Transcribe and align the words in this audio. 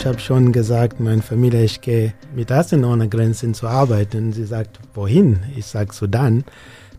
Ich 0.00 0.06
habe 0.06 0.18
schon 0.18 0.50
gesagt, 0.50 0.98
meine 0.98 1.20
Familie, 1.20 1.62
ich 1.62 1.82
gehe 1.82 2.14
mit 2.34 2.50
Ärzten 2.50 2.86
ohne 2.86 3.06
Grenzen 3.06 3.52
zu 3.52 3.68
arbeiten. 3.68 4.32
Sie 4.32 4.46
sagt, 4.46 4.80
wohin? 4.94 5.40
Ich 5.54 5.66
sage 5.66 5.92
Sudan. 5.92 6.42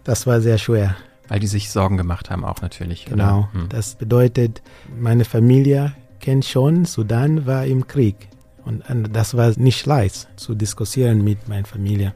Das 0.04 0.28
war 0.28 0.40
sehr 0.40 0.60
schwer. 0.60 0.96
Weil 1.28 1.40
die 1.40 1.48
sich 1.48 1.72
Sorgen 1.72 1.98
gemacht 1.98 2.30
haben, 2.30 2.46
auch 2.46 2.62
natürlich. 2.62 3.06
Genau. 3.06 3.50
Hm. 3.54 3.70
Das 3.70 3.96
bedeutet, 3.96 4.62
meine 4.96 5.26
Familie 5.26 5.94
kennt 6.20 6.46
schon, 6.46 6.86
Sudan 6.86 7.48
war 7.48 7.66
im 7.66 7.88
Krieg. 7.88 8.30
Und 8.66 8.84
das 9.12 9.36
war 9.36 9.52
nicht 9.58 9.84
leicht 9.88 10.28
zu 10.36 10.54
diskutieren 10.54 11.24
mit 11.24 11.50
meiner 11.50 11.66
Familie. 11.66 12.14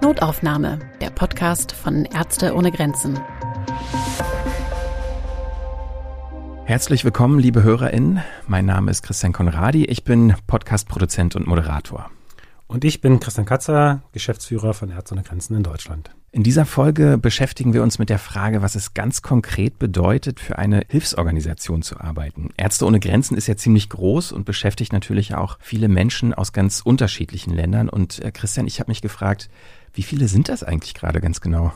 Notaufnahme, 0.00 0.78
der 1.02 1.10
Podcast 1.10 1.72
von 1.72 2.06
Ärzte 2.06 2.54
ohne 2.54 2.72
Grenzen. 2.72 3.20
Herzlich 6.66 7.04
willkommen, 7.04 7.38
liebe 7.38 7.62
HörerInnen. 7.62 8.24
Mein 8.48 8.66
Name 8.66 8.90
ist 8.90 9.04
Christian 9.04 9.32
Konradi. 9.32 9.84
Ich 9.84 10.02
bin 10.02 10.34
Podcast-Produzent 10.48 11.36
und 11.36 11.46
Moderator. 11.46 12.10
Und 12.66 12.84
ich 12.84 13.00
bin 13.00 13.20
Christian 13.20 13.46
Katzer, 13.46 14.02
Geschäftsführer 14.10 14.74
von 14.74 14.90
Ärzte 14.90 15.14
ohne 15.14 15.22
Grenzen 15.22 15.54
in 15.54 15.62
Deutschland. 15.62 16.10
In 16.32 16.42
dieser 16.42 16.66
Folge 16.66 17.18
beschäftigen 17.18 17.72
wir 17.72 17.84
uns 17.84 18.00
mit 18.00 18.10
der 18.10 18.18
Frage, 18.18 18.62
was 18.62 18.74
es 18.74 18.94
ganz 18.94 19.22
konkret 19.22 19.78
bedeutet, 19.78 20.40
für 20.40 20.58
eine 20.58 20.82
Hilfsorganisation 20.88 21.82
zu 21.82 22.00
arbeiten. 22.00 22.50
Ärzte 22.56 22.84
ohne 22.84 22.98
Grenzen 22.98 23.36
ist 23.36 23.46
ja 23.46 23.56
ziemlich 23.56 23.88
groß 23.88 24.32
und 24.32 24.44
beschäftigt 24.44 24.92
natürlich 24.92 25.36
auch 25.36 25.58
viele 25.60 25.86
Menschen 25.86 26.34
aus 26.34 26.52
ganz 26.52 26.80
unterschiedlichen 26.80 27.54
Ländern. 27.54 27.88
Und 27.88 28.24
äh, 28.24 28.32
Christian, 28.32 28.66
ich 28.66 28.80
habe 28.80 28.90
mich 28.90 29.02
gefragt, 29.02 29.50
wie 29.94 30.02
viele 30.02 30.26
sind 30.26 30.48
das 30.48 30.64
eigentlich 30.64 30.94
gerade 30.94 31.20
ganz 31.20 31.40
genau? 31.40 31.72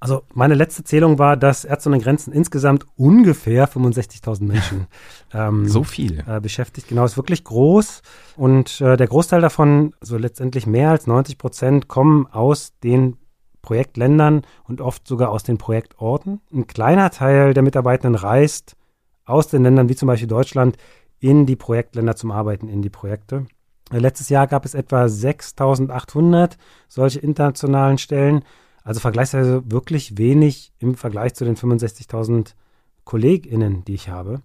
Also 0.00 0.22
meine 0.32 0.54
letzte 0.54 0.82
Zählung 0.82 1.18
war, 1.18 1.36
dass 1.36 1.66
Ärzte 1.66 1.90
ohne 1.90 1.98
Grenzen 1.98 2.32
insgesamt 2.32 2.86
ungefähr 2.96 3.68
65.000 3.68 4.44
Menschen 4.44 4.86
ähm, 5.34 5.68
so 5.68 5.84
viel 5.84 6.24
äh, 6.26 6.40
beschäftigt. 6.40 6.88
Genau, 6.88 7.04
ist 7.04 7.18
wirklich 7.18 7.44
groß 7.44 8.00
und 8.36 8.80
äh, 8.80 8.96
der 8.96 9.06
Großteil 9.06 9.42
davon, 9.42 9.94
so 10.00 10.16
letztendlich 10.16 10.66
mehr 10.66 10.90
als 10.90 11.06
90 11.06 11.36
Prozent, 11.36 11.88
kommen 11.88 12.26
aus 12.26 12.72
den 12.82 13.18
Projektländern 13.60 14.40
und 14.64 14.80
oft 14.80 15.06
sogar 15.06 15.28
aus 15.28 15.42
den 15.42 15.58
Projektorten. 15.58 16.40
Ein 16.50 16.66
kleiner 16.66 17.10
Teil 17.10 17.52
der 17.52 17.62
Mitarbeitenden 17.62 18.14
reist 18.14 18.76
aus 19.26 19.48
den 19.48 19.64
Ländern 19.64 19.90
wie 19.90 19.96
zum 19.96 20.06
Beispiel 20.06 20.28
Deutschland 20.28 20.78
in 21.18 21.44
die 21.44 21.56
Projektländer 21.56 22.16
zum 22.16 22.30
Arbeiten 22.30 22.68
in 22.68 22.80
die 22.80 22.88
Projekte. 22.88 23.44
Letztes 23.90 24.30
Jahr 24.30 24.46
gab 24.46 24.64
es 24.64 24.74
etwa 24.74 25.04
6.800 25.04 26.52
solche 26.88 27.18
internationalen 27.18 27.98
Stellen 27.98 28.44
also 28.84 29.00
vergleichsweise 29.00 29.62
wirklich 29.70 30.18
wenig 30.18 30.72
im 30.78 30.94
Vergleich 30.94 31.34
zu 31.34 31.44
den 31.44 31.56
65.000 31.56 32.54
KollegInnen, 33.04 33.84
die 33.84 33.94
ich 33.94 34.08
habe. 34.08 34.42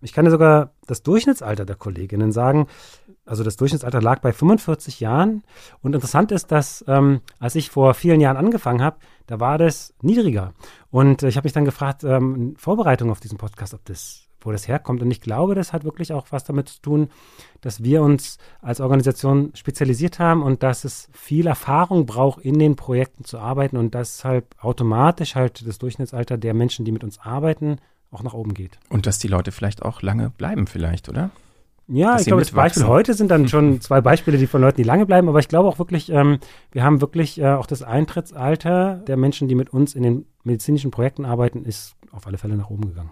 Ich 0.00 0.12
kann 0.12 0.24
dir 0.24 0.30
sogar 0.30 0.72
das 0.86 1.02
Durchschnittsalter 1.02 1.64
der 1.64 1.76
KollegInnen 1.76 2.32
sagen. 2.32 2.66
Also 3.26 3.42
das 3.42 3.56
Durchschnittsalter 3.56 4.00
lag 4.00 4.20
bei 4.20 4.32
45 4.32 5.00
Jahren. 5.00 5.42
Und 5.82 5.94
interessant 5.94 6.32
ist, 6.32 6.52
dass 6.52 6.84
ähm, 6.86 7.20
als 7.38 7.56
ich 7.56 7.70
vor 7.70 7.94
vielen 7.94 8.20
Jahren 8.20 8.36
angefangen 8.36 8.82
habe, 8.82 8.98
da 9.26 9.40
war 9.40 9.58
das 9.58 9.94
niedriger. 10.00 10.54
Und 10.90 11.22
äh, 11.22 11.28
ich 11.28 11.36
habe 11.36 11.46
mich 11.46 11.52
dann 11.52 11.64
gefragt, 11.64 12.04
ähm, 12.04 12.34
in 12.34 12.56
Vorbereitung 12.56 13.10
auf 13.10 13.20
diesen 13.20 13.38
Podcast, 13.38 13.74
ob 13.74 13.84
das 13.84 14.27
wo 14.40 14.52
das 14.52 14.68
herkommt. 14.68 15.02
Und 15.02 15.10
ich 15.10 15.20
glaube, 15.20 15.54
das 15.54 15.72
hat 15.72 15.84
wirklich 15.84 16.12
auch 16.12 16.26
was 16.30 16.44
damit 16.44 16.68
zu 16.68 16.80
tun, 16.80 17.08
dass 17.60 17.82
wir 17.82 18.02
uns 18.02 18.38
als 18.60 18.80
Organisation 18.80 19.50
spezialisiert 19.54 20.18
haben 20.18 20.42
und 20.42 20.62
dass 20.62 20.84
es 20.84 21.08
viel 21.12 21.46
Erfahrung 21.46 22.06
braucht, 22.06 22.44
in 22.44 22.58
den 22.58 22.76
Projekten 22.76 23.24
zu 23.24 23.38
arbeiten 23.38 23.76
und 23.76 23.94
deshalb 23.94 24.54
automatisch 24.60 25.34
halt 25.34 25.66
das 25.66 25.78
Durchschnittsalter 25.78 26.38
der 26.38 26.54
Menschen, 26.54 26.84
die 26.84 26.92
mit 26.92 27.04
uns 27.04 27.18
arbeiten, 27.18 27.78
auch 28.10 28.22
nach 28.22 28.34
oben 28.34 28.54
geht. 28.54 28.78
Und 28.88 29.06
dass 29.06 29.18
die 29.18 29.28
Leute 29.28 29.52
vielleicht 29.52 29.82
auch 29.82 30.02
lange 30.02 30.30
bleiben, 30.30 30.66
vielleicht, 30.66 31.08
oder? 31.08 31.30
Ja, 31.90 32.18
ich 32.18 32.26
glaube, 32.26 32.42
das 32.42 32.52
Beispiel 32.52 32.86
heute 32.86 33.14
sind 33.14 33.30
dann 33.30 33.48
schon 33.48 33.80
zwei 33.80 34.02
Beispiele, 34.02 34.36
die 34.36 34.46
von 34.46 34.60
Leuten, 34.60 34.76
die 34.76 34.82
lange 34.82 35.06
bleiben, 35.06 35.28
aber 35.28 35.38
ich 35.38 35.48
glaube 35.48 35.68
auch 35.68 35.78
wirklich, 35.78 36.10
ähm, 36.10 36.38
wir 36.70 36.84
haben 36.84 37.00
wirklich 37.00 37.40
äh, 37.40 37.48
auch 37.48 37.66
das 37.66 37.82
Eintrittsalter 37.82 38.96
der 39.06 39.16
Menschen, 39.16 39.48
die 39.48 39.54
mit 39.54 39.70
uns 39.70 39.94
in 39.94 40.02
den 40.02 40.26
medizinischen 40.44 40.90
Projekten 40.90 41.24
arbeiten, 41.24 41.64
ist 41.64 41.96
auf 42.12 42.26
alle 42.26 42.36
Fälle 42.36 42.56
nach 42.56 42.68
oben 42.68 42.88
gegangen. 42.88 43.10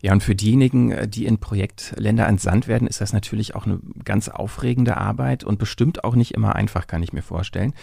Ja, 0.00 0.12
und 0.12 0.22
für 0.22 0.34
diejenigen, 0.34 0.90
äh, 0.90 1.08
die 1.08 1.26
in 1.26 1.38
Projektländer 1.38 2.26
entsandt 2.26 2.68
werden, 2.68 2.88
ist 2.88 3.00
das 3.00 3.12
natürlich 3.12 3.54
auch 3.54 3.66
eine 3.66 3.80
ganz 4.04 4.28
aufregende 4.28 4.96
Arbeit 4.96 5.44
und 5.44 5.58
bestimmt 5.58 6.04
auch 6.04 6.14
nicht 6.14 6.34
immer 6.34 6.56
einfach, 6.56 6.86
kann 6.86 7.02
ich 7.02 7.12
mir 7.12 7.22
vorstellen. 7.22 7.74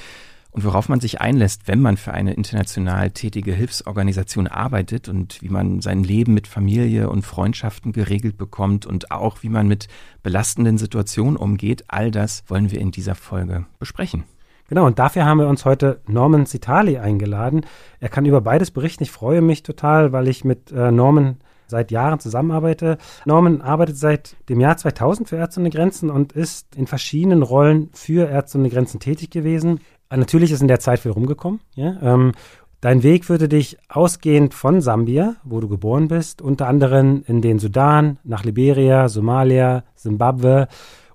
Und 0.56 0.64
worauf 0.64 0.88
man 0.88 1.02
sich 1.02 1.20
einlässt, 1.20 1.68
wenn 1.68 1.82
man 1.82 1.98
für 1.98 2.14
eine 2.14 2.34
international 2.34 3.12
tätige 3.12 3.52
Hilfsorganisation 3.52 4.48
arbeitet 4.48 5.10
und 5.10 5.42
wie 5.42 5.50
man 5.50 5.82
sein 5.82 6.02
Leben 6.02 6.34
mit 6.34 6.48
Familie 6.48 7.10
und 7.10 7.24
Freundschaften 7.24 7.92
geregelt 7.92 8.38
bekommt 8.38 8.86
und 8.86 9.12
auch 9.12 9.44
wie 9.44 9.50
man 9.50 9.68
mit 9.68 9.90
belastenden 10.24 10.78
Situationen 10.78 11.36
umgeht, 11.36 11.84
all 11.90 12.10
das 12.10 12.46
wollen 12.48 12.72
wir 12.72 12.80
in 12.80 12.92
dieser 12.92 13.16
Folge 13.16 13.66
besprechen. 13.80 14.24
Genau, 14.70 14.86
und 14.86 14.98
dafür 14.98 15.26
haben 15.26 15.40
wir 15.40 15.50
uns 15.50 15.66
heute 15.66 16.00
Norman 16.08 16.46
Citali 16.46 17.00
eingeladen. 17.00 17.66
Er 18.00 18.08
kann 18.08 18.26
über 18.26 18.40
beides 18.40 18.72
berichten. 18.72 19.04
Ich 19.04 19.12
freue 19.12 19.42
mich 19.42 19.62
total, 19.62 20.14
weil 20.14 20.30
ich 20.30 20.46
mit 20.46 20.72
äh, 20.72 20.90
Norman 20.90 21.36
seit 21.68 21.92
Jahren 21.92 22.20
zusammenarbeite. 22.20 22.98
Norman 23.26 23.62
arbeitet 23.62 23.98
seit 23.98 24.36
dem 24.50 24.60
Jahr 24.60 24.78
2000 24.78 25.30
für 25.30 25.38
Ärzte 25.38 25.60
ohne 25.60 25.70
Grenzen 25.70 26.10
und 26.10 26.34
ist 26.34 26.76
in 26.76 26.88
verschiedenen 26.88 27.44
Rollen 27.44 27.90
für 27.94 28.28
Ärzte 28.28 28.58
ohne 28.58 28.70
Grenzen 28.70 29.00
tätig 29.00 29.30
gewesen. 29.30 29.80
Natürlich 30.10 30.52
ist 30.52 30.62
in 30.62 30.68
der 30.68 30.80
Zeit 30.80 31.00
viel 31.00 31.12
rumgekommen. 31.12 31.60
Ja? 31.76 31.98
Ähm, 32.02 32.34
dein 32.82 33.04
Weg 33.04 33.26
führte 33.26 33.50
dich 33.50 33.78
ausgehend 33.90 34.54
von 34.54 34.82
Sambia, 34.82 35.36
wo 35.44 35.60
du 35.60 35.68
geboren 35.68 36.08
bist, 36.08 36.42
unter 36.42 36.68
anderem 36.68 37.24
in 37.28 37.42
den 37.42 37.60
Sudan, 37.60 38.20
nach 38.24 38.44
Liberia, 38.44 39.10
Somalia, 39.10 39.84
Simbabwe. 39.96 40.68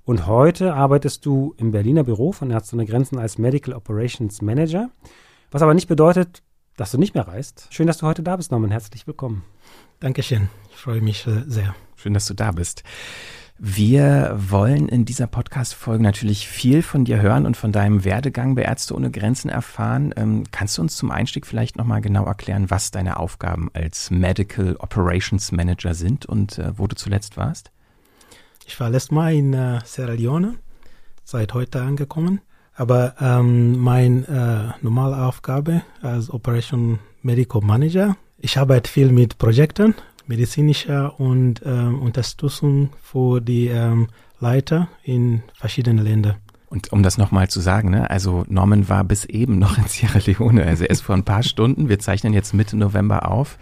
Und 0.05 0.27
heute 0.27 0.75
arbeitest 0.75 1.25
du 1.25 1.55
im 1.57 1.71
Berliner 1.71 2.05
Büro 2.05 2.33
von 2.33 2.51
Ärzte 2.51 2.75
ohne 2.75 2.87
Grenzen 2.87 3.19
als 3.19 3.39
Medical 3.39 3.75
Operations 3.75 4.43
Manager. 4.43 4.91
Was 5.51 5.63
aber 5.63 5.75
nicht 5.75 5.89
bedeutet, 5.89 6.43
dass 6.77 6.91
du 6.91 6.99
nicht 6.99 7.15
mehr 7.15 7.29
reist. 7.29 7.67
Schön, 7.71 7.87
dass 7.87 7.99
du 7.99 8.07
heute 8.07 8.23
da 8.23 8.37
bist, 8.37 8.51
Norman. 8.51 8.71
Herzlich 8.71 9.07
willkommen. 9.07 9.45
Dankeschön. 10.01 10.49
Ich 10.71 10.77
freue 10.79 11.03
mich 11.03 11.27
äh, 11.27 11.43
sehr. 11.47 11.75
Schön, 11.95 12.15
dass 12.15 12.25
du 12.25 12.33
da 12.33 12.53
bist. 12.53 12.85
Wir 13.59 14.35
wollen 14.35 14.89
in 14.89 15.05
dieser 15.05 15.27
Podcast-Folge 15.27 16.03
natürlich 16.03 16.49
viel 16.49 16.81
von 16.81 17.05
dir 17.05 17.21
hören 17.21 17.45
und 17.45 17.59
von 17.59 17.71
deinem 17.71 18.03
Werdegang 18.03 18.55
bei 18.55 18.63
Ärzte 18.63 18.95
ohne 18.95 19.11
Grenzen 19.11 19.51
erfahren. 19.51 20.15
Ähm, 20.17 20.45
kannst 20.51 20.79
du 20.79 20.83
uns 20.83 20.97
zum 20.97 21.11
Einstieg 21.11 21.47
vielleicht 21.47 21.77
nochmal 21.77 22.01
genau 22.01 22.25
erklären, 22.25 22.71
was 22.71 22.91
deine 22.91 23.19
Aufgaben 23.19 23.69
als 23.75 24.11
Medical 24.11 24.77
Operations 24.77 25.53
Manager 25.53 25.93
sind 25.93 26.25
und 26.25 26.59
äh, 26.59 26.73
wo 26.79 26.87
du 26.87 26.97
zuletzt 26.97 27.37
warst? 27.37 27.71
Ich 28.67 28.81
war 28.81 28.89
letztes 28.89 29.11
Mal 29.11 29.35
in 29.35 29.53
äh, 29.53 29.81
Sierra 29.85 30.13
Leone, 30.13 30.55
seit 31.25 31.53
heute 31.53 31.83
angekommen. 31.83 32.41
Aber 32.73 33.17
ähm, 33.21 33.79
meine 33.79 34.75
äh, 34.81 34.83
normale 34.83 35.27
Aufgabe 35.27 35.83
als 36.01 36.31
Operation 36.31 37.01
Medical 37.21 37.61
Manager 37.61 38.17
ich 38.41 38.59
arbeite 38.59 38.91
viel 38.91 39.13
mit 39.13 39.39
Projekten, 39.39 39.95
medizinischer 40.27 41.19
und 41.21 41.63
ähm, 41.65 42.01
Unterstützung 42.01 42.91
für 43.01 43.41
die 43.41 43.69
ähm, 43.69 44.09
Leiter 44.39 44.89
in 45.03 45.43
verschiedenen 45.55 46.05
Ländern. 46.05 46.37
Und 46.71 46.93
um 46.93 47.03
das 47.03 47.19
nochmal 47.19 47.49
zu 47.49 47.59
sagen, 47.59 47.91
ne, 47.91 48.09
also 48.09 48.45
Norman 48.49 48.89
war 48.89 49.03
bis 49.03 49.25
eben 49.25 49.59
noch 49.59 49.77
in 49.77 49.89
Sierra 49.89 50.21
Leone. 50.25 50.65
Also 50.65 50.85
er 50.85 50.91
ist 50.91 51.01
vor 51.01 51.17
ein 51.17 51.25
paar 51.25 51.43
Stunden, 51.43 51.89
wir 51.89 51.99
zeichnen 51.99 52.33
jetzt 52.33 52.55
Mitte 52.55 52.77
November 52.77 53.29
auf, 53.29 53.59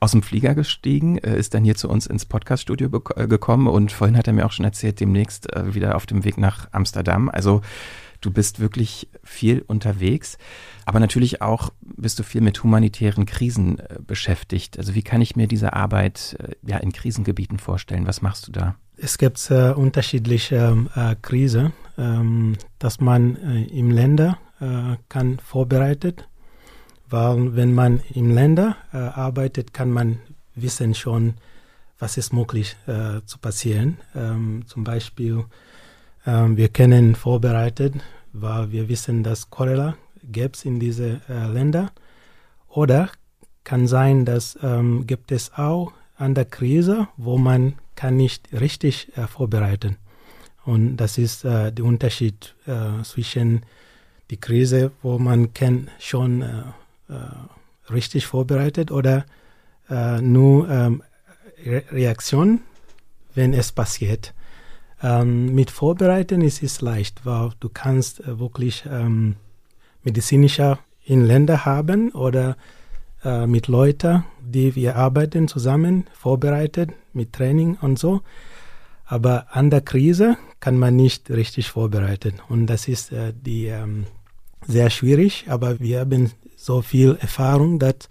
aus 0.00 0.10
dem 0.10 0.22
Flieger 0.22 0.54
gestiegen, 0.54 1.16
äh, 1.18 1.38
ist 1.38 1.54
dann 1.54 1.64
hier 1.64 1.76
zu 1.76 1.88
uns 1.88 2.06
ins 2.06 2.26
Podcaststudio 2.26 2.90
äh, 3.16 3.26
gekommen 3.26 3.68
und 3.68 3.90
vorhin 3.90 4.18
hat 4.18 4.26
er 4.26 4.34
mir 4.34 4.44
auch 4.44 4.52
schon 4.52 4.66
erzählt, 4.66 5.00
demnächst 5.00 5.50
äh, 5.50 5.74
wieder 5.74 5.96
auf 5.96 6.04
dem 6.04 6.24
Weg 6.24 6.36
nach 6.36 6.68
Amsterdam. 6.72 7.30
Also 7.30 7.62
du 8.22 8.30
bist 8.30 8.60
wirklich 8.60 9.08
viel 9.22 9.62
unterwegs. 9.66 10.38
Aber 10.86 11.00
natürlich 11.00 11.42
auch 11.42 11.70
bist 11.82 12.18
du 12.18 12.22
viel 12.22 12.40
mit 12.40 12.62
humanitären 12.62 13.26
Krisen 13.26 13.78
äh, 13.78 13.98
beschäftigt. 14.04 14.78
Also 14.78 14.94
wie 14.94 15.02
kann 15.02 15.20
ich 15.20 15.36
mir 15.36 15.46
diese 15.46 15.74
Arbeit 15.74 16.36
äh, 16.38 16.54
ja 16.66 16.78
in 16.78 16.92
Krisengebieten 16.92 17.58
vorstellen? 17.58 18.06
Was 18.06 18.22
machst 18.22 18.48
du 18.48 18.52
da? 18.52 18.76
Es 18.96 19.18
gibt 19.18 19.50
äh, 19.50 19.70
unterschiedliche 19.70 20.86
äh, 20.94 21.16
Krisen, 21.20 21.72
ähm, 21.98 22.56
dass 22.78 23.00
man 23.00 23.36
äh, 23.36 23.64
im 23.64 23.90
Länder 23.90 24.38
äh, 24.60 24.96
kann 25.08 25.38
vorbereitet, 25.38 26.28
weil 27.10 27.56
wenn 27.56 27.74
man 27.74 28.00
im 28.14 28.30
Länder 28.30 28.76
äh, 28.92 28.98
arbeitet, 28.98 29.74
kann 29.74 29.90
man 29.90 30.18
wissen 30.54 30.94
schon, 30.94 31.34
was 31.98 32.16
ist 32.16 32.32
möglich 32.32 32.76
zu 33.26 33.38
passieren. 33.38 33.96
Ähm, 34.16 34.64
zum 34.66 34.82
Beispiel, 34.82 35.44
ähm, 36.26 36.56
wir 36.56 36.68
können 36.68 37.14
vorbereitet, 37.14 37.94
weil 38.32 38.72
wir 38.72 38.88
wissen, 38.88 39.22
dass 39.22 39.50
Cholera 39.50 39.96
gäbe 40.22 40.52
es 40.54 40.64
in 40.64 40.80
diese 40.80 41.20
äh, 41.28 41.46
Länder. 41.46 41.92
Oder 42.68 43.10
kann 43.64 43.86
sein, 43.86 44.24
dass 44.24 44.58
ähm, 44.62 45.06
gibt 45.06 45.32
es 45.32 45.52
auch 45.54 45.92
an 46.16 46.34
der 46.34 46.44
Krise, 46.44 47.08
wo 47.16 47.38
man 47.38 47.74
kann 47.94 48.16
nicht 48.16 48.48
richtig 48.52 49.16
äh, 49.16 49.26
vorbereiten. 49.26 49.96
Und 50.64 50.96
das 50.96 51.18
ist 51.18 51.44
äh, 51.44 51.72
der 51.72 51.84
Unterschied 51.84 52.54
äh, 52.66 53.02
zwischen 53.02 53.62
die 54.30 54.36
Krise, 54.38 54.92
wo 55.02 55.18
man 55.18 55.52
kann 55.52 55.88
schon 55.98 56.42
äh, 56.42 56.62
äh, 57.08 57.92
richtig 57.92 58.26
vorbereitet 58.26 58.90
oder 58.90 59.26
äh, 59.90 60.20
nur 60.20 60.68
ähm, 60.70 61.02
Re 61.64 61.84
Reaktion, 61.90 62.60
wenn 63.34 63.52
es 63.52 63.72
passiert. 63.72 64.34
Ähm, 65.02 65.54
mit 65.54 65.70
Vorbereiten 65.70 66.40
ist 66.42 66.62
es 66.62 66.80
leicht, 66.80 67.26
weil 67.26 67.50
du 67.60 67.68
kannst 67.68 68.20
äh, 68.20 68.38
wirklich 68.38 68.84
ähm, 68.88 69.36
medizinischer 70.04 70.78
in 71.04 71.24
Länder 71.24 71.64
haben 71.64 72.12
oder 72.12 72.56
äh, 73.24 73.46
mit 73.46 73.68
Leuten, 73.68 74.24
die 74.40 74.76
wir 74.76 74.96
arbeiten 74.96 75.48
zusammen, 75.48 76.06
vorbereitet 76.12 76.90
mit 77.12 77.32
Training 77.32 77.76
und 77.80 77.98
so. 77.98 78.20
Aber 79.04 79.46
an 79.50 79.70
der 79.70 79.80
Krise 79.80 80.36
kann 80.60 80.78
man 80.78 80.96
nicht 80.96 81.30
richtig 81.30 81.68
vorbereiten. 81.68 82.34
Und 82.48 82.66
das 82.66 82.86
ist 82.86 83.12
äh, 83.12 83.32
die, 83.34 83.66
ähm, 83.66 84.06
sehr 84.66 84.90
schwierig, 84.90 85.46
aber 85.48 85.80
wir 85.80 86.00
haben 86.00 86.30
so 86.56 86.82
viel 86.82 87.16
Erfahrung, 87.20 87.78
dass 87.78 88.08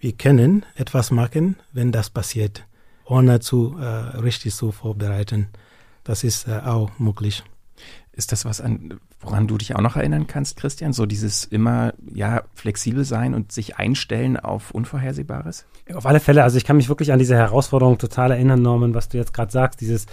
wir 0.00 0.12
können 0.12 0.64
etwas 0.74 1.10
machen, 1.10 1.56
wenn 1.72 1.92
das 1.92 2.10
passiert, 2.10 2.64
ohne 3.04 3.40
zu 3.40 3.76
äh, 3.78 3.84
richtig 4.18 4.54
zu 4.54 4.72
vorbereiten. 4.72 5.48
Das 6.04 6.24
ist 6.24 6.48
äh, 6.48 6.60
auch 6.64 6.90
möglich. 6.98 7.42
Ist 8.12 8.32
das 8.32 8.44
was, 8.44 8.60
an, 8.60 9.00
woran 9.20 9.46
du 9.46 9.56
dich 9.56 9.74
auch 9.74 9.80
noch 9.80 9.96
erinnern 9.96 10.26
kannst, 10.26 10.56
Christian? 10.56 10.92
So 10.92 11.06
dieses 11.06 11.44
immer, 11.44 11.94
ja, 12.12 12.42
flexibel 12.54 13.04
sein 13.04 13.32
und 13.34 13.52
sich 13.52 13.76
einstellen 13.76 14.36
auf 14.36 14.70
Unvorhersehbares? 14.72 15.64
Auf 15.94 16.04
alle 16.06 16.20
Fälle. 16.20 16.42
Also 16.42 16.58
ich 16.58 16.64
kann 16.64 16.76
mich 16.76 16.88
wirklich 16.88 17.12
an 17.12 17.18
diese 17.18 17.36
Herausforderung 17.36 17.98
total 17.98 18.32
erinnern, 18.32 18.60
Norman, 18.60 18.94
was 18.94 19.08
du 19.08 19.16
jetzt 19.16 19.32
gerade 19.32 19.50
sagst. 19.50 19.80
Dieses, 19.80 20.06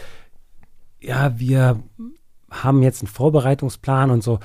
ja, 1.01 1.37
wir 1.37 1.83
haben 2.49 2.81
jetzt 2.81 3.01
einen 3.01 3.09
Vorbereitungsplan 3.09 4.11
und 4.11 4.23
so 4.23 4.39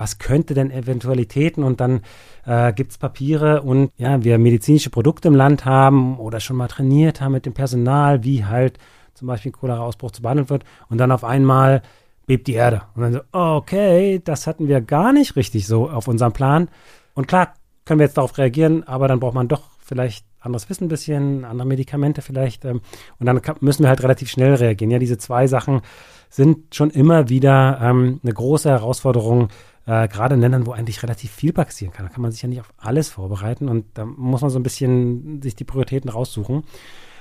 was 0.00 0.18
könnte 0.18 0.54
denn 0.54 0.70
Eventualitäten 0.70 1.62
und 1.62 1.78
dann 1.82 2.00
äh, 2.46 2.72
gibt 2.72 2.92
es 2.92 2.98
Papiere 2.98 3.60
und 3.60 3.92
ja, 3.98 4.24
wir 4.24 4.38
medizinische 4.38 4.88
Produkte 4.88 5.28
im 5.28 5.34
Land 5.34 5.66
haben 5.66 6.18
oder 6.18 6.40
schon 6.40 6.56
mal 6.56 6.68
trainiert 6.68 7.20
haben 7.20 7.32
mit 7.32 7.44
dem 7.44 7.52
Personal, 7.52 8.24
wie 8.24 8.46
halt 8.46 8.78
zum 9.20 9.28
Beispiel 9.28 9.52
Cholera-Ausbruch 9.52 10.10
zu 10.10 10.22
behandeln 10.22 10.50
wird 10.50 10.64
und 10.88 10.98
dann 10.98 11.12
auf 11.12 11.22
einmal 11.22 11.82
bebt 12.26 12.46
die 12.46 12.54
Erde. 12.54 12.82
Und 12.94 13.02
dann 13.02 13.12
so, 13.12 13.20
okay, 13.32 14.20
das 14.24 14.46
hatten 14.46 14.66
wir 14.66 14.80
gar 14.80 15.12
nicht 15.12 15.36
richtig 15.36 15.66
so 15.66 15.88
auf 15.88 16.08
unserem 16.08 16.32
Plan. 16.32 16.68
Und 17.14 17.28
klar, 17.28 17.54
können 17.84 18.00
wir 18.00 18.06
jetzt 18.06 18.16
darauf 18.16 18.36
reagieren, 18.38 18.84
aber 18.84 19.08
dann 19.08 19.20
braucht 19.20 19.34
man 19.34 19.48
doch 19.48 19.62
vielleicht 19.78 20.24
anderes 20.40 20.70
Wissen 20.70 20.84
ein 20.84 20.88
bisschen, 20.88 21.44
andere 21.44 21.68
Medikamente 21.68 22.22
vielleicht. 22.22 22.64
Ähm, 22.64 22.80
und 23.18 23.26
dann 23.26 23.40
müssen 23.60 23.82
wir 23.82 23.88
halt 23.88 24.02
relativ 24.02 24.30
schnell 24.30 24.54
reagieren. 24.54 24.90
Ja, 24.90 24.98
diese 24.98 25.18
zwei 25.18 25.46
Sachen 25.46 25.82
sind 26.30 26.74
schon 26.74 26.90
immer 26.90 27.28
wieder 27.28 27.78
ähm, 27.82 28.20
eine 28.22 28.32
große 28.32 28.70
Herausforderung, 28.70 29.48
äh, 29.86 30.08
gerade 30.08 30.36
in 30.36 30.40
Ländern, 30.40 30.66
wo 30.66 30.72
eigentlich 30.72 31.02
relativ 31.02 31.32
viel 31.32 31.52
passieren 31.52 31.92
kann. 31.92 32.06
Da 32.06 32.12
kann 32.12 32.22
man 32.22 32.32
sich 32.32 32.42
ja 32.42 32.48
nicht 32.48 32.60
auf 32.60 32.72
alles 32.78 33.10
vorbereiten 33.10 33.68
und 33.68 33.86
da 33.94 34.04
muss 34.04 34.40
man 34.40 34.50
so 34.50 34.58
ein 34.58 34.62
bisschen 34.62 35.42
sich 35.42 35.56
die 35.56 35.64
Prioritäten 35.64 36.08
raussuchen. 36.08 36.62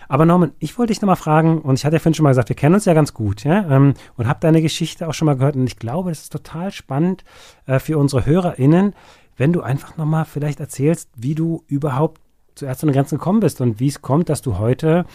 Aber 0.09 0.25
Norman, 0.25 0.51
ich 0.59 0.77
wollte 0.77 0.91
dich 0.91 1.01
nochmal 1.01 1.15
fragen, 1.15 1.61
und 1.61 1.75
ich 1.75 1.85
hatte 1.85 1.95
ja 1.95 2.00
vorhin 2.00 2.15
schon 2.15 2.23
mal 2.23 2.31
gesagt, 2.31 2.50
wir 2.50 2.56
kennen 2.56 2.75
uns 2.75 2.85
ja 2.85 2.94
ganz 2.94 3.13
gut, 3.13 3.44
ja, 3.44 3.69
ähm, 3.69 3.94
und 4.17 4.27
habe 4.27 4.39
deine 4.41 4.61
Geschichte 4.61 5.07
auch 5.07 5.13
schon 5.13 5.27
mal 5.27 5.38
gehört. 5.38 5.56
Und 5.56 5.67
ich 5.67 5.77
glaube, 5.77 6.09
das 6.09 6.23
ist 6.23 6.33
total 6.33 6.71
spannend 6.71 7.23
äh, 7.67 7.79
für 7.79 7.97
unsere 7.97 8.25
HörerInnen, 8.25 8.94
wenn 9.38 9.53
du 9.53 9.61
einfach 9.61 9.95
nochmal 9.95 10.25
vielleicht 10.25 10.59
erzählst, 10.59 11.09
wie 11.15 11.35
du 11.35 11.63
überhaupt 11.67 12.19
zu 12.56 12.65
Ärzte 12.65 12.88
ohne 12.88 12.94
Grenzen 12.94 13.19
gekommen 13.19 13.39
bist 13.39 13.61
und 13.61 13.79
wie 13.79 13.88
es 13.88 14.01
kommt, 14.01 14.29
dass 14.29 14.41
du 14.41 14.57
heute 14.57 15.06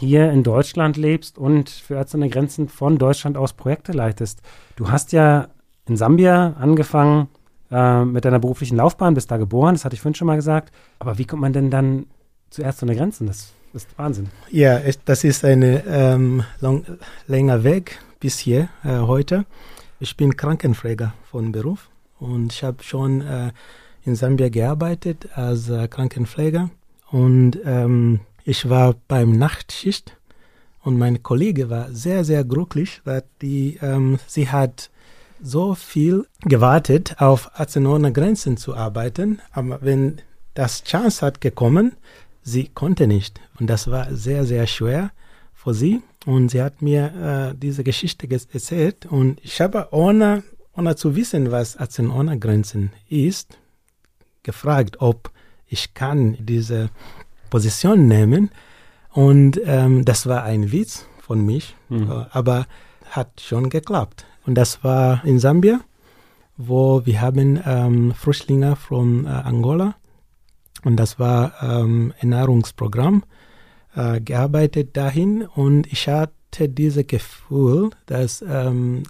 hier 0.00 0.30
in 0.32 0.42
Deutschland 0.42 0.96
lebst 0.96 1.38
und 1.38 1.70
für 1.70 1.94
Ärzte 1.94 2.16
ohne 2.16 2.28
Grenzen 2.28 2.68
von 2.68 2.98
Deutschland 2.98 3.36
aus 3.36 3.52
Projekte 3.52 3.92
leitest. 3.92 4.42
Du 4.76 4.90
hast 4.90 5.12
ja 5.12 5.48
in 5.86 5.96
Sambia 5.96 6.54
angefangen 6.58 7.28
äh, 7.70 8.04
mit 8.04 8.24
deiner 8.24 8.40
beruflichen 8.40 8.76
Laufbahn, 8.76 9.14
bist 9.14 9.30
da 9.30 9.36
geboren, 9.36 9.76
das 9.76 9.84
hatte 9.84 9.94
ich 9.94 10.00
vorhin 10.00 10.16
schon 10.16 10.26
mal 10.26 10.36
gesagt. 10.36 10.72
Aber 10.98 11.18
wie 11.18 11.24
kommt 11.24 11.42
man 11.42 11.52
denn 11.52 11.70
dann 11.70 12.06
zu 12.50 12.62
Ärzte 12.62 12.84
ohne 12.84 12.96
Grenzen? 12.96 13.28
Das, 13.28 13.52
das 13.72 13.84
ist 13.84 13.98
Wahnsinn. 13.98 14.28
Ja, 14.50 14.80
das 15.04 15.24
ist 15.24 15.44
ein 15.44 15.62
ähm, 15.62 16.44
länger 17.26 17.64
Weg 17.64 17.98
bis 18.18 18.38
hier 18.38 18.68
äh, 18.84 18.98
heute. 18.98 19.44
Ich 19.98 20.16
bin 20.16 20.36
Krankenpfleger 20.36 21.14
von 21.30 21.52
Beruf 21.52 21.88
und 22.18 22.52
ich 22.52 22.64
habe 22.64 22.82
schon 22.82 23.20
äh, 23.20 23.52
in 24.04 24.16
Sambia 24.16 24.48
gearbeitet 24.48 25.28
als 25.34 25.68
äh, 25.68 25.88
Krankenpfleger 25.88 26.70
und 27.10 27.58
ähm, 27.64 28.20
ich 28.44 28.68
war 28.68 28.94
beim 29.08 29.32
Nachtschicht 29.32 30.16
und 30.82 30.98
mein 30.98 31.22
Kollege 31.22 31.70
war 31.70 31.92
sehr, 31.92 32.24
sehr 32.24 32.44
glücklich, 32.44 33.02
weil 33.04 33.22
die, 33.42 33.78
ähm, 33.82 34.18
sie 34.26 34.48
hat 34.48 34.90
so 35.42 35.74
viel 35.74 36.26
gewartet, 36.42 37.16
auf 37.18 37.50
ohne 37.76 38.12
Grenzen 38.12 38.56
zu 38.56 38.74
arbeiten, 38.74 39.40
aber 39.52 39.78
wenn 39.82 40.20
das 40.54 40.84
Chance 40.84 41.24
hat 41.24 41.40
gekommen, 41.40 41.92
sie 42.42 42.68
konnte 42.68 43.06
nicht. 43.06 43.40
Und 43.58 43.68
das 43.68 43.90
war 43.90 44.14
sehr, 44.14 44.44
sehr 44.44 44.66
schwer 44.66 45.10
für 45.52 45.74
sie. 45.74 46.02
Und 46.26 46.50
sie 46.50 46.62
hat 46.62 46.82
mir 46.82 47.52
äh, 47.52 47.58
diese 47.58 47.84
Geschichte 47.84 48.28
erzählt. 48.30 49.06
Und 49.06 49.40
ich 49.42 49.60
habe, 49.60 49.88
ohne, 49.92 50.42
ohne 50.76 50.96
zu 50.96 51.16
wissen, 51.16 51.50
was 51.50 51.76
Ärzte 51.76 52.08
ohne 52.08 52.38
Grenzen 52.38 52.92
ist, 53.08 53.58
gefragt, 54.42 55.00
ob 55.00 55.30
ich 55.66 55.94
kann 55.94 56.36
diese 56.40 56.90
Position 57.48 58.08
nehmen. 58.08 58.50
Und 59.12 59.60
ähm, 59.64 60.04
das 60.04 60.26
war 60.26 60.42
ein 60.44 60.72
Witz 60.72 61.06
von 61.20 61.44
mich, 61.44 61.76
mhm. 61.88 62.10
Äh, 62.10 62.24
aber 62.30 62.66
hat 63.10 63.40
schon 63.40 63.70
geklappt. 63.70 64.24
Und 64.46 64.54
das 64.54 64.84
war 64.84 65.24
in 65.24 65.38
Sambia, 65.38 65.80
wo 66.56 67.04
wir 67.06 67.20
haben 67.20 67.60
ähm, 67.64 68.14
Flüchtlinge 68.14 68.76
von 68.76 69.26
äh, 69.26 69.28
Angola 69.28 69.94
und 70.84 70.96
das 70.96 71.18
war 71.18 71.52
ähm, 71.62 72.12
Ernährungsprogramm 72.18 73.24
äh, 73.94 74.20
gearbeitet 74.20 74.96
dahin 74.96 75.42
und 75.42 75.86
ich 75.86 76.08
hatte 76.08 76.68
dieses 76.68 77.06
Gefühl, 77.06 77.90
dass 78.06 78.42
ähm, 78.42 79.02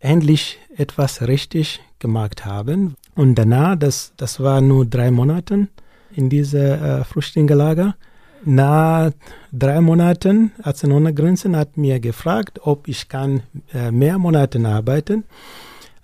endlich 0.00 0.58
etwas 0.76 1.22
richtig 1.22 1.80
gemacht 1.98 2.44
haben. 2.44 2.96
Und 3.14 3.34
danach, 3.34 3.76
das, 3.76 4.12
das 4.16 4.40
war 4.40 4.60
nur 4.60 4.86
drei 4.86 5.10
Monate 5.10 5.68
in 6.14 6.30
diese 6.30 6.76
äh, 6.76 7.04
Flüchtlingslager, 7.04 7.96
nach 8.44 9.10
drei 9.52 9.80
Monaten 9.80 10.52
Ärzte 10.64 10.90
ohne 10.90 11.12
Grenzen 11.12 11.56
hat 11.56 11.76
mir 11.76 11.98
gefragt, 12.00 12.60
ob 12.62 12.86
ich 12.88 13.08
kann 13.08 13.42
äh, 13.74 13.90
mehr 13.90 14.18
Monate 14.18 14.64
arbeiten. 14.66 15.24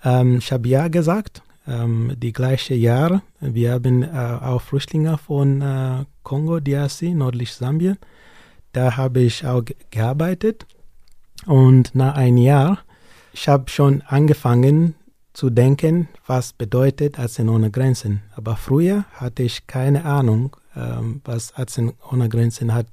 Ähm, 0.05 0.39
ich 0.39 0.51
habe 0.53 0.69
ja 0.69 0.89
gesagt, 0.89 1.43
ähm, 1.67 2.13
die 2.17 2.33
gleiche 2.33 2.75
Jahr. 2.75 3.23
Wir 3.41 3.73
haben 3.73 4.03
äh, 4.03 4.09
auch 4.09 4.63
Flüchtlinge 4.63 5.19
von 5.19 5.61
äh, 5.61 6.05
Kongo, 6.23 6.61
DRC, 6.61 7.15
nördlich 7.15 7.53
Sambien. 7.53 7.99
Da 8.73 8.97
habe 8.97 9.21
ich 9.21 9.47
auch 9.47 9.63
gearbeitet. 9.91 10.67
Und 11.47 11.95
nach 11.95 12.17
einem 12.17 12.39
Jahr, 12.39 12.79
ich 13.33 13.49
habe 13.49 13.71
schon 13.71 14.03
angefangen 14.03 14.95
zu 15.33 15.51
denken, 15.51 16.09
was 16.27 16.53
bedeutet 16.53 17.19
Ärzte 17.19 17.49
ohne 17.49 17.71
Grenzen. 17.71 18.23
Aber 18.37 18.57
früher 18.57 19.05
hatte 19.15 19.43
ich 19.43 19.67
keine 19.67 20.05
Ahnung, 20.05 20.57
ähm, 20.77 21.21
was 21.25 21.53
Ärzte 21.57 21.93
ohne 22.11 22.29
Grenzen 22.29 22.73
hat 22.73 22.87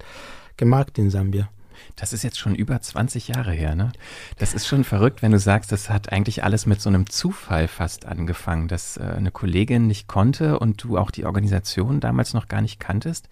gemacht 0.56 0.98
in 0.98 1.10
Sambia. 1.10 1.48
Das 1.96 2.12
ist 2.12 2.22
jetzt 2.22 2.38
schon 2.38 2.54
über 2.54 2.80
20 2.80 3.28
Jahre 3.28 3.52
her, 3.52 3.74
ne? 3.74 3.92
Das 4.38 4.54
ist 4.54 4.66
schon 4.66 4.84
verrückt, 4.84 5.22
wenn 5.22 5.32
du 5.32 5.38
sagst, 5.38 5.72
das 5.72 5.90
hat 5.90 6.12
eigentlich 6.12 6.42
alles 6.42 6.66
mit 6.66 6.80
so 6.80 6.88
einem 6.88 7.08
Zufall 7.08 7.68
fast 7.68 8.06
angefangen, 8.06 8.68
dass 8.68 8.96
äh, 8.96 9.02
eine 9.02 9.30
Kollegin 9.30 9.86
nicht 9.86 10.08
konnte 10.08 10.58
und 10.58 10.82
du 10.82 10.98
auch 10.98 11.10
die 11.10 11.24
Organisation 11.24 12.00
damals 12.00 12.34
noch 12.34 12.48
gar 12.48 12.62
nicht 12.62 12.80
kanntest. 12.80 13.28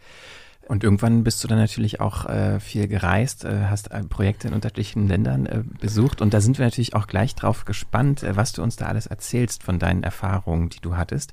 Und 0.71 0.85
irgendwann 0.85 1.25
bist 1.25 1.43
du 1.43 1.49
dann 1.49 1.59
natürlich 1.59 2.01
auch 2.01 2.27
äh, 2.27 2.61
viel 2.61 2.87
gereist, 2.87 3.45
äh, 3.45 3.65
hast 3.69 3.91
äh, 3.91 4.05
Projekte 4.05 4.47
in 4.47 4.55
unterschiedlichen 4.55 5.09
Ländern 5.09 5.47
äh, 5.47 5.65
besucht. 5.81 6.21
Und 6.21 6.33
da 6.33 6.41
sind 6.41 6.59
wir 6.59 6.65
natürlich 6.65 6.95
auch 6.95 7.09
gleich 7.09 7.35
drauf 7.35 7.65
gespannt, 7.65 8.23
äh, 8.23 8.37
was 8.37 8.53
du 8.53 8.63
uns 8.63 8.77
da 8.77 8.87
alles 8.87 9.09
erzählst 9.09 9.65
von 9.65 9.81
deinen 9.81 10.05
Erfahrungen, 10.05 10.69
die 10.69 10.79
du 10.79 10.97
hattest. 10.97 11.33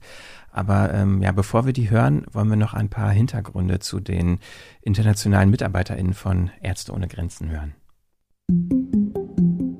Aber 0.57 0.91
ähm, 0.91 1.21
ja, 1.21 1.31
bevor 1.31 1.67
wir 1.67 1.73
die 1.73 1.91
hören, 1.91 2.25
wollen 2.31 2.49
wir 2.49 2.55
noch 2.55 2.73
ein 2.73 2.89
paar 2.89 3.11
Hintergründe 3.11 3.77
zu 3.77 3.99
den 3.99 4.39
internationalen 4.81 5.51
MitarbeiterInnen 5.51 6.15
von 6.15 6.49
Ärzte 6.61 6.93
ohne 6.93 7.07
Grenzen 7.07 7.51
hören. 7.51 7.75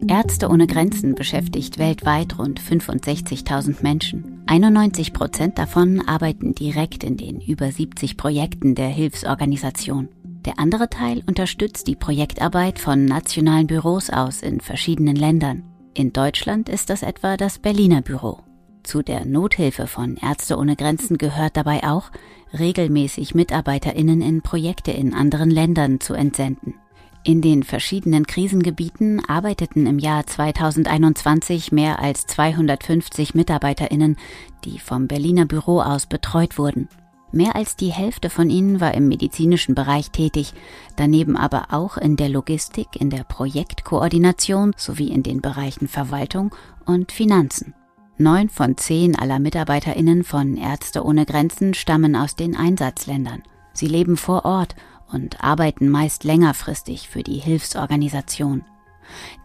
Ärzte 0.08 0.50
ohne 0.50 0.68
Grenzen 0.68 1.16
beschäftigt 1.16 1.80
weltweit 1.80 2.38
rund 2.38 2.62
65.000 2.62 3.82
Menschen. 3.82 4.44
91 4.46 5.14
Prozent 5.14 5.58
davon 5.58 6.08
arbeiten 6.08 6.54
direkt 6.54 7.04
in 7.04 7.18
den 7.18 7.42
über 7.42 7.72
70 7.72 8.16
Projekten 8.16 8.76
der 8.76 8.90
Hilfsorganisation. 8.90 10.10
Der 10.46 10.60
andere 10.60 10.92
Teil 10.92 11.24
unterstützt 11.26 11.88
die 11.88 11.96
Projektarbeit 11.96 12.78
von 12.78 13.04
nationalen 13.04 13.66
Büros 13.66 14.12
aus 14.12 14.44
in 14.44 14.62
verschiedenen 14.62 15.16
Ländern. 15.16 15.64
In 15.96 16.14
Deutschland 16.14 16.70
ist 16.70 16.92
das 16.92 17.02
etwa 17.02 17.36
das 17.36 17.58
Berliner 17.58 18.04
Büro. 18.04 18.47
Zu 18.88 19.02
der 19.02 19.26
Nothilfe 19.26 19.86
von 19.86 20.16
Ärzte 20.16 20.56
ohne 20.56 20.78
Grenzen 20.78 21.18
gehört 21.18 21.58
dabei 21.58 21.84
auch, 21.84 22.10
regelmäßig 22.58 23.36
Mitarbeiterinnen 23.36 24.22
in 24.22 24.42
Projekte 24.42 24.92
in 24.92 25.14
anderen 25.14 25.52
Ländern 25.52 26.00
zu 26.00 26.14
entsenden. 26.14 26.76
In 27.22 27.42
den 27.42 27.64
verschiedenen 27.64 28.26
Krisengebieten 28.26 29.22
arbeiteten 29.28 29.88
im 29.88 30.00
Jahr 30.00 30.26
2021 30.26 31.74
mehr 31.74 32.00
als 32.00 32.28
250 32.28 33.36
Mitarbeiterinnen, 33.36 34.16
die 34.64 34.80
vom 34.80 35.10
Berliner 35.10 35.46
Büro 35.46 35.82
aus 35.82 36.06
betreut 36.06 36.58
wurden. 36.58 36.88
Mehr 37.34 37.58
als 37.58 37.76
die 37.76 37.92
Hälfte 37.92 38.30
von 38.30 38.50
ihnen 38.50 38.80
war 38.80 38.94
im 38.94 39.10
medizinischen 39.10 39.76
Bereich 39.76 40.12
tätig, 40.12 40.54
daneben 40.96 41.36
aber 41.36 41.74
auch 41.74 41.98
in 41.98 42.16
der 42.16 42.30
Logistik, 42.30 42.88
in 42.98 43.10
der 43.10 43.26
Projektkoordination 43.26 44.74
sowie 44.78 45.10
in 45.10 45.24
den 45.24 45.42
Bereichen 45.42 45.90
Verwaltung 45.90 46.56
und 46.86 47.12
Finanzen. 47.12 47.74
Neun 48.20 48.50
von 48.50 48.78
zehn 48.78 49.16
aller 49.16 49.38
Mitarbeiterinnen 49.38 50.24
von 50.24 50.58
Ärzte 50.58 51.04
ohne 51.06 51.28
Grenzen 51.28 51.76
stammen 51.76 52.16
aus 52.16 52.36
den 52.36 52.56
Einsatzländern. 52.56 53.44
Sie 53.74 53.88
leben 53.88 54.18
vor 54.18 54.44
Ort 54.44 54.76
und 55.14 55.44
arbeiten 55.44 55.88
meist 55.88 56.24
längerfristig 56.24 57.10
für 57.10 57.22
die 57.22 57.38
Hilfsorganisation. 57.38 58.66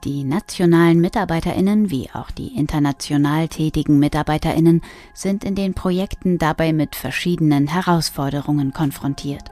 Die 0.05 0.25
nationalen 0.25 1.03
Mitarbeiterinnen 1.03 1.91
wie 1.91 2.09
auch 2.15 2.31
die 2.31 2.57
international 2.57 3.49
tätigen 3.49 3.99
Mitarbeiterinnen 3.99 4.81
sind 5.13 5.45
in 5.45 5.55
den 5.55 5.75
Projekten 5.75 6.39
dabei 6.39 6.73
mit 6.73 6.97
verschiedenen 6.97 7.67
Herausforderungen 7.67 8.73
konfrontiert. 8.73 9.51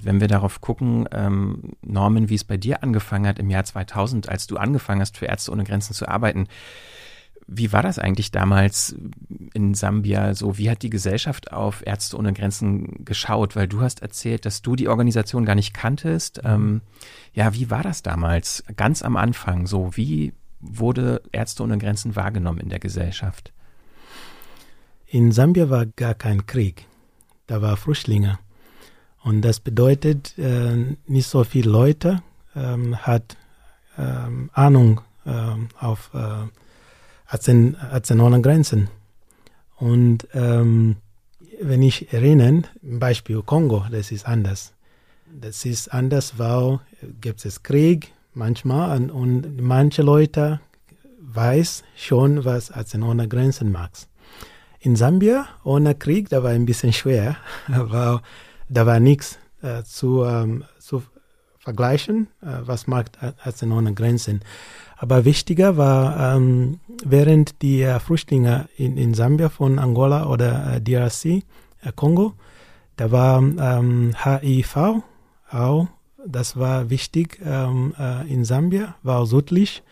Wenn 0.00 0.20
wir 0.20 0.28
darauf 0.28 0.60
gucken, 0.60 1.08
ähm, 1.12 1.72
Norman, 1.82 2.28
wie 2.28 2.34
es 2.34 2.44
bei 2.44 2.56
dir 2.56 2.82
angefangen 2.82 3.26
hat 3.26 3.38
im 3.38 3.50
Jahr 3.50 3.64
2000, 3.64 4.28
als 4.28 4.46
du 4.46 4.56
angefangen 4.56 5.00
hast, 5.00 5.16
für 5.16 5.26
Ärzte 5.26 5.50
ohne 5.50 5.64
Grenzen 5.64 5.94
zu 5.94 6.08
arbeiten, 6.08 6.46
wie 7.50 7.72
war 7.72 7.82
das 7.82 7.98
eigentlich 7.98 8.30
damals 8.30 8.94
in 9.54 9.72
Sambia? 9.72 10.34
So, 10.34 10.58
wie 10.58 10.70
hat 10.70 10.82
die 10.82 10.90
Gesellschaft 10.90 11.50
auf 11.50 11.84
Ärzte 11.84 12.18
ohne 12.18 12.34
Grenzen 12.34 13.06
geschaut? 13.06 13.56
Weil 13.56 13.66
du 13.66 13.80
hast 13.80 14.02
erzählt, 14.02 14.44
dass 14.44 14.60
du 14.60 14.76
die 14.76 14.86
Organisation 14.86 15.46
gar 15.46 15.54
nicht 15.54 15.72
kanntest. 15.72 16.42
Ähm, 16.44 16.82
ja, 17.32 17.54
wie 17.54 17.70
war 17.70 17.82
das 17.82 18.02
damals? 18.02 18.62
Ganz 18.76 19.02
am 19.02 19.16
Anfang. 19.16 19.66
So, 19.66 19.96
wie 19.96 20.34
wurde 20.60 21.22
Ärzte 21.32 21.62
ohne 21.62 21.78
Grenzen 21.78 22.16
wahrgenommen 22.16 22.60
in 22.60 22.68
der 22.68 22.80
Gesellschaft? 22.80 23.52
In 25.06 25.32
Sambia 25.32 25.70
war 25.70 25.86
gar 25.86 26.14
kein 26.14 26.44
Krieg. 26.44 26.86
Da 27.46 27.62
war 27.62 27.78
Flüchtlinge. 27.78 28.38
Und 29.28 29.42
das 29.42 29.60
bedeutet, 29.60 30.38
äh, 30.38 30.96
nicht 31.06 31.28
so 31.28 31.44
viele 31.44 31.70
Leute 31.70 32.22
ähm, 32.56 32.96
hat 32.96 33.36
ähm, 33.98 34.48
Ahnung 34.54 35.02
ähm, 35.26 35.68
auf 35.78 36.10
äh, 36.14 36.46
Arzen 37.26 37.76
Grenzen. 38.42 38.88
Und 39.76 40.26
ähm, 40.32 40.96
wenn 41.60 41.82
ich 41.82 42.10
erinnere, 42.10 42.62
Beispiel 42.80 43.42
Kongo, 43.42 43.84
das 43.90 44.12
ist 44.12 44.26
anders. 44.26 44.72
Das 45.30 45.66
ist 45.66 45.92
anders, 45.92 46.38
weil 46.38 46.80
gibt 47.20 47.44
es 47.44 47.62
Krieg 47.62 48.14
manchmal 48.32 48.96
und, 48.96 49.10
und 49.10 49.60
manche 49.60 50.00
Leute 50.00 50.60
weiß 51.20 51.84
schon, 51.96 52.46
was 52.46 52.70
Arzen 52.70 53.02
ohne 53.02 53.28
Grenzen 53.28 53.72
macht. 53.72 54.08
In 54.80 54.96
Sambia 54.96 55.48
ohne 55.64 55.94
Krieg, 55.94 56.30
da 56.30 56.42
war 56.42 56.52
ein 56.52 56.64
bisschen 56.64 56.94
schwer, 56.94 57.36
weil 57.68 58.20
da 58.68 58.86
war 58.86 59.00
nichts 59.00 59.38
äh, 59.62 59.82
zu, 59.82 60.24
ähm, 60.24 60.64
zu 60.78 61.02
vergleichen, 61.58 62.28
äh, 62.40 62.46
was 62.62 62.86
macht 62.86 63.18
Arzen 63.44 63.72
ohne 63.72 63.94
Grenzen. 63.94 64.40
Aber 64.96 65.24
wichtiger 65.24 65.76
war, 65.76 66.36
ähm, 66.36 66.80
während 67.04 67.62
die 67.62 67.82
äh, 67.82 68.00
Flüchtlinge 68.00 68.68
in, 68.76 68.96
in 68.96 69.14
Sambia 69.14 69.48
von 69.48 69.78
Angola 69.78 70.26
oder 70.26 70.74
äh, 70.74 70.80
DRC, 70.80 71.24
äh, 71.24 71.42
Kongo, 71.94 72.34
da 72.96 73.12
war 73.12 73.38
ähm, 73.38 74.12
HIV 74.24 75.02
auch, 75.50 75.86
das 76.26 76.56
war 76.56 76.90
wichtig 76.90 77.40
ähm, 77.44 77.94
äh, 77.98 78.26
in 78.32 78.44
Sambia, 78.44 78.96
war 79.02 79.24
südlich, 79.26 79.82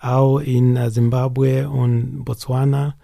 auch 0.00 0.38
in 0.38 0.78
Zimbabwe 0.90 1.68
und 1.68 2.24
Botswana. 2.24 2.94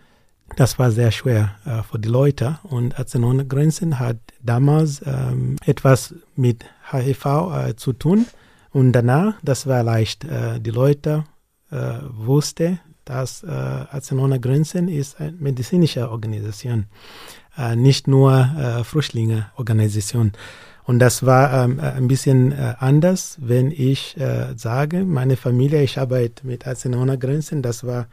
Das 0.57 0.79
war 0.79 0.91
sehr 0.91 1.11
schwer 1.11 1.57
äh, 1.65 1.83
für 1.83 1.99
die 1.99 2.09
Leute 2.09 2.59
und 2.63 2.99
Ärzte 2.99 3.21
ohne 3.21 3.47
Grenzen 3.47 3.99
hat 3.99 4.19
damals 4.43 5.03
ähm, 5.07 5.57
etwas 5.65 6.15
mit 6.37 6.65
HIV 6.91 7.27
äh, 7.27 7.77
zu 7.77 7.93
tun 7.95 8.27
und 8.71 8.93
danach, 8.93 9.35
das 9.43 9.67
war 9.67 9.83
leicht. 9.83 10.25
Äh, 10.25 10.61
die 10.61 10.71
Leute 10.71 11.25
äh, 11.71 11.95
wusste, 12.11 12.79
dass 13.05 13.43
äh, 13.43 13.49
Ärzte 13.49 14.17
ohne 14.17 14.41
Grenzen 14.41 14.89
ist 14.89 15.21
eine 15.21 15.33
medizinische 15.33 16.11
Organisation, 16.11 16.87
äh, 17.57 17.75
nicht 17.75 18.07
nur 18.07 18.33
äh, 18.33 18.85
Flüchtlingeorganisation. 18.85 20.33
Und 20.85 20.99
das 20.99 21.25
war 21.25 21.65
ähm, 21.65 21.79
äh, 21.79 21.83
ein 21.83 22.09
bisschen 22.09 22.53
äh, 22.53 22.75
anders, 22.79 23.39
wenn 23.41 23.71
ich 23.71 24.17
äh, 24.19 24.55
sage, 24.57 25.05
meine 25.05 25.37
Familie, 25.37 25.83
ich 25.83 25.99
arbeite 25.99 26.47
mit 26.47 26.67
Ärzte 26.67 26.91
ohne 26.97 27.19
Grenzen, 27.19 27.63
das 27.63 27.85
war 27.85 28.07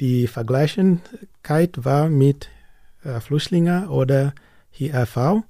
die 0.00 0.26
Vergleichbarkeit 0.26 1.84
war 1.84 2.08
mit 2.08 2.48
äh, 3.04 3.20
Flüchtlingen 3.20 3.88
oder 3.88 4.34
HIV, 4.72 5.42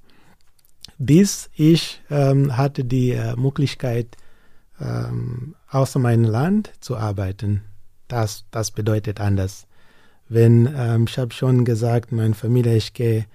bis 0.97 1.49
ich 1.55 2.01
ähm, 2.09 2.55
hatte 2.57 2.83
die 2.83 3.11
äh, 3.11 3.35
Möglichkeit, 3.35 4.15
ähm, 4.79 5.55
außer 5.69 5.99
meinem 5.99 6.25
Land 6.25 6.71
zu 6.79 6.97
arbeiten. 6.97 7.61
Das, 8.07 8.45
das 8.51 8.71
bedeutet 8.71 9.19
anders. 9.19 9.67
Wenn, 10.29 10.71
ähm, 10.75 11.05
ich 11.07 11.17
habe 11.17 11.33
schon 11.33 11.65
gesagt, 11.65 12.11
meine 12.11 12.33
Familie, 12.33 12.75
ich 12.75 12.93
gehe 12.93 13.25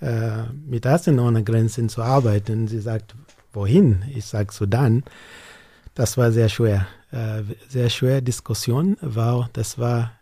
äh, 0.00 0.44
mit 0.66 0.84
Ärzten 0.84 1.18
ohne 1.18 1.44
Grenzen 1.44 1.88
zu 1.88 2.02
arbeiten. 2.02 2.68
Sie 2.68 2.80
sagt, 2.80 3.14
wohin? 3.52 4.04
Ich 4.14 4.26
sage 4.26 4.52
Sudan. 4.52 5.04
Das 5.94 6.16
war 6.16 6.32
sehr 6.32 6.48
schwer. 6.48 6.86
Äh, 7.10 7.42
sehr 7.68 7.90
schwer 7.90 8.20
Diskussion, 8.20 8.96
weil 9.00 9.48
das 9.52 9.78
war 9.78 10.12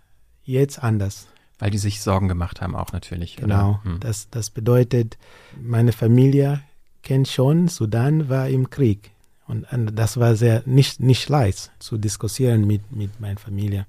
jetzt 0.45 0.83
anders. 0.83 1.29
Weil 1.59 1.71
die 1.71 1.79
sich 1.79 2.01
Sorgen 2.01 2.29
gemacht 2.29 2.61
haben 2.61 2.75
auch 2.75 2.93
natürlich. 2.93 3.37
Genau. 3.37 3.81
Hm. 3.85 4.01
Das, 4.01 4.31
das 4.31 4.51
bedeutet, 4.51 5.19
meine 5.61 5.93
Familie 5.93 6.63
kennt 7.03 7.29
schon, 7.29 7.69
Sudan 7.69 8.29
war 8.29 8.49
im 8.49 8.71
Krieg. 8.71 9.13
Und, 9.47 9.71
und 9.73 9.95
das 9.97 10.19
war 10.19 10.37
sehr 10.37 10.63
nicht, 10.65 11.01
nicht 11.01 11.29
leicht 11.29 11.71
zu 11.79 11.99
diskutieren 11.99 12.67
mit, 12.67 12.93
mit 12.93 13.21
meiner 13.21 13.39
Familie. 13.39 13.87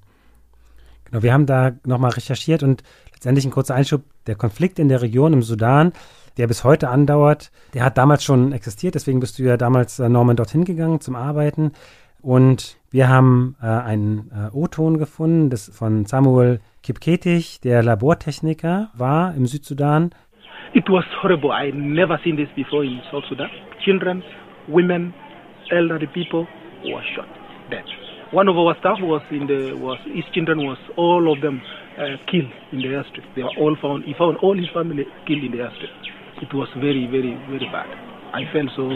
Genau, 1.04 1.22
wir 1.22 1.32
haben 1.32 1.46
da 1.46 1.72
nochmal 1.84 2.10
recherchiert 2.10 2.62
und 2.62 2.82
letztendlich 3.12 3.44
ein 3.44 3.52
kurzer 3.52 3.74
Einschub. 3.74 4.02
Der 4.26 4.34
Konflikt 4.34 4.78
in 4.78 4.88
der 4.88 5.02
Region 5.02 5.32
im 5.32 5.42
Sudan, 5.42 5.92
der 6.36 6.46
bis 6.46 6.64
heute 6.64 6.88
andauert, 6.88 7.50
der 7.74 7.84
hat 7.84 7.98
damals 7.98 8.24
schon 8.24 8.52
existiert. 8.52 8.94
Deswegen 8.94 9.20
bist 9.20 9.38
du 9.38 9.42
ja 9.42 9.56
damals, 9.56 9.98
äh, 9.98 10.08
Norman, 10.08 10.36
dorthin 10.36 10.64
gegangen 10.64 11.00
zum 11.00 11.16
Arbeiten. 11.16 11.72
Und 12.22 12.78
wir 12.90 13.08
haben 13.08 13.56
äh, 13.60 13.66
einen 13.66 14.30
äh, 14.30 14.56
O-Ton 14.56 14.98
gefunden, 14.98 15.50
das 15.50 15.76
von 15.76 16.04
Samuel 16.04 16.60
Kipketig, 16.82 17.60
der 17.60 17.82
Labortechniker 17.82 18.90
war 18.94 19.34
im 19.34 19.46
Südsudan. 19.46 20.10
It 20.74 20.88
was 20.88 21.04
horrible. 21.22 21.50
I 21.50 21.70
never 21.72 22.18
seen 22.24 22.36
this 22.36 22.48
before 22.54 22.84
in 22.84 23.00
South 23.10 23.24
Sudan. 23.28 23.50
Children, 23.84 24.22
women, 24.68 25.12
elderly 25.70 26.06
people 26.06 26.46
were 26.84 27.02
shot 27.14 27.26
dead. 27.70 27.84
One 28.32 28.48
of 28.48 28.56
our 28.56 28.74
staff 28.78 28.98
was 29.02 29.22
in 29.30 29.46
the 29.46 29.74
was 29.76 29.98
his 30.06 30.24
children 30.32 30.64
was 30.64 30.78
all 30.96 31.30
of 31.30 31.42
them 31.42 31.60
uh, 31.98 32.16
killed 32.30 32.50
in 32.72 32.78
the 32.78 32.88
airstrip. 32.88 33.24
They 33.34 33.42
were 33.42 33.56
all 33.58 33.76
found. 33.82 34.04
He 34.04 34.14
found 34.16 34.38
all 34.38 34.56
his 34.56 34.70
family 34.72 35.04
killed 35.26 35.44
in 35.44 35.52
the 35.52 35.58
airstrip. 35.58 35.92
It 36.40 36.54
was 36.54 36.68
very 36.80 37.06
very 37.06 37.36
very 37.50 37.68
bad. 37.70 37.90
I 38.32 38.48
felt 38.52 38.70
so 38.74 38.88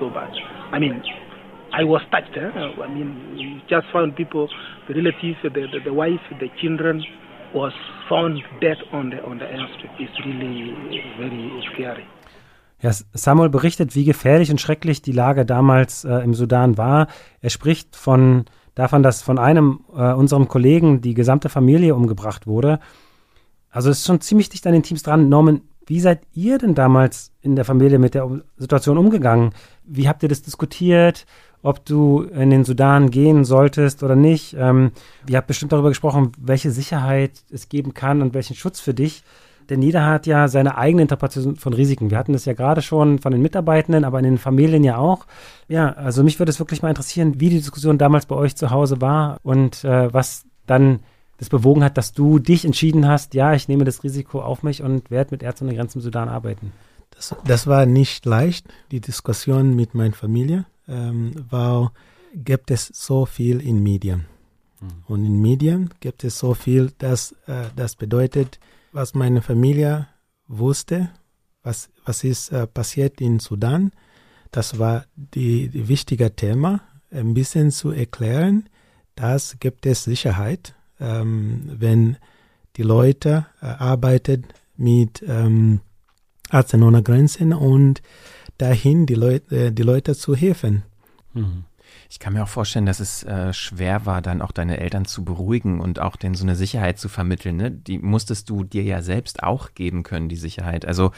so 0.00 0.08
bad. 0.08 0.32
I 0.72 0.78
mean, 0.78 1.02
I 1.72 1.84
was 1.84 2.02
touched. 2.10 2.36
Eh? 2.36 2.50
I 2.50 2.88
mean, 2.88 3.36
we 3.36 3.62
just 3.68 3.86
found 3.92 4.16
people, 4.16 4.48
the 4.88 4.94
relatives, 4.94 5.38
the, 5.42 5.50
the, 5.50 5.80
the 5.84 5.92
wife, 5.92 6.20
the 6.40 6.48
children 6.60 7.04
was 7.54 7.72
found 8.08 8.42
dead 8.60 8.78
on 8.92 9.10
the 9.10 9.22
on 9.24 9.38
the 9.38 9.44
airstrip. 9.44 9.90
It's 9.98 10.18
really 10.24 10.74
very 11.18 11.62
scary. 11.72 12.04
Ja, 12.82 12.92
Samuel 13.12 13.50
berichtet, 13.50 13.94
wie 13.94 14.04
gefährlich 14.04 14.50
und 14.50 14.60
schrecklich 14.60 15.02
die 15.02 15.12
Lage 15.12 15.44
damals 15.44 16.04
äh, 16.04 16.14
im 16.24 16.32
Sudan 16.32 16.78
war. 16.78 17.08
Er 17.42 17.50
spricht 17.50 17.94
von, 17.94 18.46
davon, 18.74 19.02
dass 19.02 19.20
von 19.20 19.38
einem 19.38 19.80
äh, 19.94 20.14
unserem 20.14 20.48
Kollegen 20.48 21.02
die 21.02 21.12
gesamte 21.12 21.50
Familie 21.50 21.94
umgebracht 21.94 22.46
wurde. 22.46 22.80
Also 23.70 23.90
es 23.90 23.98
ist 23.98 24.06
schon 24.06 24.22
ziemlich 24.22 24.48
dicht 24.48 24.66
an 24.66 24.72
den 24.72 24.82
Teams 24.82 25.02
dran. 25.02 25.28
Norman, 25.28 25.60
wie 25.86 26.00
seid 26.00 26.20
ihr 26.32 26.56
denn 26.56 26.74
damals 26.74 27.32
in 27.42 27.54
der 27.54 27.64
Familie 27.64 27.98
mit 27.98 28.14
der 28.14 28.28
Situation 28.56 28.96
umgegangen? 28.96 29.52
Wie 29.84 30.08
habt 30.08 30.22
ihr 30.22 30.28
das 30.28 30.40
diskutiert? 30.40 31.26
Ob 31.62 31.84
du 31.84 32.22
in 32.22 32.50
den 32.50 32.64
Sudan 32.64 33.10
gehen 33.10 33.44
solltest 33.44 34.02
oder 34.02 34.16
nicht? 34.16 34.56
Ähm, 34.58 34.92
ihr 35.28 35.36
habt 35.36 35.46
bestimmt 35.46 35.72
darüber 35.72 35.90
gesprochen, 35.90 36.32
welche 36.38 36.70
Sicherheit 36.70 37.32
es 37.50 37.68
geben 37.68 37.92
kann 37.92 38.22
und 38.22 38.32
welchen 38.32 38.56
Schutz 38.56 38.80
für 38.80 38.94
dich. 38.94 39.22
Denn 39.68 39.82
jeder 39.82 40.04
hat 40.04 40.26
ja 40.26 40.48
seine 40.48 40.76
eigene 40.76 41.02
Interpretation 41.02 41.56
von 41.56 41.72
Risiken. 41.72 42.10
Wir 42.10 42.18
hatten 42.18 42.32
das 42.32 42.44
ja 42.44 42.54
gerade 42.54 42.82
schon 42.82 43.20
von 43.20 43.30
den 43.30 43.40
Mitarbeitenden, 43.40 44.04
aber 44.04 44.18
in 44.18 44.24
den 44.24 44.38
Familien 44.38 44.82
ja 44.82 44.96
auch. 44.96 45.26
Ja, 45.68 45.92
also 45.92 46.24
mich 46.24 46.38
würde 46.40 46.50
es 46.50 46.58
wirklich 46.58 46.82
mal 46.82 46.88
interessieren, 46.88 47.40
wie 47.40 47.50
die 47.50 47.58
Diskussion 47.58 47.96
damals 47.96 48.26
bei 48.26 48.34
euch 48.34 48.56
zu 48.56 48.70
Hause 48.70 49.00
war 49.00 49.38
und 49.42 49.84
äh, 49.84 50.12
was 50.12 50.44
dann 50.66 51.00
das 51.38 51.48
bewogen 51.48 51.84
hat, 51.84 51.96
dass 51.96 52.12
du 52.12 52.38
dich 52.38 52.64
entschieden 52.64 53.08
hast, 53.08 53.34
ja, 53.34 53.54
ich 53.54 53.68
nehme 53.68 53.84
das 53.84 54.04
Risiko 54.04 54.42
auf 54.42 54.62
mich 54.62 54.82
und 54.82 55.10
werde 55.10 55.30
mit 55.30 55.42
Ärzten 55.42 55.66
ohne 55.66 55.76
Grenzen 55.76 55.98
im 55.98 56.02
Sudan 56.02 56.28
arbeiten. 56.28 56.72
Das, 57.12 57.34
das 57.44 57.66
war 57.66 57.86
nicht 57.86 58.26
leicht, 58.26 58.66
die 58.90 59.00
Diskussion 59.00 59.74
mit 59.74 59.94
meiner 59.94 60.12
Familie, 60.12 60.66
ähm, 60.90 61.32
weil 61.48 61.88
gibt 62.34 62.70
es 62.70 62.86
so 62.86 63.26
viel 63.26 63.60
in 63.60 63.82
Medien. 63.82 64.26
Mhm. 64.80 64.88
Und 65.06 65.24
in 65.24 65.40
Medien 65.40 65.90
gibt 66.00 66.24
es 66.24 66.38
so 66.38 66.54
viel, 66.54 66.92
dass 66.98 67.32
äh, 67.46 67.66
das 67.76 67.96
bedeutet, 67.96 68.58
was 68.92 69.14
meine 69.14 69.42
Familie 69.42 70.08
wusste, 70.46 71.10
was, 71.62 71.90
was 72.04 72.24
ist 72.24 72.52
äh, 72.52 72.66
passiert 72.66 73.20
in 73.20 73.38
Sudan. 73.38 73.92
Das 74.50 74.78
war 74.78 75.04
die, 75.14 75.68
die 75.68 75.88
wichtige 75.88 76.34
Thema, 76.34 76.80
ein 77.10 77.34
bisschen 77.34 77.70
zu 77.70 77.90
erklären, 77.90 78.68
dass 79.14 79.58
gibt 79.58 79.86
es 79.86 80.04
Sicherheit, 80.04 80.74
ähm, 80.98 81.70
wenn 81.78 82.16
die 82.76 82.82
Leute 82.82 83.46
äh, 83.60 83.66
arbeiten 83.66 84.46
mit 84.76 85.22
ähm, 85.26 85.80
Ärzte 86.50 86.78
ohne 86.78 87.02
Grenzen 87.02 87.52
und 87.52 88.02
dahin 88.60 89.06
die 89.06 89.14
Leute, 89.14 89.66
äh, 89.66 89.72
die 89.72 89.82
Leute 89.82 90.14
zu 90.14 90.34
helfen. 90.34 90.82
Mhm. 91.34 91.64
Ich 92.08 92.18
kann 92.18 92.32
mir 92.32 92.42
auch 92.42 92.48
vorstellen, 92.48 92.86
dass 92.86 93.00
es 93.00 93.22
äh, 93.22 93.52
schwer 93.52 94.04
war, 94.04 94.20
dann 94.20 94.42
auch 94.42 94.52
deine 94.52 94.78
Eltern 94.78 95.04
zu 95.04 95.24
beruhigen 95.24 95.80
und 95.80 96.00
auch 96.00 96.16
denen 96.16 96.34
so 96.34 96.44
eine 96.44 96.56
Sicherheit 96.56 96.98
zu 96.98 97.08
vermitteln. 97.08 97.56
Ne? 97.56 97.70
Die 97.70 97.98
musstest 97.98 98.50
du 98.50 98.64
dir 98.64 98.82
ja 98.82 99.02
selbst 99.02 99.42
auch 99.42 99.74
geben 99.74 100.02
können, 100.02 100.28
die 100.28 100.36
Sicherheit. 100.36 100.84
Also 100.84 101.12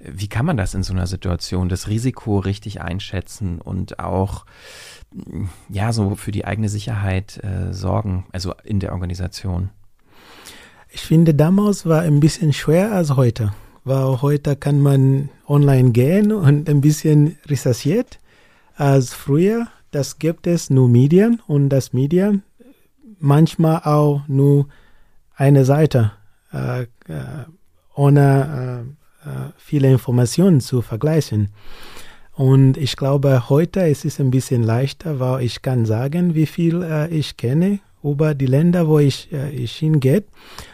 wie 0.00 0.28
kann 0.28 0.44
man 0.44 0.56
das 0.56 0.74
in 0.74 0.82
so 0.82 0.92
einer 0.92 1.06
Situation, 1.06 1.68
das 1.68 1.88
Risiko 1.88 2.38
richtig 2.38 2.80
einschätzen 2.80 3.60
und 3.60 4.00
auch 4.00 4.44
ja 5.68 5.92
so 5.92 6.16
für 6.16 6.32
die 6.32 6.44
eigene 6.44 6.68
Sicherheit 6.68 7.42
äh, 7.44 7.72
sorgen, 7.72 8.26
also 8.32 8.54
in 8.64 8.80
der 8.80 8.92
Organisation? 8.92 9.70
Ich 10.90 11.02
finde, 11.02 11.34
damals 11.34 11.86
war 11.86 12.02
ein 12.02 12.20
bisschen 12.20 12.52
schwer 12.52 12.92
als 12.92 13.16
heute, 13.16 13.52
weil 13.84 14.22
heute 14.22 14.56
kann 14.56 14.80
man 14.80 15.28
online 15.46 15.90
gehen 15.92 16.32
und 16.32 16.68
ein 16.68 16.80
bisschen 16.80 17.36
recherchiert 17.46 18.18
als 18.76 19.14
früher 19.14 19.68
das 19.90 20.18
gibt 20.18 20.48
es 20.48 20.70
nur 20.70 20.88
Medien 20.88 21.40
und 21.46 21.68
das 21.68 21.92
Medien 21.92 22.42
manchmal 23.20 23.82
auch 23.84 24.22
nur 24.26 24.66
eine 25.36 25.64
Seite 25.64 26.12
äh, 26.52 26.82
äh 26.82 26.86
ohne 27.96 28.84
äh, 29.24 29.28
äh, 29.28 29.52
viele 29.56 29.90
Informationen 29.90 30.60
zu 30.60 30.82
vergleichen. 30.82 31.50
Und 32.32 32.76
ich 32.76 32.96
glaube, 32.96 33.48
heute 33.48 33.80
ist 33.82 34.04
es 34.04 34.18
ein 34.18 34.30
bisschen 34.30 34.64
leichter, 34.64 35.20
weil 35.20 35.44
ich 35.44 35.62
kann 35.62 35.86
sagen, 35.86 36.34
wie 36.34 36.46
viel 36.46 36.82
äh, 36.82 37.08
ich 37.08 37.36
kenne 37.36 37.78
über 38.02 38.34
die 38.34 38.46
Länder, 38.46 38.88
wo 38.88 38.98
ich, 38.98 39.32
äh, 39.32 39.50
ich 39.50 39.76
hingehe. 39.76 40.24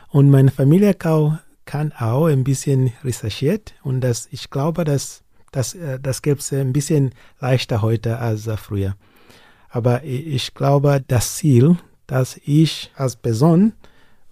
Und 0.09 0.31
meine 0.31 0.51
Familie 0.51 0.95
kann 0.95 1.41
auch 1.75 2.27
ein 2.27 2.45
bisschen 2.45 2.93
recherchiert. 3.05 3.75
Und 3.83 4.01
das, 4.01 4.29
ich 4.31 4.51
glaube, 4.51 4.85
dass, 4.85 5.23
dass, 5.53 5.77
das 6.03 6.23
gibt 6.23 6.41
es 6.41 6.53
ein 6.53 6.73
bisschen 6.73 7.13
leichter 7.41 7.83
heute 7.83 8.19
als 8.19 8.49
früher. 8.57 8.97
Aber 9.69 10.03
ich 10.05 10.55
glaube, 10.55 11.03
das 11.07 11.37
Ziel, 11.37 11.77
dass 12.07 12.41
ich 12.45 12.91
als 12.97 13.17
Person 13.17 13.73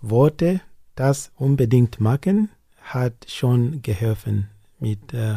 wollte, 0.00 0.60
das 0.96 1.30
unbedingt 1.36 2.00
machen, 2.00 2.50
hat 2.82 3.14
schon 3.28 3.82
geholfen 3.82 4.48
mit 4.80 5.14
äh, 5.14 5.36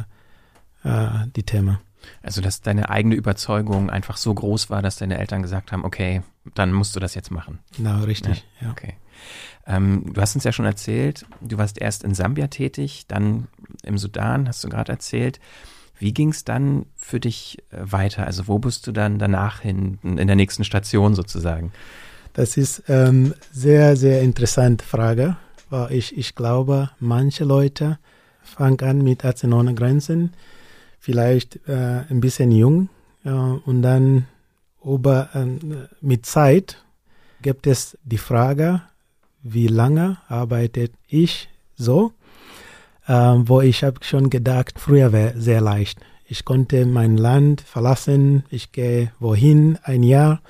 äh, 0.84 1.28
die 1.36 1.44
Thema. 1.44 1.82
Also, 2.24 2.42
dass 2.42 2.62
deine 2.62 2.90
eigene 2.90 3.14
Überzeugung 3.14 3.92
einfach 3.92 4.18
so 4.18 4.34
groß 4.34 4.72
war, 4.72 4.82
dass 4.82 4.96
deine 4.96 5.20
Eltern 5.20 5.44
gesagt 5.44 5.72
haben, 5.72 5.86
okay, 5.86 6.24
dann 6.56 6.74
musst 6.74 6.96
du 6.96 7.00
das 7.00 7.14
jetzt 7.14 7.30
machen. 7.30 7.60
Genau, 7.78 8.04
richtig, 8.04 8.44
ja. 8.60 8.68
ja. 8.68 8.72
Okay. 8.72 8.96
Ähm, 9.68 10.14
du 10.14 10.22
hast 10.22 10.36
uns 10.36 10.44
ja 10.44 10.52
schon 10.52 10.66
erzählt, 10.66 11.26
du 11.42 11.58
warst 11.58 11.80
erst 11.80 12.04
in 12.04 12.14
Sambia 12.14 12.48
tätig, 12.48 13.06
dann 13.08 13.48
im 13.84 13.98
Sudan, 13.98 14.48
hast 14.48 14.64
du 14.64 14.70
gerade 14.70 14.92
erzählt. 14.92 15.40
Wie 15.98 16.14
ging 16.14 16.30
es 16.30 16.44
dann 16.44 16.88
für 16.96 17.20
dich 17.20 17.60
äh, 17.70 17.78
weiter? 17.80 18.26
Also 18.26 18.48
wo 18.48 18.58
bist 18.60 18.88
du 18.88 18.92
dann 18.92 19.20
danach 19.20 19.62
hin, 19.62 20.00
in 20.04 20.28
der 20.28 20.36
nächsten 20.36 20.64
Station 20.64 21.14
sozusagen? 21.14 21.72
Das 22.34 22.58
ist 22.58 22.84
ähm, 22.88 23.34
sehr, 23.52 23.96
sehr 23.96 24.22
interessante 24.22 24.86
Frage, 24.86 25.38
weil 25.70 25.92
ich, 25.92 26.18
ich 26.18 26.34
glaube, 26.34 26.90
manche 27.00 27.44
Leute 27.44 28.00
fangen 28.42 28.80
an 28.82 29.04
mit 29.04 29.24
Ärzte 29.24 29.48
ohne 29.48 29.76
Grenzen, 29.76 30.34
vielleicht 31.00 31.60
äh, 31.68 32.04
ein 32.10 32.22
bisschen 32.22 32.52
jung 32.52 32.90
äh, 33.24 33.30
und 33.30 33.82
dann 33.82 34.28
über, 34.84 35.30
äh, 35.34 35.46
mit 36.02 36.26
Zeit 36.26 36.84
gibt 37.42 37.68
es 37.68 37.98
die 38.04 38.18
Frage, 38.18 38.82
wie 39.44 39.68
lange 39.68 40.18
arbeitet 40.28 40.94
ich 41.08 41.50
so? 41.76 42.14
ähm, 43.08 43.48
wo 43.48 43.62
ich 43.62 43.84
habe 43.84 44.04
schon 44.04 44.30
gedacht, 44.30 44.80
früher 44.80 45.12
wäre 45.12 45.34
sehr 45.40 45.62
leicht. 45.62 46.00
Ich 46.26 46.46
konnte 46.46 46.86
mein 46.86 47.18
Land 47.18 47.62
verlassen, 47.62 48.46
ich 48.50 48.72
gehe 48.72 49.12
wohin, 49.20 49.78
ein 49.84 50.04
Jahr 50.04 50.42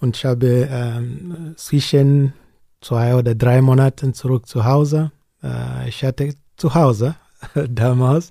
und 0.00 0.16
ich 0.16 0.24
habe 0.24 0.68
ähm, 0.70 1.54
zwischen 1.56 2.32
zwei 2.80 3.16
oder 3.16 3.34
drei 3.34 3.60
Monaten 3.60 4.14
zurück 4.14 4.46
zu 4.46 4.64
Hause. 4.64 5.10
Äh, 5.42 5.88
ich 5.88 6.04
hatte 6.04 6.34
zu 6.56 6.74
Hause 6.74 7.16
damals 7.68 8.30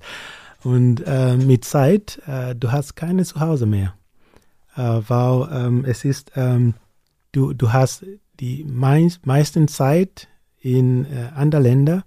und 0.64 1.04
äh, 1.06 1.36
mit 1.36 1.66
Zeit, 1.66 2.22
äh, 2.28 2.56
du 2.56 2.72
hast 2.72 2.96
keine 2.96 3.26
Zuhause 3.26 3.66
mehr, 3.66 3.94
äh, 4.78 5.02
weil 5.08 5.50
ähm, 5.52 5.86
es 5.86 6.06
ist, 6.06 6.32
ähm, 6.36 6.76
du, 7.34 7.52
du 7.54 7.74
hast 7.74 8.06
die 8.40 8.64
meist, 8.64 9.26
meisten 9.26 9.68
Zeit 9.68 10.28
in 10.60 11.06
äh, 11.06 11.30
anderen 11.36 11.64
Ländern 11.64 12.04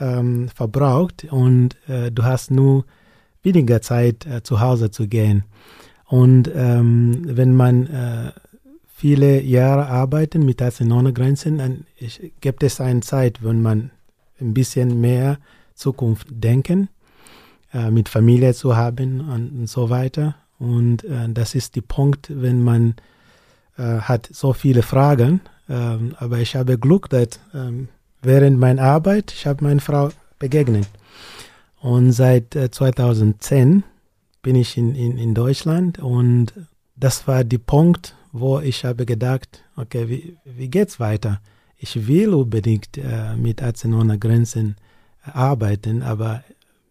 ähm, 0.00 0.48
verbraucht 0.48 1.26
und 1.30 1.76
äh, 1.88 2.10
du 2.10 2.24
hast 2.24 2.50
nur 2.50 2.84
weniger 3.42 3.80
Zeit 3.82 4.26
äh, 4.26 4.42
zu 4.42 4.60
Hause 4.60 4.90
zu 4.90 5.08
gehen. 5.08 5.44
Und 6.06 6.50
ähm, 6.54 7.22
wenn 7.24 7.54
man 7.54 7.86
äh, 7.86 8.32
viele 8.86 9.42
Jahre 9.42 9.86
arbeitet 9.86 10.42
mit 10.42 10.60
Ärzten 10.60 10.90
ohne 10.92 11.12
Grenzen, 11.12 11.58
dann 11.58 11.84
gibt 12.40 12.62
es 12.62 12.80
eine 12.80 13.00
Zeit, 13.00 13.44
wenn 13.44 13.62
man 13.62 13.90
ein 14.40 14.54
bisschen 14.54 15.00
mehr 15.00 15.38
Zukunft 15.74 16.26
denken, 16.30 16.88
äh, 17.72 17.90
mit 17.90 18.08
Familie 18.08 18.54
zu 18.54 18.76
haben 18.76 19.20
und, 19.20 19.60
und 19.60 19.66
so 19.68 19.90
weiter. 19.90 20.36
Und 20.58 21.04
äh, 21.04 21.28
das 21.28 21.54
ist 21.54 21.76
der 21.76 21.82
Punkt, 21.82 22.28
wenn 22.30 22.62
man 22.62 22.94
äh, 23.76 24.00
hat 24.00 24.28
so 24.32 24.52
viele 24.52 24.82
Fragen. 24.82 25.40
Ähm, 25.68 26.14
aber 26.18 26.38
ich 26.38 26.56
habe 26.56 26.78
Glück, 26.78 27.08
dass 27.10 27.40
ähm, 27.54 27.88
während 28.22 28.58
meiner 28.58 28.82
Arbeit, 28.82 29.32
ich 29.32 29.46
habe 29.46 29.64
meine 29.64 29.80
Frau 29.80 30.10
begegnet. 30.38 30.88
Und 31.80 32.12
seit 32.12 32.56
äh, 32.56 32.70
2010 32.70 33.84
bin 34.42 34.56
ich 34.56 34.76
in, 34.76 34.94
in, 34.94 35.18
in 35.18 35.34
Deutschland 35.34 35.98
und 35.98 36.52
das 36.96 37.28
war 37.28 37.44
der 37.44 37.58
Punkt, 37.58 38.14
wo 38.32 38.60
ich 38.60 38.84
habe 38.84 39.06
gedacht, 39.06 39.62
okay, 39.76 40.08
wie, 40.08 40.36
wie 40.44 40.68
geht's 40.68 40.98
weiter? 40.98 41.40
Ich 41.76 42.08
will 42.08 42.34
unbedingt 42.34 42.98
äh, 42.98 43.36
mit 43.36 43.60
Ärzte 43.62 43.88
ohne 43.88 44.18
Grenzen 44.18 44.76
arbeiten, 45.22 46.02
aber 46.02 46.42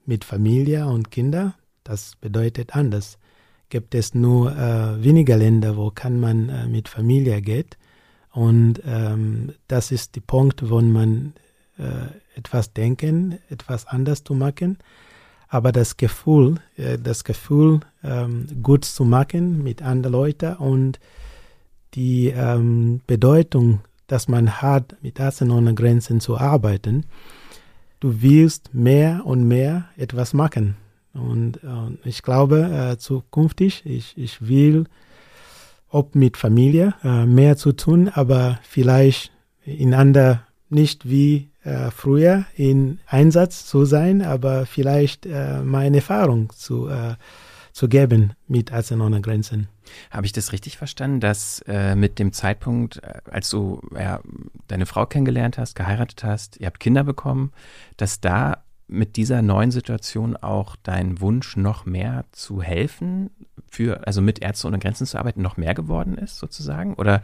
mit 0.05 0.23
Familie 0.23 0.87
und 0.87 1.11
Kinder, 1.11 1.55
das 1.83 2.13
bedeutet 2.21 2.75
anders. 2.75 3.17
Gibt 3.69 3.95
es 3.95 4.13
nur 4.13 4.55
äh, 4.55 5.03
weniger 5.03 5.35
Länder, 5.35 5.75
wo 5.75 5.91
kann 5.91 6.19
man 6.19 6.47
äh, 6.47 6.67
mit 6.67 6.87
Familie 6.87 7.41
geht. 7.41 7.77
Und 8.37 8.83
ähm, 8.85 9.53
das 9.67 9.91
ist 9.91 10.15
der 10.15 10.21
Punkt, 10.21 10.69
wo 10.69 10.79
man 10.79 11.33
äh, 11.79 12.37
etwas 12.37 12.71
denken, 12.71 13.39
etwas 13.49 13.87
anders 13.87 14.23
zu 14.23 14.35
machen. 14.35 14.77
Aber 15.47 15.71
das 15.71 15.97
Gefühl, 15.97 16.59
äh, 16.75 16.99
das 16.99 17.23
Gefühl, 17.23 17.79
ähm, 18.03 18.45
gut 18.61 18.85
zu 18.85 19.05
machen 19.05 19.63
mit 19.63 19.81
anderen 19.81 20.11
Leuten 20.11 20.53
und 20.57 20.99
die 21.95 22.27
ähm, 22.27 23.01
Bedeutung, 23.07 23.79
dass 24.05 24.27
man 24.27 24.61
hat, 24.61 24.95
mit 25.01 25.19
Ärzten 25.19 25.49
ohne 25.49 25.73
Grenzen 25.73 26.19
zu 26.19 26.37
arbeiten, 26.37 27.07
du 28.01 28.21
willst 28.21 28.71
mehr 28.71 29.25
und 29.25 29.47
mehr 29.47 29.85
etwas 29.97 30.35
machen. 30.35 30.77
Und 31.15 31.63
äh, 31.63 32.07
ich 32.07 32.21
glaube, 32.21 32.91
äh, 32.91 32.97
zukünftig, 32.99 33.83
ich, 33.83 34.15
ich 34.15 34.47
will 34.47 34.85
ob 35.89 36.15
mit 36.15 36.37
Familie 36.37 36.93
äh, 37.03 37.25
mehr 37.25 37.57
zu 37.57 37.71
tun, 37.71 38.09
aber 38.09 38.59
vielleicht 38.63 39.31
in 39.63 39.93
ander 39.93 40.43
nicht 40.69 41.09
wie 41.09 41.49
äh, 41.63 41.91
früher 41.91 42.45
in 42.55 42.99
Einsatz 43.07 43.65
zu 43.65 43.85
sein, 43.85 44.21
aber 44.21 44.65
vielleicht 44.65 45.25
äh, 45.25 45.61
meine 45.61 45.97
Erfahrung 45.97 46.51
zu, 46.55 46.87
äh, 46.87 47.15
zu 47.71 47.87
geben 47.87 48.33
mit 48.47 48.71
Ärzte 48.71 48.99
ohne 48.99 49.21
Grenzen. 49.21 49.67
Habe 50.11 50.25
ich 50.25 50.33
das 50.33 50.51
richtig 50.51 50.77
verstanden, 50.77 51.19
dass 51.19 51.61
äh, 51.67 51.95
mit 51.95 52.19
dem 52.19 52.33
Zeitpunkt, 52.33 53.01
äh, 53.03 53.19
als 53.29 53.49
du 53.49 53.81
ja, 53.97 54.19
deine 54.67 54.85
Frau 54.85 55.05
kennengelernt 55.05 55.57
hast, 55.57 55.75
geheiratet 55.75 56.23
hast, 56.23 56.59
ihr 56.59 56.67
habt 56.67 56.79
Kinder 56.79 57.03
bekommen, 57.03 57.51
dass 57.95 58.19
da 58.19 58.63
mit 58.87 59.17
dieser 59.17 59.41
neuen 59.41 59.71
Situation 59.71 60.37
auch 60.37 60.75
dein 60.81 61.19
Wunsch, 61.19 61.57
noch 61.57 61.85
mehr 61.85 62.25
zu 62.31 62.61
helfen, 62.61 63.29
für, 63.69 64.05
also 64.07 64.21
mit 64.21 64.41
Ärzte 64.41 64.67
ohne 64.67 64.79
Grenzen 64.79 65.05
zu 65.05 65.17
arbeiten, 65.17 65.41
noch 65.41 65.57
mehr 65.57 65.73
geworden 65.73 66.17
ist, 66.17 66.37
sozusagen? 66.37 66.93
Oder 66.95 67.15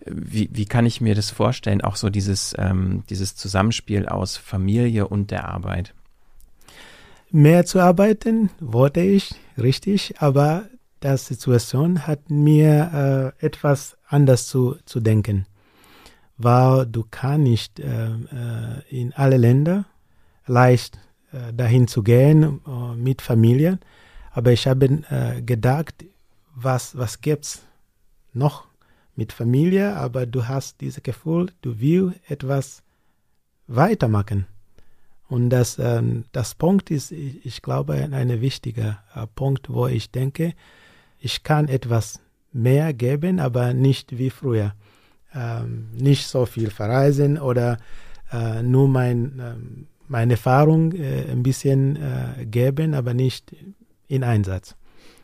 äh, 0.00 0.10
wie, 0.12 0.48
wie 0.52 0.66
kann 0.66 0.86
ich 0.86 1.00
mir 1.00 1.14
das 1.14 1.30
vorstellen, 1.30 1.80
auch 1.80 1.96
so 1.96 2.10
dieses, 2.10 2.54
ähm, 2.58 3.04
dieses 3.10 3.36
Zusammenspiel 3.36 4.06
aus 4.06 4.36
Familie 4.36 5.08
und 5.08 5.30
der 5.30 5.48
Arbeit? 5.48 5.94
Mehr 7.30 7.66
zu 7.66 7.80
arbeiten, 7.80 8.50
wollte 8.58 9.00
ich, 9.00 9.34
richtig, 9.58 10.14
aber 10.18 10.64
das 11.00 11.26
Situation 11.26 12.06
hat 12.06 12.30
mir 12.30 13.34
äh, 13.40 13.46
etwas 13.46 13.96
anders 14.08 14.46
zu, 14.46 14.76
zu 14.86 15.00
denken, 15.00 15.46
weil 16.38 16.86
du 16.86 17.04
kannst 17.08 17.42
nicht 17.42 17.80
äh, 17.80 18.06
äh 18.06 18.82
in 18.88 19.12
alle 19.12 19.36
Länder 19.36 19.84
leicht 20.46 20.98
äh, 21.32 21.52
dahin 21.52 21.86
zu 21.86 22.02
gehen 22.02 22.60
äh, 22.66 22.96
mit 22.96 23.22
Familien, 23.22 23.80
aber 24.38 24.52
ich 24.52 24.68
habe 24.68 24.86
äh, 25.10 25.42
gedacht, 25.42 26.04
was, 26.54 26.96
was 26.96 27.20
gibt's 27.20 27.64
noch 28.32 28.68
mit 29.16 29.32
Familie, 29.32 29.96
aber 29.96 30.26
du 30.26 30.46
hast 30.46 30.80
dieses 30.80 31.02
Gefühl, 31.02 31.50
du 31.60 31.80
willst 31.80 32.20
etwas 32.30 32.84
weitermachen. 33.66 34.46
Und 35.28 35.50
das, 35.50 35.80
ähm, 35.80 36.22
das 36.30 36.54
Punkt 36.54 36.88
ist, 36.92 37.10
ich, 37.10 37.44
ich 37.44 37.62
glaube, 37.62 37.94
ein 37.94 38.40
wichtiger 38.40 39.02
äh, 39.12 39.26
Punkt, 39.26 39.70
wo 39.70 39.88
ich 39.88 40.12
denke, 40.12 40.54
ich 41.18 41.42
kann 41.42 41.66
etwas 41.66 42.20
mehr 42.52 42.94
geben, 42.94 43.40
aber 43.40 43.74
nicht 43.74 44.18
wie 44.18 44.30
früher. 44.30 44.72
Ähm, 45.34 45.88
nicht 45.94 46.28
so 46.28 46.46
viel 46.46 46.70
verreisen 46.70 47.38
oder 47.38 47.78
äh, 48.30 48.62
nur 48.62 48.86
mein, 48.86 49.40
äh, 49.40 49.54
meine 50.06 50.34
Erfahrung 50.34 50.92
äh, 50.92 51.24
ein 51.28 51.42
bisschen 51.42 51.96
äh, 51.96 52.46
geben, 52.46 52.94
aber 52.94 53.14
nicht 53.14 53.52
in 54.08 54.24
Einsatz. 54.24 54.74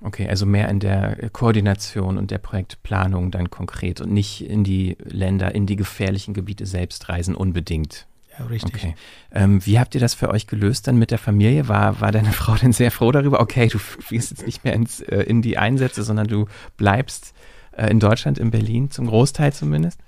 Okay, 0.00 0.28
also 0.28 0.44
mehr 0.44 0.68
in 0.68 0.80
der 0.80 1.30
Koordination 1.30 2.18
und 2.18 2.30
der 2.30 2.38
Projektplanung 2.38 3.30
dann 3.30 3.50
konkret 3.50 4.00
und 4.00 4.12
nicht 4.12 4.42
in 4.42 4.62
die 4.62 4.96
Länder, 5.02 5.54
in 5.54 5.66
die 5.66 5.76
gefährlichen 5.76 6.34
Gebiete 6.34 6.66
selbst 6.66 7.08
reisen 7.08 7.34
unbedingt. 7.34 8.06
Ja, 8.38 8.46
richtig. 8.46 8.74
Okay. 8.74 8.94
Ähm, 9.32 9.64
wie 9.64 9.78
habt 9.78 9.94
ihr 9.94 10.00
das 10.00 10.14
für 10.14 10.28
euch 10.28 10.46
gelöst 10.46 10.88
dann 10.88 10.96
mit 10.96 11.10
der 11.10 11.18
Familie? 11.18 11.68
War, 11.68 12.00
war 12.00 12.12
deine 12.12 12.32
Frau 12.32 12.54
denn 12.54 12.72
sehr 12.72 12.90
froh 12.90 13.12
darüber? 13.12 13.40
Okay, 13.40 13.68
du 13.68 13.78
fliegst 13.78 14.30
jetzt 14.30 14.44
nicht 14.46 14.64
mehr 14.64 14.74
ins, 14.74 15.00
äh, 15.00 15.22
in 15.22 15.40
die 15.40 15.56
Einsätze, 15.56 16.02
sondern 16.02 16.26
du 16.26 16.46
bleibst 16.76 17.32
äh, 17.72 17.90
in 17.90 18.00
Deutschland, 18.00 18.38
in 18.38 18.50
Berlin, 18.50 18.90
zum 18.90 19.06
Großteil 19.06 19.52
zumindest? 19.52 20.00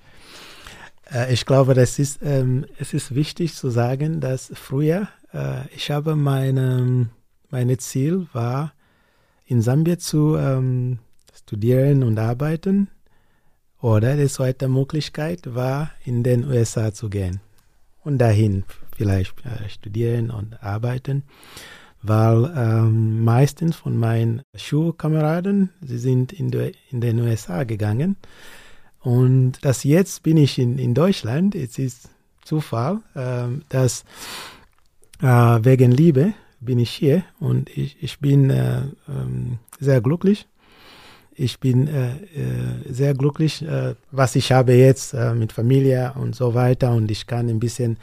Äh, 1.13 1.33
ich 1.33 1.47
glaube, 1.47 1.75
das 1.75 1.99
ist, 1.99 2.21
ähm, 2.23 2.67
es 2.79 2.93
ist 2.93 3.15
wichtig 3.15 3.55
zu 3.55 3.71
sagen, 3.71 4.21
dass 4.21 4.51
früher, 4.55 5.09
äh, 5.33 5.67
ich 5.75 5.91
habe 5.91 6.17
meine, 6.17 7.09
meine 7.51 7.79
Ziel 7.79 8.27
war, 8.33 8.73
in 9.45 9.63
Sambia 9.63 9.99
zu 9.99 10.37
ähm, 10.37 10.99
studieren 11.35 12.03
und 12.03 12.19
arbeiten. 12.19 12.89
Oder 13.81 14.17
die 14.17 14.27
zweite 14.27 14.69
Möglichkeit 14.69 15.55
war, 15.55 15.91
in 16.05 16.23
den 16.23 16.45
USA 16.45 16.93
zu 16.93 17.09
gehen. 17.09 17.41
Und 18.03 18.19
dahin 18.19 18.65
vielleicht 18.97 19.35
äh, 19.45 19.69
studieren 19.69 20.31
und 20.31 20.63
arbeiten, 20.63 21.25
weil 22.03 22.53
ähm, 22.57 23.25
meistens 23.25 23.77
von 23.77 23.97
meinen 23.97 24.43
Schulkameraden, 24.55 25.71
sie 25.83 25.99
sind 25.99 26.33
in, 26.33 26.51
de, 26.51 26.73
in 26.91 27.01
den 27.01 27.21
USA 27.21 27.65
gegangen. 27.65 28.17
Und 29.01 29.65
das 29.65 29.85
jetzt 29.85 30.23
bin 30.23 30.37
ich 30.37 30.59
in, 30.59 30.79
in 30.79 30.95
Deutschland, 30.95 31.55
es 31.55 31.79
ist 31.79 32.09
Zufall, 32.45 33.01
äh, 33.15 33.49
dass 33.69 34.05
äh, 35.21 35.27
wegen 35.27 35.91
Liebe 35.91 36.35
bin 36.67 36.79
ich 36.79 36.91
hier 36.91 37.25
und 37.41 37.71
ich, 37.71 37.97
ich 38.03 38.21
bin 38.21 38.51
äh, 38.51 38.83
ähm, 39.09 39.59
sehr 39.81 40.03
glücklich 40.03 40.47
ich 41.39 41.61
bin 41.61 41.87
äh, 41.87 42.13
äh, 42.13 42.93
sehr 42.93 43.13
glücklich, 43.13 43.63
äh, 43.63 43.95
was 44.11 44.37
ich 44.37 44.53
habe 44.53 44.73
jetzt 44.73 45.13
äh, 45.13 45.35
mit 45.35 45.53
Familie 45.53 46.15
und 46.15 46.35
so 46.35 46.55
weiter 46.55 46.93
und 46.93 47.11
ich 47.11 47.27
kann 47.27 47.49
ein 47.49 47.61
bisschen 47.61 47.99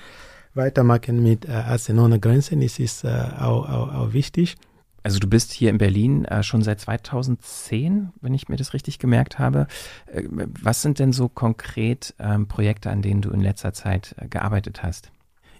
weitermachen 0.53 1.23
mit 1.23 1.45
äh, 1.45 1.51
Ärzte 1.51 1.95
ohne 1.95 2.19
Grenzen. 2.19 2.61
Es 2.61 2.77
ist 2.77 3.05
auch, 3.05 3.67
auch, 3.67 3.93
auch 3.93 4.13
wichtig. 4.13 4.55
Also 5.03 5.19
du 5.19 5.27
bist 5.27 5.51
hier 5.51 5.69
in 5.69 5.77
Berlin 5.77 6.25
äh, 6.25 6.43
schon 6.43 6.61
seit 6.61 6.79
2010, 6.79 8.13
wenn 8.21 8.33
ich 8.33 8.47
mir 8.47 8.55
das 8.55 8.73
richtig 8.73 8.99
gemerkt 8.99 9.37
habe. 9.37 9.67
Äh, 10.05 10.23
was 10.29 10.81
sind 10.81 10.99
denn 10.99 11.11
so 11.11 11.27
konkret 11.27 12.13
ähm, 12.19 12.47
Projekte, 12.47 12.89
an 12.89 13.01
denen 13.01 13.21
du 13.21 13.31
in 13.31 13.41
letzter 13.41 13.73
Zeit 13.73 14.15
äh, 14.17 14.27
gearbeitet 14.27 14.83
hast? 14.83 15.11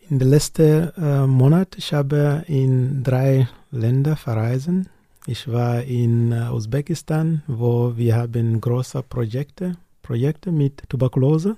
In 0.10 0.20
den 0.20 0.30
letzten 0.30 0.90
äh, 0.98 1.26
Monat 1.26 1.76
ich 1.78 1.94
habe 1.94 2.44
in 2.48 3.04
drei 3.04 3.48
Länder 3.72 4.18
verreisen. 4.18 4.90
Ich 5.28 5.50
war 5.50 5.82
in 5.82 6.34
äh, 6.34 6.50
Usbekistan, 6.50 7.42
wo 7.48 7.96
wir 7.96 8.18
haben 8.18 8.60
große 8.60 9.02
Projekte, 9.04 9.78
Projekte 10.02 10.52
mit 10.52 10.84
Tuberkulose. 10.90 11.56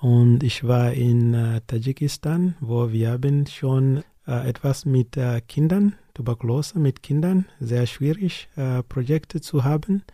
Und 0.00 0.44
ich 0.44 0.62
war 0.66 0.92
in 0.92 1.34
äh, 1.34 1.60
Tadschikistan, 1.66 2.54
wo 2.60 2.92
wir 2.92 3.10
haben 3.10 3.46
schon 3.46 4.04
äh, 4.26 4.48
etwas 4.48 4.86
mit 4.86 5.16
äh, 5.16 5.40
Kindern, 5.40 5.96
Tuberkulose 6.14 6.78
mit 6.78 7.02
Kindern, 7.02 7.46
sehr 7.58 7.86
schwierig 7.86 8.48
äh, 8.56 8.84
Projekte 8.84 9.40
zu 9.40 9.64
haben. 9.64 10.04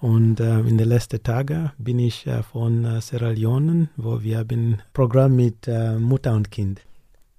Und 0.00 0.38
äh, 0.38 0.60
in 0.60 0.78
den 0.78 0.88
letzten 0.88 1.20
Tagen 1.20 1.72
bin 1.78 1.98
ich 1.98 2.28
von 2.52 3.00
Sierra 3.00 3.30
Leone, 3.30 3.88
wo 3.96 4.22
wir 4.22 4.46
ein 4.48 4.80
Programm 4.92 5.34
mit 5.34 5.68
Mutter 5.98 6.34
und 6.34 6.52
Kind. 6.52 6.82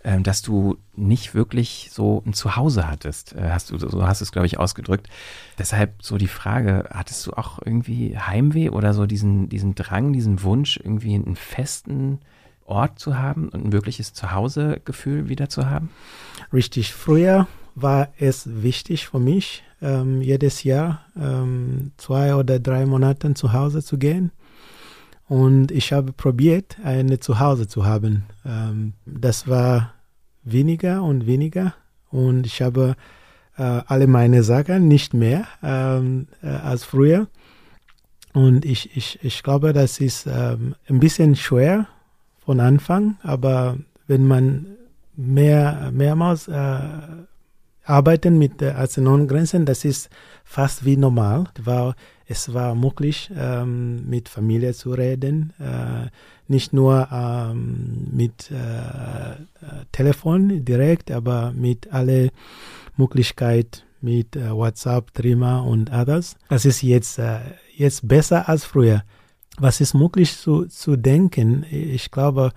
äh, 0.04 0.21
dass 0.21 0.43
du 0.43 0.78
nicht 0.95 1.34
wirklich 1.34 1.89
so 1.91 2.21
ein 2.28 2.34
Zuhause 2.34 2.88
hattest. 2.88 3.34
Äh, 3.34 3.50
hast 3.50 3.71
du, 3.71 3.80
so 3.80 4.06
hast 4.06 4.21
du 4.21 4.26
es, 4.26 4.32
glaube 4.32 4.45
ich, 4.45 4.60
ausgedrückt. 4.60 5.10
Deshalb 5.58 6.04
so 6.04 6.19
die 6.19 6.28
Frage, 6.28 6.88
hattest 6.93 7.26
du 7.26 7.34
auch 7.34 7.58
irgendwie 7.65 8.15
Heimweh 8.15 8.69
oder 8.69 8.93
so 8.93 9.08
diesen, 9.08 9.50
diesen 9.50 9.74
Drang, 9.74 10.13
diesen 10.13 10.43
Wunsch, 10.43 10.78
irgendwie 10.78 11.15
einen 11.15 11.36
festen 11.36 12.19
Ort 12.65 13.00
zu 13.00 13.17
haben 13.17 13.50
und 13.50 13.65
ein 13.65 13.71
wirkliches 13.71 14.13
Zuhausegefühl 14.13 15.28
wieder 15.28 15.50
zu 15.50 15.67
haben? 15.71 15.89
Richtig. 16.54 16.93
Früher 16.93 17.48
war 17.75 18.09
es 18.17 18.63
wichtig 18.63 19.07
für 19.07 19.19
mich, 19.19 19.63
ähm, 19.81 20.21
jedes 20.21 20.63
Jahr 20.63 21.05
ähm, 21.19 21.91
zwei 21.97 22.35
oder 22.35 22.59
drei 22.59 22.85
Monate 22.85 23.33
zu 23.33 23.53
Hause 23.53 23.83
zu 23.83 23.97
gehen. 23.97 24.31
Und 25.27 25.71
ich 25.71 25.91
habe 25.91 26.13
probiert, 26.13 26.77
eine 26.83 27.19
Zuhause 27.19 27.67
zu 27.67 27.85
haben. 27.85 28.25
Ähm, 28.45 28.93
das 29.05 29.47
war 29.47 29.93
weniger 30.43 31.03
und 31.03 31.25
weniger. 31.25 31.73
Und 32.11 32.45
ich 32.45 32.61
habe 32.61 32.95
äh, 33.57 33.63
alle 33.63 34.07
meine 34.07 34.43
Sachen 34.43 34.88
nicht 34.88 35.13
mehr 35.13 35.45
ähm, 35.63 36.27
äh, 36.41 36.47
als 36.47 36.83
früher. 36.83 37.27
Und 38.33 38.65
ich, 38.65 38.95
ich, 38.95 39.19
ich 39.23 39.43
glaube, 39.43 39.73
das 39.73 39.99
ist 39.99 40.27
ähm, 40.27 40.75
ein 40.88 40.99
bisschen 40.99 41.35
schwer 41.35 41.88
von 42.45 42.59
Anfang, 42.59 43.17
aber 43.23 43.77
wenn 44.07 44.27
man 44.27 44.65
mehr, 45.15 45.89
mehrmals 45.93 46.47
äh, 46.47 46.79
Arbeiten 47.86 48.38
mit 48.38 48.62
der 48.62 48.76
Ärzte 48.76 49.02
ohne 49.02 49.28
Grenzen, 49.28 49.65
das 49.65 49.86
ist 49.86 50.10
fast 50.43 50.86
wie 50.86 50.98
normal. 50.98 51.45
War, 51.63 51.95
es 52.28 52.54
war 52.54 52.76
möglich, 52.76 53.32
ähm, 53.38 54.10
mit 54.10 54.28
Familie 54.28 54.74
zu 54.74 54.93
reden, 54.93 55.54
äh, 55.60 56.10
nicht 56.48 56.74
nur 56.74 57.08
ähm, 57.12 58.08
mit 58.12 58.52
äh, 58.52 59.86
Telefon 59.91 60.65
direkt, 60.65 61.12
aber 61.12 61.52
mit 61.56 61.91
alle 61.93 62.32
Möglichkeiten 62.98 63.82
mit 64.06 64.36
äh, 64.36 64.52
WhatsApp, 64.52 65.13
Trima 65.13 65.60
und 65.60 65.91
others. 65.91 66.38
Das 66.48 66.63
ist 66.65 66.82
jetzt, 66.84 67.17
äh, 67.17 67.39
jetzt 67.76 68.08
besser 68.08 68.48
als 68.48 68.63
früher. 68.63 69.04
Was 69.58 69.82
ist 69.82 69.93
möglich 69.93 70.38
zu, 70.38 70.65
zu 70.65 70.95
denken? 70.95 71.65
Ich 71.69 72.12
glaube, 72.12 72.52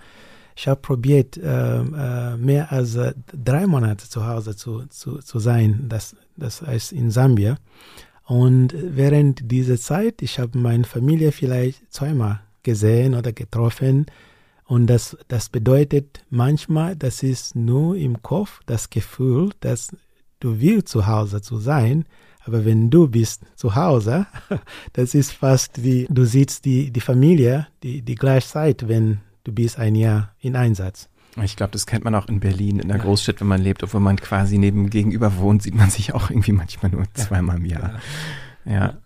ich 0.59 0.67
habe 0.67 0.81
probiert, 0.81 1.37
äh, 1.37 1.79
äh, 1.79 2.37
mehr 2.37 2.73
als 2.73 2.97
äh, 2.97 3.15
drei 3.33 3.69
Monate 3.69 4.09
zu 4.09 4.27
Hause 4.27 4.57
zu, 4.57 4.87
zu, 4.87 5.19
zu 5.19 5.39
sein, 5.39 5.85
das, 5.89 6.17
das 6.37 6.63
heißt 6.63 6.93
in 6.93 7.13
Sambia. 7.13 7.59
Und 8.25 8.75
während 8.77 9.53
dieser 9.53 9.79
Zeit, 9.79 10.21
ich 10.21 10.41
habe 10.41 10.59
meine 10.59 10.83
Familie 10.83 11.31
vielleicht 11.31 11.93
zweimal 11.93 12.41
gesehen 12.65 13.15
oder 13.15 13.33
getroffen. 13.33 14.07
Und 14.65 14.89
das, 14.89 15.17
das 15.29 15.49
bedeutet 15.49 16.25
manchmal, 16.29 16.97
das 16.97 17.23
ist 17.23 17.55
nur 17.55 17.95
im 17.95 18.21
Kopf 18.23 18.61
das 18.67 18.91
Gefühl, 18.91 19.51
dass 19.61 19.95
du 20.41 20.61
willst 20.61 20.89
zu 20.89 21.07
Hause 21.07 21.41
zu 21.41 21.59
sein, 21.59 22.05
Aber 22.45 22.65
wenn 22.65 22.91
du 22.91 23.07
bist 23.07 23.43
zu 23.55 23.77
Hause, 23.77 24.27
das 24.95 25.15
ist 25.15 25.33
fast 25.33 25.85
wie, 25.85 26.09
du 26.11 26.25
siehst 26.25 26.65
die, 26.65 26.91
die 26.91 27.01
Familie, 27.01 27.69
die, 27.85 28.03
die 28.03 28.15
gleiche 28.17 28.49
Zeit, 28.49 28.89
wenn 28.89 29.21
du 29.45 29.53
bist 29.53 29.79
ein 29.79 29.95
Jahr 29.95 30.35
in 30.41 30.57
Einsatz. 30.57 31.09
Ich 31.43 31.57
glaube, 31.57 31.73
das 31.73 31.87
kennt 31.87 32.05
man 32.05 32.15
auch 32.15 32.29
in 32.29 32.41
Berlin, 32.41 32.81
in 32.81 32.89
der 32.89 32.97
ja. 32.97 33.03
Großstadt, 33.03 33.41
wenn 33.41 33.47
man 33.47 33.61
lebt, 33.61 33.83
obwohl 33.83 34.01
man 34.01 34.17
quasi 34.17 34.59
neben 34.59 34.91
gegenüber 34.91 35.37
wohnt, 35.37 35.63
sieht 35.63 35.75
man 35.75 35.91
sich 35.91 36.15
auch 36.15 36.31
irgendwie 36.31 36.53
manchmal 36.53 36.91
nur 36.91 37.05
zweimal 37.15 37.59
im 37.59 37.65
Jahr. 37.65 38.01
ja. 38.65 38.73
ja. 38.73 38.99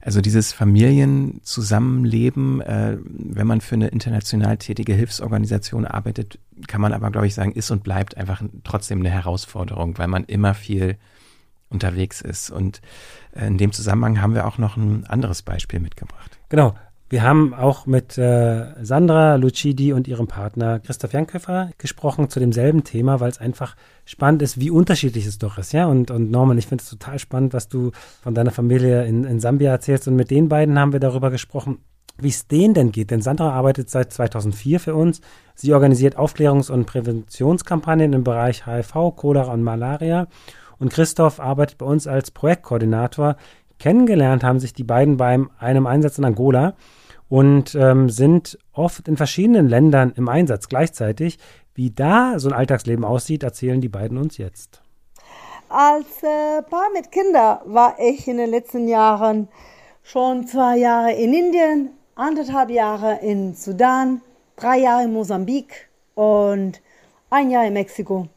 Also 0.00 0.20
dieses 0.20 0.52
Familienzusammenleben, 0.52 2.60
äh, 2.60 2.98
wenn 3.04 3.46
man 3.46 3.60
für 3.60 3.74
eine 3.74 3.88
international 3.88 4.56
tätige 4.56 4.94
Hilfsorganisation 4.94 5.86
arbeitet, 5.86 6.38
kann 6.66 6.80
man 6.80 6.92
aber, 6.92 7.10
glaube 7.10 7.26
ich, 7.26 7.34
sagen, 7.34 7.52
ist 7.52 7.70
und 7.70 7.82
bleibt 7.82 8.16
einfach 8.16 8.42
trotzdem 8.64 9.00
eine 9.00 9.10
Herausforderung, 9.10 9.98
weil 9.98 10.08
man 10.08 10.24
immer 10.24 10.54
viel 10.54 10.96
unterwegs 11.68 12.20
ist. 12.20 12.50
Und 12.50 12.80
äh, 13.34 13.46
in 13.46 13.58
dem 13.58 13.72
Zusammenhang 13.72 14.20
haben 14.20 14.34
wir 14.34 14.46
auch 14.46 14.58
noch 14.58 14.76
ein 14.76 15.06
anderes 15.06 15.42
Beispiel 15.42 15.80
mitgebracht. 15.80 16.38
Genau. 16.48 16.74
Wir 17.12 17.24
haben 17.24 17.52
auch 17.52 17.84
mit 17.84 18.16
äh, 18.16 18.68
Sandra 18.82 19.34
Lucidi 19.34 19.92
und 19.92 20.08
ihrem 20.08 20.28
Partner 20.28 20.80
Christoph 20.80 21.12
Janköfer 21.12 21.68
gesprochen 21.76 22.30
zu 22.30 22.40
demselben 22.40 22.84
Thema, 22.84 23.20
weil 23.20 23.28
es 23.28 23.36
einfach 23.36 23.76
spannend 24.06 24.40
ist, 24.40 24.58
wie 24.58 24.70
unterschiedlich 24.70 25.26
es 25.26 25.36
doch 25.36 25.58
ist. 25.58 25.74
Ja, 25.74 25.88
und, 25.88 26.10
und 26.10 26.30
Norman, 26.30 26.56
ich 26.56 26.68
finde 26.68 26.80
es 26.80 26.88
total 26.88 27.18
spannend, 27.18 27.52
was 27.52 27.68
du 27.68 27.90
von 28.22 28.34
deiner 28.34 28.50
Familie 28.50 29.04
in, 29.04 29.24
in 29.24 29.40
Sambia 29.40 29.72
erzählst. 29.72 30.08
Und 30.08 30.16
mit 30.16 30.30
den 30.30 30.48
beiden 30.48 30.78
haben 30.78 30.94
wir 30.94 31.00
darüber 31.00 31.30
gesprochen, 31.30 31.80
wie 32.16 32.30
es 32.30 32.46
denen 32.46 32.72
denn 32.72 32.92
geht. 32.92 33.10
Denn 33.10 33.20
Sandra 33.20 33.50
arbeitet 33.50 33.90
seit 33.90 34.10
2004 34.10 34.80
für 34.80 34.94
uns. 34.94 35.20
Sie 35.54 35.74
organisiert 35.74 36.16
Aufklärungs- 36.16 36.70
und 36.70 36.86
Präventionskampagnen 36.86 38.14
im 38.14 38.24
Bereich 38.24 38.64
HIV, 38.64 39.16
Cholera 39.16 39.52
und 39.52 39.62
Malaria. 39.62 40.28
Und 40.78 40.90
Christoph 40.90 41.40
arbeitet 41.40 41.76
bei 41.76 41.84
uns 41.84 42.06
als 42.06 42.30
Projektkoordinator. 42.30 43.36
Kennengelernt 43.78 44.44
haben 44.44 44.60
sich 44.60 44.72
die 44.72 44.84
beiden 44.84 45.18
beim 45.18 45.50
einem 45.58 45.86
Einsatz 45.86 46.16
in 46.16 46.24
Angola 46.24 46.72
und 47.32 47.74
ähm, 47.74 48.10
sind 48.10 48.58
oft 48.74 49.08
in 49.08 49.16
verschiedenen 49.16 49.66
Ländern 49.66 50.12
im 50.16 50.28
Einsatz 50.28 50.68
gleichzeitig. 50.68 51.38
Wie 51.74 51.90
da 51.90 52.38
so 52.38 52.50
ein 52.50 52.54
Alltagsleben 52.54 53.06
aussieht, 53.06 53.42
erzählen 53.42 53.80
die 53.80 53.88
beiden 53.88 54.18
uns 54.18 54.36
jetzt. 54.36 54.82
Als 55.70 56.22
äh, 56.22 56.60
Paar 56.60 56.90
mit 56.92 57.10
Kindern 57.10 57.60
war 57.64 57.96
ich 57.98 58.28
in 58.28 58.36
den 58.36 58.50
letzten 58.50 58.86
Jahren 58.86 59.48
schon 60.02 60.46
zwei 60.46 60.76
Jahre 60.76 61.12
in 61.12 61.32
Indien, 61.32 61.92
anderthalb 62.16 62.68
Jahre 62.68 63.20
in 63.22 63.54
Sudan, 63.54 64.20
drei 64.56 64.80
Jahre 64.80 65.04
in 65.04 65.14
Mosambik 65.14 65.88
und 66.14 66.82
ein 67.30 67.50
Jahr 67.50 67.64
in 67.64 67.72
Mexiko. 67.72 68.28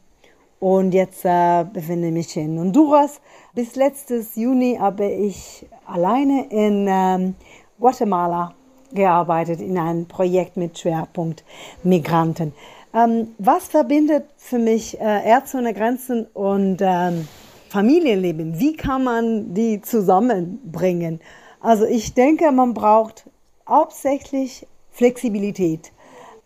Und 0.58 0.94
jetzt 0.94 1.22
äh, 1.26 1.66
befinde 1.70 2.08
ich 2.08 2.14
mich 2.14 2.36
in 2.38 2.58
Honduras. 2.58 3.20
Bis 3.54 3.76
letztes 3.76 4.36
Juni 4.36 4.78
habe 4.80 5.04
ich 5.04 5.66
alleine 5.84 6.46
in 6.48 6.86
ähm, 6.88 7.34
Guatemala 7.78 8.55
gearbeitet 8.92 9.60
in 9.60 9.78
einem 9.78 10.06
Projekt 10.06 10.56
mit 10.56 10.78
Schwerpunkt 10.78 11.44
Migranten. 11.82 12.52
Ähm, 12.94 13.34
was 13.38 13.68
verbindet 13.68 14.24
für 14.36 14.58
mich 14.58 14.98
äh, 15.00 15.28
Ärzte 15.28 15.58
ohne 15.58 15.74
Grenzen 15.74 16.26
und 16.32 16.78
ähm, 16.80 17.28
Familienleben? 17.68 18.58
Wie 18.58 18.76
kann 18.76 19.04
man 19.04 19.54
die 19.54 19.82
zusammenbringen? 19.82 21.20
Also 21.60 21.84
ich 21.84 22.14
denke, 22.14 22.50
man 22.52 22.74
braucht 22.74 23.24
hauptsächlich 23.68 24.66
Flexibilität. 24.90 25.92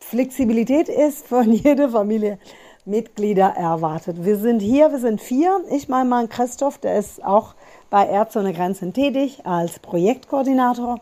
Flexibilität 0.01 0.89
ist 0.89 1.29
von 1.29 1.53
jeder 1.53 1.91
Familie 1.91 2.39
Mitglieder 2.85 3.55
erwartet. 3.57 4.25
Wir 4.25 4.37
sind 4.37 4.61
hier, 4.61 4.91
wir 4.91 4.99
sind 4.99 5.21
vier. 5.21 5.61
Ich, 5.71 5.89
mein 5.89 6.09
Mann 6.09 6.29
Christoph, 6.29 6.79
der 6.79 6.99
ist 6.99 7.23
auch 7.25 7.55
bei 7.91 8.07
Ärzte 8.07 8.41
ohne 8.41 8.53
Grenzen 8.53 8.93
tätig 8.93 9.45
als 9.45 9.79
Projektkoordinator 9.79 11.01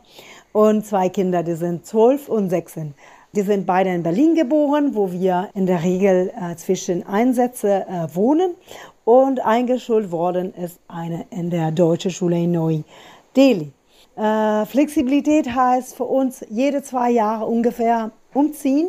und 0.59 0.85
zwei 0.85 1.09
Kinder, 1.09 1.45
die 1.45 1.55
sind 1.55 1.87
zwölf 1.87 2.29
und 2.29 2.51
sechzehn. 2.51 2.93
Die 3.33 3.43
sind 3.43 3.65
beide 3.65 3.91
in 3.91 4.03
Berlin 4.03 4.35
geboren, 4.35 4.97
wo 4.97 5.13
wir 5.13 5.51
in 5.55 5.67
der 5.67 5.85
Regel 5.85 6.33
äh, 6.35 6.57
zwischen 6.57 7.07
Einsätze 7.07 7.87
äh, 7.87 8.13
wohnen. 8.13 8.57
Und 9.05 9.39
eingeschult 9.39 10.11
worden 10.11 10.53
ist 10.55 10.81
eine 10.89 11.27
in 11.31 11.51
der 11.51 11.71
Deutschen 11.71 12.11
Schule 12.11 12.43
in 12.43 12.51
Neu-Delhi. 12.51 13.71
Äh, 14.17 14.67
Flexibilität 14.67 15.55
heißt 15.55 15.95
für 15.95 16.07
uns 16.07 16.45
jede 16.51 16.83
zwei 16.83 17.13
Jahre 17.13 17.47
ungefähr 17.47 18.11
umziehen 18.35 18.89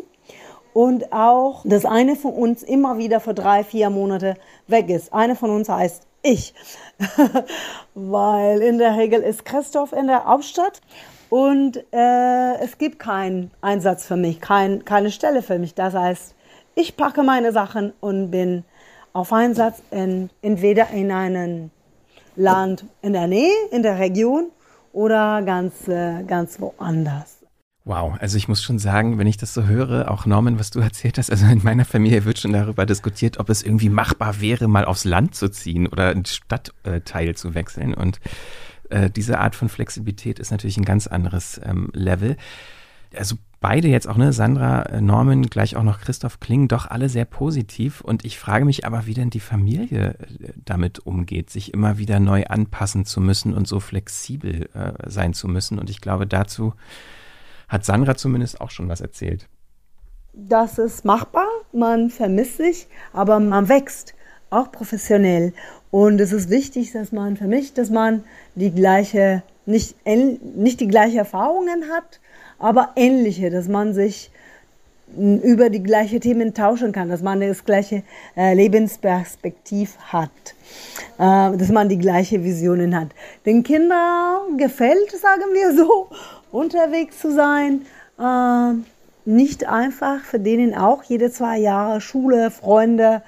und 0.74 1.14
auch, 1.14 1.62
dass 1.66 1.86
eine 1.86 2.16
von 2.16 2.34
uns 2.34 2.64
immer 2.64 2.98
wieder 2.98 3.20
für 3.20 3.36
drei, 3.36 3.64
vier 3.64 3.92
Monate 3.92 4.38
weg 4.66 4.90
ist. 4.90 5.14
Eine 5.14 5.36
von 5.36 5.52
uns 5.52 5.70
heißt 5.70 6.08
ich, 6.24 6.56
weil 7.94 8.60
in 8.64 8.80
der 8.80 8.98
Regel 8.98 9.22
ist 9.22 9.46
Christoph 9.46 9.94
in 9.94 10.08
der 10.08 10.26
Hauptstadt 10.26 10.82
und 11.30 11.78
äh, 11.92 12.56
es 12.62 12.78
gibt 12.78 13.00
keinen 13.00 13.52
Einsatz 13.62 14.06
für 14.06 14.18
mich, 14.18 14.42
kein, 14.42 14.86
keine 14.86 15.12
Stelle 15.12 15.42
für 15.42 15.60
mich. 15.60 15.76
Das 15.76 15.94
heißt, 15.94 16.36
ich 16.76 16.98
packe 16.98 17.24
meine 17.24 17.52
Sachen 17.52 17.94
und 18.00 18.32
bin 18.32 18.64
auf 19.14 19.34
Einsatz 19.34 19.82
in, 19.92 20.30
entweder 20.42 20.90
in 20.92 21.12
einem 21.12 21.72
Land 22.36 22.86
in 23.02 23.14
der 23.14 23.28
Nähe, 23.28 23.54
in 23.72 23.84
der 23.84 24.00
Region 24.00 24.50
oder 24.94 25.42
ganz, 25.42 25.88
äh, 25.88 26.24
ganz 26.24 26.60
woanders. 26.60 27.40
Wow, 27.86 28.18
also 28.20 28.38
ich 28.38 28.48
muss 28.48 28.62
schon 28.62 28.78
sagen, 28.78 29.18
wenn 29.18 29.28
ich 29.28 29.38
das 29.38 29.54
so 29.54 29.64
höre, 29.64 30.12
auch 30.12 30.26
Norman, 30.26 30.60
was 30.60 30.70
du 30.70 30.80
erzählt 30.82 31.18
hast, 31.18 31.32
also 31.32 31.46
in 31.48 31.64
meiner 31.64 31.86
Familie 31.86 32.26
wird 32.26 32.40
schon 32.40 32.54
darüber 32.54 32.86
diskutiert, 32.86 33.40
ob 33.40 33.50
es 33.50 33.64
irgendwie 33.64 33.90
machbar 33.90 34.42
wäre, 34.42 34.68
mal 34.68 34.86
aufs 34.86 35.06
Land 35.06 35.36
zu 35.36 35.50
ziehen 35.50 35.88
oder 35.88 36.10
einen 36.10 36.26
Stadtteil 36.26 37.36
zu 37.36 37.56
wechseln. 37.56 37.94
Und 37.94 38.20
äh, 38.90 39.10
diese 39.10 39.40
Art 39.40 39.56
von 39.56 39.70
Flexibilität 39.70 40.40
ist 40.40 40.52
natürlich 40.52 40.78
ein 40.78 40.86
ganz 40.86 41.08
anderes 41.08 41.60
ähm, 41.64 41.90
Level. 41.94 42.38
Also 43.16 43.36
beide 43.60 43.88
jetzt 43.88 44.08
auch, 44.08 44.18
ne, 44.18 44.34
Sandra, 44.34 44.84
äh, 44.84 45.02
Norman, 45.02 45.44
gleich 45.44 45.76
auch 45.76 45.84
noch 45.84 46.00
Christoph 46.00 46.40
klingen 46.40 46.68
doch 46.68 46.86
alle 46.86 47.10
sehr 47.10 47.26
positiv. 47.26 48.02
Und 48.02 48.26
ich 48.26 48.40
frage 48.40 48.66
mich 48.66 48.86
aber, 48.86 49.06
wie 49.06 49.14
denn 49.14 49.30
die 49.30 49.40
Familie 49.40 50.16
äh, 50.20 50.54
damit 50.64 51.00
umgeht, 51.00 51.50
sich 51.50 51.74
immer 51.74 51.98
wieder 51.98 52.20
neu 52.20 52.46
anpassen 52.46 53.06
zu 53.06 53.22
müssen 53.22 53.54
und 53.54 53.68
so 53.68 53.80
flexibel 53.80 54.70
äh, 54.74 55.10
sein 55.10 55.34
zu 55.34 55.48
müssen. 55.48 55.80
Und 55.80 55.90
ich 55.90 56.02
glaube, 56.02 56.28
dazu 56.28 56.74
hat 57.68 57.86
Sandra 57.86 58.16
zumindest 58.16 58.62
auch 58.62 58.72
schon 58.72 58.90
was 58.90 59.02
erzählt. 59.02 59.48
Das 60.34 60.78
ist 60.78 61.06
machbar, 61.06 61.48
man 61.74 62.10
vermisst 62.10 62.58
sich, 62.58 62.88
aber 63.14 63.40
man 63.40 63.68
wächst, 63.68 64.14
auch 64.52 64.72
professionell. 64.72 65.54
Und 65.92 66.22
es 66.22 66.32
ist 66.32 66.50
wichtig, 66.50 66.92
dass 66.92 67.12
man 67.12 67.38
für 67.38 67.48
mich, 67.48 67.74
dass 67.74 67.90
man 67.90 68.24
die 68.56 68.72
gleiche, 68.72 69.44
nicht, 69.66 69.96
nicht 70.06 70.80
die 70.80 70.88
gleiche 70.88 71.20
Erfahrungen 71.20 71.86
hat, 71.90 72.20
aber 72.60 72.90
ähnliche, 72.96 73.50
dass 73.50 73.68
man 73.68 73.94
sich 73.94 74.32
über 75.18 75.70
die 75.70 75.82
gleichen 75.82 76.22
Themen 76.22 76.54
tauschen 76.54 76.92
kann, 76.92 77.10
dass 77.10 77.24
man 77.24 77.42
das 77.42 77.66
gleiche 77.66 78.04
äh, 78.38 78.54
Lebensperspektiv 78.54 79.98
hat, 79.98 80.30
äh, 81.18 81.58
dass 81.58 81.70
man 81.70 81.90
die 81.90 81.98
gleiche 81.98 82.44
Visionen 82.44 82.96
hat. 82.96 83.10
Den 83.46 83.64
Kindern 83.64 84.58
gefällt, 84.58 85.12
sagen 85.12 85.46
wir 85.54 85.76
so, 85.76 86.10
unterwegs 86.52 87.20
zu 87.20 87.34
sein. 87.34 87.86
Äh, 88.20 88.76
nicht 89.26 89.68
einfach 89.68 90.22
für 90.22 90.40
denen 90.40 90.76
auch 90.76 91.04
jede 91.04 91.32
zwei 91.32 91.58
Jahre 91.58 92.02
Schule, 92.02 92.52
Freunde 92.52 93.22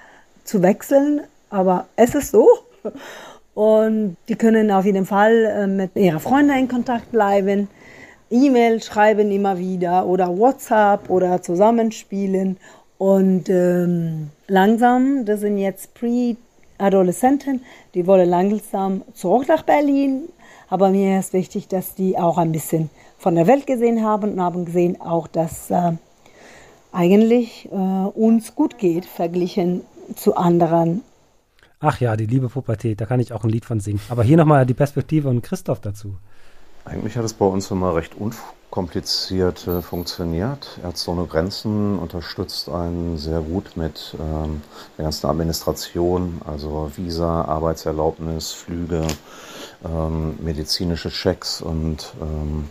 zu 0.43 0.61
wechseln, 0.61 1.21
aber 1.51 1.85
es 1.95 2.15
ist 2.15 2.31
so. 2.31 2.47
Und 3.53 4.15
die 4.27 4.35
können 4.35 4.71
auf 4.71 4.85
jeden 4.85 5.05
Fall 5.05 5.45
äh, 5.45 5.67
mit 5.67 5.95
ihren 5.95 6.19
Freunden 6.19 6.57
in 6.57 6.67
Kontakt 6.67 7.11
bleiben, 7.11 7.67
E-Mail 8.31 8.81
schreiben 8.81 9.29
immer 9.29 9.57
wieder 9.57 10.05
oder 10.05 10.35
WhatsApp 10.37 11.09
oder 11.09 11.41
zusammenspielen. 11.41 12.57
Und 12.97 13.49
ähm, 13.49 14.29
langsam, 14.47 15.25
das 15.25 15.41
sind 15.41 15.57
jetzt 15.57 15.93
Pre-Adoleszenten, 15.95 17.61
die 17.93 18.07
wollen 18.07 18.29
langsam 18.29 19.01
zurück 19.13 19.49
nach 19.49 19.63
Berlin. 19.63 20.29
Aber 20.69 20.91
mir 20.91 21.19
ist 21.19 21.33
wichtig, 21.33 21.67
dass 21.67 21.95
die 21.95 22.17
auch 22.17 22.37
ein 22.37 22.53
bisschen 22.53 22.89
von 23.17 23.35
der 23.35 23.47
Welt 23.47 23.67
gesehen 23.67 24.05
haben 24.05 24.33
und 24.33 24.41
haben 24.41 24.63
gesehen 24.63 25.01
auch, 25.01 25.27
dass 25.27 25.69
äh, 25.69 25.91
eigentlich 26.93 27.67
äh, 27.69 27.75
uns 27.75 28.55
gut 28.55 28.77
geht, 28.77 29.05
verglichen 29.05 29.81
zu 30.15 30.37
anderen. 30.37 31.03
Ach 31.81 31.99
ja, 31.99 32.15
die 32.15 32.27
liebe 32.27 32.47
Pubertät, 32.47 33.01
da 33.01 33.05
kann 33.05 33.19
ich 33.19 33.33
auch 33.33 33.43
ein 33.43 33.49
Lied 33.49 33.65
von 33.65 33.79
singen. 33.79 33.99
Aber 34.09 34.23
hier 34.23 34.37
nochmal 34.37 34.65
die 34.65 34.75
Perspektive 34.75 35.29
und 35.29 35.41
Christoph 35.41 35.81
dazu. 35.81 36.15
Eigentlich 36.85 37.17
hat 37.17 37.25
es 37.25 37.33
bei 37.33 37.45
uns 37.45 37.69
immer 37.69 37.95
recht 37.95 38.13
unkompliziert 38.15 39.67
äh, 39.67 39.81
funktioniert. 39.81 40.79
Ärzte 40.83 41.11
ohne 41.11 41.25
Grenzen 41.25 41.99
unterstützt 41.99 42.69
einen 42.69 43.17
sehr 43.17 43.41
gut 43.41 43.75
mit 43.75 44.15
ähm, 44.19 44.61
der 44.97 45.05
ganzen 45.05 45.27
Administration, 45.27 46.41
also 46.45 46.91
Visa, 46.95 47.43
Arbeitserlaubnis, 47.45 48.51
Flüge, 48.51 49.05
ähm, 49.83 50.35
medizinische 50.41 51.09
Checks 51.09 51.61
und 51.61 52.13
ähm, 52.21 52.69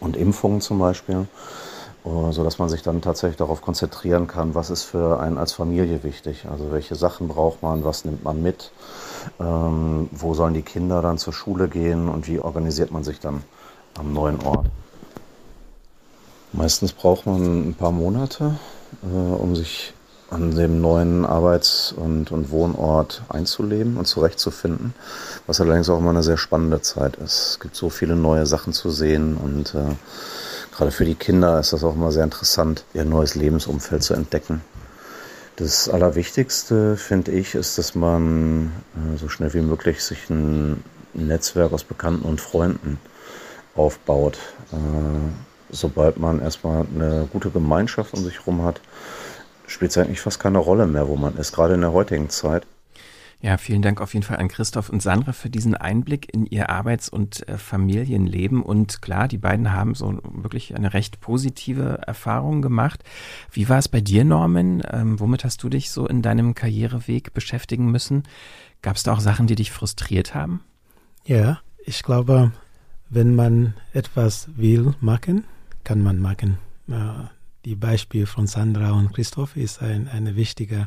und 0.00 0.16
Impfungen 0.16 0.60
zum 0.60 0.78
Beispiel, 0.78 1.28
äh, 2.04 2.32
so 2.32 2.44
dass 2.44 2.58
man 2.58 2.68
sich 2.68 2.82
dann 2.82 3.02
tatsächlich 3.02 3.36
darauf 3.36 3.62
konzentrieren 3.62 4.26
kann, 4.26 4.54
was 4.54 4.70
ist 4.70 4.84
für 4.84 5.20
einen 5.20 5.38
als 5.38 5.52
Familie 5.52 6.02
wichtig. 6.02 6.46
Also 6.50 6.70
welche 6.72 6.94
Sachen 6.94 7.28
braucht 7.28 7.62
man, 7.62 7.84
was 7.84 8.04
nimmt 8.04 8.24
man 8.24 8.42
mit. 8.42 8.72
Ähm, 9.38 10.08
wo 10.12 10.34
sollen 10.34 10.54
die 10.54 10.62
Kinder 10.62 11.02
dann 11.02 11.18
zur 11.18 11.32
Schule 11.32 11.68
gehen 11.68 12.08
und 12.08 12.26
wie 12.26 12.38
organisiert 12.38 12.90
man 12.90 13.04
sich 13.04 13.20
dann 13.20 13.42
am 13.98 14.12
neuen 14.12 14.40
Ort? 14.42 14.66
Meistens 16.52 16.92
braucht 16.92 17.26
man 17.26 17.68
ein 17.68 17.74
paar 17.74 17.92
Monate, 17.92 18.56
äh, 19.02 19.34
um 19.34 19.54
sich 19.54 19.94
an 20.30 20.54
dem 20.54 20.80
neuen 20.80 21.26
Arbeits- 21.26 21.92
und, 21.92 22.30
und 22.30 22.50
Wohnort 22.50 23.22
einzuleben 23.28 23.96
und 23.96 24.06
zurechtzufinden, 24.06 24.94
was 25.46 25.60
allerdings 25.60 25.88
auch 25.90 25.98
immer 25.98 26.10
eine 26.10 26.22
sehr 26.22 26.36
spannende 26.36 26.80
Zeit 26.82 27.16
ist. 27.16 27.50
Es 27.50 27.60
gibt 27.60 27.74
so 27.74 27.90
viele 27.90 28.14
neue 28.14 28.46
Sachen 28.46 28.72
zu 28.72 28.90
sehen 28.90 29.36
und 29.36 29.74
äh, 29.74 29.96
gerade 30.80 30.92
für 30.92 31.04
die 31.04 31.14
Kinder 31.14 31.60
ist 31.60 31.74
das 31.74 31.84
auch 31.84 31.94
immer 31.94 32.10
sehr 32.10 32.24
interessant, 32.24 32.84
ihr 32.94 33.04
neues 33.04 33.34
Lebensumfeld 33.34 34.02
zu 34.02 34.14
entdecken. 34.14 34.62
Das 35.56 35.90
Allerwichtigste, 35.90 36.96
finde 36.96 37.32
ich, 37.32 37.54
ist, 37.54 37.76
dass 37.76 37.94
man 37.94 38.72
äh, 38.96 39.18
so 39.18 39.28
schnell 39.28 39.52
wie 39.52 39.60
möglich 39.60 40.02
sich 40.02 40.30
ein 40.30 40.82
Netzwerk 41.12 41.74
aus 41.74 41.84
Bekannten 41.84 42.24
und 42.24 42.40
Freunden 42.40 42.98
aufbaut. 43.76 44.38
Äh, 44.72 44.76
sobald 45.68 46.18
man 46.18 46.40
erstmal 46.40 46.86
eine 46.94 47.28
gute 47.30 47.50
Gemeinschaft 47.50 48.14
um 48.14 48.24
sich 48.24 48.38
herum 48.38 48.64
hat, 48.64 48.80
spielt 49.66 49.90
es 49.90 49.98
eigentlich 49.98 50.22
fast 50.22 50.40
keine 50.40 50.60
Rolle 50.60 50.86
mehr, 50.86 51.08
wo 51.08 51.16
man 51.16 51.36
ist, 51.36 51.52
gerade 51.52 51.74
in 51.74 51.82
der 51.82 51.92
heutigen 51.92 52.30
Zeit. 52.30 52.66
Ja, 53.42 53.56
vielen 53.56 53.80
Dank 53.80 54.02
auf 54.02 54.12
jeden 54.12 54.24
Fall 54.24 54.36
an 54.36 54.48
Christoph 54.48 54.90
und 54.90 55.00
Sandra 55.00 55.32
für 55.32 55.48
diesen 55.48 55.74
Einblick 55.74 56.32
in 56.34 56.44
ihr 56.44 56.68
Arbeits- 56.68 57.08
und 57.08 57.48
äh, 57.48 57.56
Familienleben. 57.56 58.62
Und 58.62 59.00
klar, 59.00 59.28
die 59.28 59.38
beiden 59.38 59.72
haben 59.72 59.94
so 59.94 60.20
wirklich 60.22 60.74
eine 60.76 60.92
recht 60.92 61.20
positive 61.20 62.02
Erfahrung 62.06 62.60
gemacht. 62.60 63.02
Wie 63.50 63.70
war 63.70 63.78
es 63.78 63.88
bei 63.88 64.02
dir, 64.02 64.24
Norman? 64.24 64.82
Ähm, 64.90 65.18
womit 65.20 65.44
hast 65.44 65.62
du 65.62 65.70
dich 65.70 65.90
so 65.90 66.06
in 66.06 66.20
deinem 66.20 66.54
Karriereweg 66.54 67.32
beschäftigen 67.32 67.90
müssen? 67.90 68.24
Gab 68.82 68.96
es 68.96 69.04
da 69.04 69.14
auch 69.14 69.20
Sachen, 69.20 69.46
die 69.46 69.54
dich 69.54 69.70
frustriert 69.70 70.34
haben? 70.34 70.60
Ja, 71.24 71.60
ich 71.86 72.02
glaube, 72.02 72.52
wenn 73.08 73.34
man 73.34 73.72
etwas 73.94 74.50
will 74.54 74.94
machen, 75.00 75.44
kann 75.82 76.02
man 76.02 76.18
machen. 76.18 76.58
Äh, 76.88 77.24
die 77.64 77.74
Beispiel 77.74 78.26
von 78.26 78.46
Sandra 78.46 78.92
und 78.92 79.14
Christoph 79.14 79.56
ist 79.56 79.80
ein, 79.80 80.08
ein 80.08 80.36
wichtiges 80.36 80.86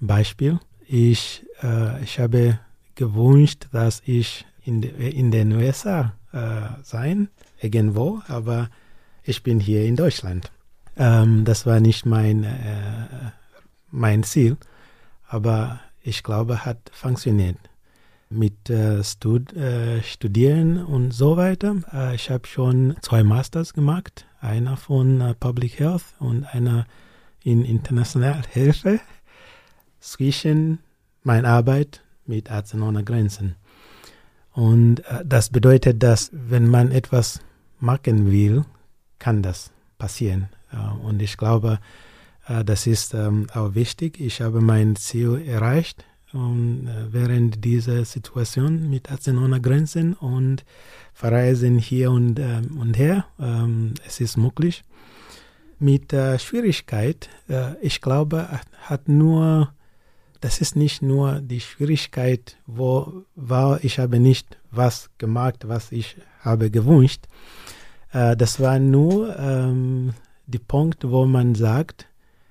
Beispiel. 0.00 0.60
Ich, 0.88 1.44
äh, 1.62 2.02
ich 2.02 2.18
habe 2.18 2.58
gewünscht, 2.94 3.68
dass 3.72 4.02
ich 4.06 4.44
in, 4.64 4.80
de, 4.80 5.10
in 5.10 5.30
den 5.30 5.52
USA 5.52 6.14
äh, 6.32 6.82
sein, 6.82 7.28
irgendwo, 7.60 8.22
aber 8.28 8.68
ich 9.22 9.42
bin 9.42 9.60
hier 9.60 9.84
in 9.84 9.96
Deutschland. 9.96 10.50
Ähm, 10.96 11.44
das 11.44 11.66
war 11.66 11.80
nicht 11.80 12.06
mein, 12.06 12.44
äh, 12.44 13.30
mein 13.90 14.22
Ziel, 14.22 14.56
aber 15.28 15.80
ich 16.02 16.22
glaube, 16.22 16.64
hat 16.64 16.90
funktioniert 16.92 17.56
mit 18.28 18.68
äh, 18.68 19.02
Stud 19.02 19.52
äh, 19.54 20.02
Studieren 20.02 20.84
und 20.84 21.12
so 21.12 21.36
weiter. 21.36 21.76
Äh, 21.92 22.14
ich 22.14 22.30
habe 22.30 22.46
schon 22.46 22.96
zwei 23.00 23.22
Masters 23.22 23.72
gemacht, 23.72 24.26
einer 24.40 24.76
von 24.76 25.20
äh, 25.20 25.34
Public 25.34 25.78
Health 25.78 26.04
und 26.18 26.44
einer 26.44 26.86
in 27.42 27.64
internationaler 27.64 28.42
Hilfe 28.50 29.00
zwischen 30.04 30.78
meiner 31.22 31.48
Arbeit 31.48 32.02
mit 32.26 32.50
Ärzte 32.50 32.78
ohne 32.80 33.04
Grenzen. 33.04 33.56
Und 34.52 35.00
äh, 35.00 35.24
das 35.24 35.50
bedeutet, 35.50 36.02
dass 36.02 36.30
wenn 36.32 36.68
man 36.68 36.92
etwas 36.92 37.40
machen 37.80 38.30
will, 38.30 38.64
kann 39.18 39.42
das 39.42 39.70
passieren. 39.98 40.48
Äh, 40.72 41.06
und 41.06 41.22
ich 41.22 41.36
glaube, 41.36 41.78
das 42.66 42.86
ist 42.86 43.14
ähm, 43.14 43.46
auch 43.54 43.74
wichtig. 43.74 44.20
Ich 44.20 44.42
habe 44.42 44.60
mein 44.60 44.96
Ziel 44.96 45.42
erreicht 45.46 46.04
und, 46.34 46.88
äh, 46.88 47.12
während 47.12 47.64
dieser 47.64 48.04
Situation 48.04 48.90
mit 48.90 49.10
Ärzte 49.10 49.34
ohne 49.36 49.60
Grenzen 49.60 50.14
und 50.14 50.64
verreisen 51.12 51.78
hier 51.78 52.10
und, 52.10 52.38
äh, 52.38 52.60
und 52.78 52.98
her. 52.98 53.24
Ähm, 53.38 53.94
es 54.06 54.20
ist 54.20 54.36
möglich. 54.36 54.82
Mit 55.78 56.12
äh, 56.12 56.38
Schwierigkeit, 56.38 57.28
äh, 57.48 57.76
ich 57.80 58.00
glaube, 58.00 58.60
hat 58.82 59.08
nur, 59.08 59.72
das 60.44 60.60
ist 60.60 60.76
nicht 60.76 61.00
nur 61.00 61.40
die 61.40 61.60
Schwierigkeit, 61.60 62.58
wo 62.66 63.24
war, 63.34 63.82
ich 63.82 63.98
habe 63.98 64.20
nicht 64.20 64.58
was 64.70 65.08
gemacht, 65.16 65.66
was 65.68 65.90
ich 65.90 66.18
habe 66.40 66.70
gewünscht. 66.70 67.24
Äh, 68.12 68.36
das 68.36 68.60
war 68.60 68.78
nur 68.78 69.38
ähm, 69.38 70.12
die 70.46 70.58
Punkt, 70.58 71.08
wo 71.08 71.24
man 71.24 71.54
sagt, 71.54 72.08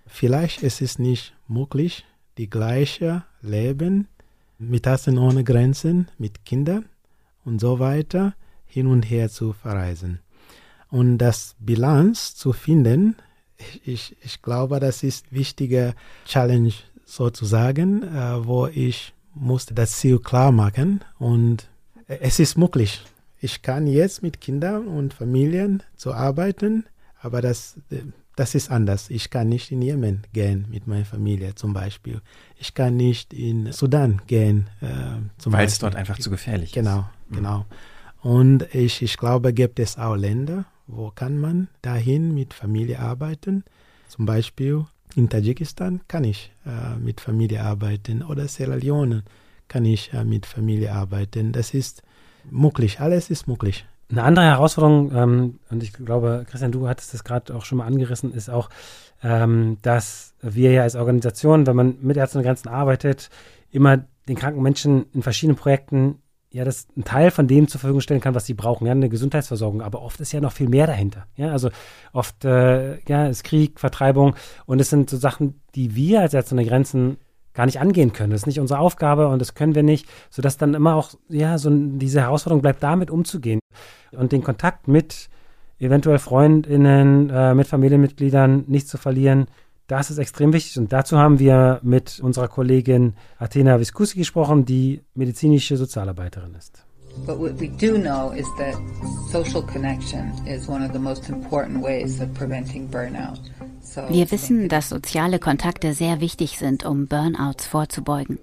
vielleicht 0.08 0.64
ist 0.64 0.82
es 0.82 0.98
nicht 0.98 1.36
möglich, 1.48 2.04
die 2.40 2.50
gleiche 2.50 3.26
Leben 3.44 4.08
mit 4.58 4.88
Ärzten 4.88 5.20
ohne 5.20 5.44
Grenzen, 5.44 6.08
mit 6.18 6.46
Kindern 6.46 6.86
und 7.46 7.62
so 7.62 7.78
weiter 7.78 8.34
hin 8.66 8.88
und 8.88 9.04
her 9.04 9.30
zu 9.30 9.54
verreisen. 9.54 10.18
Und 10.90 11.20
das 11.20 11.56
Bilanz 11.60 12.34
zu 12.34 12.54
finden, 12.54 13.18
ich, 13.86 14.18
ich 14.24 14.42
glaube, 14.42 14.80
das 14.80 15.04
ist 15.04 15.32
wichtige 15.32 15.94
Challenge 16.26 16.74
sozusagen, 17.06 18.04
äh, 18.04 18.46
wo 18.46 18.68
ich 18.68 19.14
musste 19.36 19.74
das 19.74 19.98
Ziel 19.98 20.20
klar 20.20 20.52
machen 20.52 21.02
und 21.18 21.68
es 22.08 22.40
ist 22.40 22.58
möglich. 22.58 23.02
Ich 23.40 23.62
kann 23.62 23.88
jetzt 23.88 24.22
mit 24.22 24.40
Kindern 24.40 24.88
und 24.88 25.14
Familien 25.14 25.84
zu 25.96 26.14
arbeiten, 26.14 26.86
aber 27.20 27.42
das 27.42 27.78
das 28.36 28.56
ist 28.56 28.72
anders. 28.72 29.10
Ich 29.10 29.30
kann 29.30 29.50
nicht 29.50 29.72
in 29.72 29.82
Jemen 29.82 30.24
gehen 30.34 30.66
mit 30.70 30.88
meiner 30.88 31.06
Familie 31.06 31.56
zum 31.56 31.74
Beispiel. 31.74 32.22
Ich 32.58 32.74
kann 32.74 32.98
nicht 32.98 33.34
in 33.34 33.72
Sudan 33.72 34.22
gehen. 34.28 34.70
Äh, 34.82 35.22
Weil 35.46 35.68
es 35.68 35.80
dort 35.80 35.96
einfach 35.96 36.18
zu 36.18 36.30
gefährlich 36.30 36.72
genau, 36.72 37.00
ist. 37.00 37.36
Genau, 37.36 37.66
genau. 38.22 38.36
Und 38.38 38.74
ich, 38.74 39.02
ich 39.02 39.18
glaube, 39.18 39.54
gibt 39.54 39.80
es 39.80 39.98
auch 39.98 40.16
Länder, 40.16 40.66
wo 40.88 41.12
kann 41.12 41.38
man 41.38 41.68
dahin 41.82 42.34
mit 42.34 42.54
Familie 42.54 43.00
arbeiten. 43.00 43.64
Zum 44.08 44.26
Beispiel 44.26 44.86
in 45.16 45.30
Tadschikistan 45.30 46.02
kann 46.08 46.24
ich 46.24 46.52
äh, 46.66 46.98
mit 47.00 47.22
Familie 47.22 47.62
arbeiten 47.62 48.24
oder 48.24 48.48
Sierra 48.48 48.76
Leone 48.76 49.24
kann 49.68 49.86
ich 49.86 50.14
äh, 50.14 50.24
mit 50.24 50.46
Familie 50.46 50.92
arbeiten. 50.92 51.52
Das 51.52 51.74
ist 51.74 52.04
möglich, 52.50 53.00
alles 53.00 53.30
ist 53.30 53.48
möglich. 53.48 53.86
Eine 54.10 54.24
andere 54.24 54.46
Herausforderung, 54.46 55.12
ähm, 55.16 55.60
und 55.70 55.82
ich 55.82 55.94
glaube, 55.94 56.46
Christian, 56.50 56.72
du 56.72 56.88
hattest 56.88 57.14
das 57.14 57.24
gerade 57.24 57.56
auch 57.56 57.66
schon 57.66 57.80
mal 57.80 57.88
angerissen, 57.88 58.34
ist 58.34 58.50
auch, 58.50 58.70
ähm, 59.24 59.78
dass 59.82 60.34
wir 60.42 60.72
ja 60.72 60.84
als 60.84 60.96
Organisation, 60.96 61.66
wenn 61.66 61.76
man 61.76 61.98
mit 62.02 62.18
Ärzte 62.18 62.38
und 62.38 62.44
Grenzen 62.44 62.68
arbeitet, 62.68 63.30
immer 63.72 64.06
den 64.28 64.36
kranken 64.36 64.62
Menschen 64.62 65.06
in 65.14 65.24
verschiedenen 65.24 65.58
Projekten 65.58 66.20
ja, 66.54 66.64
das 66.64 66.88
ein 66.96 67.04
Teil 67.04 67.32
von 67.32 67.48
dem 67.48 67.68
zur 67.68 67.82
Verfügung 67.82 68.00
stellen 68.00 68.22
kann, 68.22 68.36
was 68.36 68.46
sie 68.46 68.54
brauchen, 68.54 68.86
ja, 68.86 68.92
eine 68.92 69.10
Gesundheitsversorgung. 69.10 69.82
Aber 69.82 70.04
oft 70.04 70.20
ist 70.22 70.32
ja 70.32 70.40
noch 70.40 70.52
viel 70.52 70.70
mehr 70.70 70.86
dahinter. 70.86 71.26
Ja, 71.36 71.52
also 71.52 71.72
oft 72.14 72.46
äh, 72.46 73.00
ja, 73.08 73.26
ist 73.26 73.44
Krieg, 73.44 73.80
Vertreibung 73.80 74.36
und 74.68 74.80
es 74.80 74.92
sind 74.92 75.10
so 75.10 75.18
Sachen, 75.18 75.60
die 75.74 75.96
wir 75.96 76.22
als 76.22 76.36
Ärzte 76.36 76.54
ohne 76.54 76.66
Grenzen 76.66 77.18
gar 77.56 77.66
nicht 77.66 77.80
angehen 77.80 78.14
können. 78.14 78.30
Das 78.30 78.42
ist 78.42 78.48
nicht 78.48 78.60
unsere 78.60 78.80
Aufgabe 78.80 79.28
und 79.30 79.40
das 79.40 79.56
können 79.56 79.74
wir 79.74 79.82
nicht, 79.82 80.08
sodass 80.30 80.58
dann 80.58 80.76
immer 80.76 80.96
auch, 80.96 81.10
ja, 81.28 81.58
so 81.58 81.72
diese 81.72 82.22
Herausforderung 82.22 82.62
bleibt, 82.62 82.84
damit 82.84 83.10
umzugehen 83.10 83.60
und 84.12 84.32
den 84.32 84.44
Kontakt 84.44 84.88
mit 84.88 85.30
eventuell 85.80 86.20
FreundInnen, 86.20 87.32
äh, 87.32 87.56
mit 87.56 87.68
Familienmitgliedern 87.68 88.66
nicht 88.68 88.88
zu 88.88 88.98
verlieren. 88.98 89.48
Das 89.88 90.10
ist 90.10 90.18
extrem 90.18 90.54
wichtig 90.54 90.78
und 90.78 90.94
dazu 90.94 91.18
haben 91.18 91.40
wir 91.40 91.80
mit 91.84 92.20
unserer 92.22 92.48
Kollegin 92.48 93.16
Athena 93.38 93.80
Viscusi 93.80 94.18
gesprochen, 94.18 94.66
die 94.66 95.02
medizinische 95.14 95.76
Sozialarbeiterin 95.76 96.56
ist. 96.56 96.86
But 97.26 97.38
what 97.38 97.60
we 97.60 97.68
do 97.68 97.98
know 97.98 98.32
is 98.32 98.48
that 98.58 98.76
social 99.32 99.62
connection 99.62 100.32
is 100.48 100.68
one 100.68 100.84
of 100.84 100.94
the 100.94 101.00
most 101.00 101.30
important 101.30 101.84
ways 101.84 102.20
of 102.20 102.34
preventing 102.34 102.90
burnout. 102.90 103.40
Wir 104.10 104.32
wissen, 104.32 104.70
dass 104.70 104.90
soziale 104.90 105.38
Kontakte 105.38 105.94
sehr 105.94 106.20
wichtig 106.22 106.58
sind, 106.58 106.86
um 106.86 107.08
Burnouts 107.08 107.68
vorzubeugen. 107.68 108.40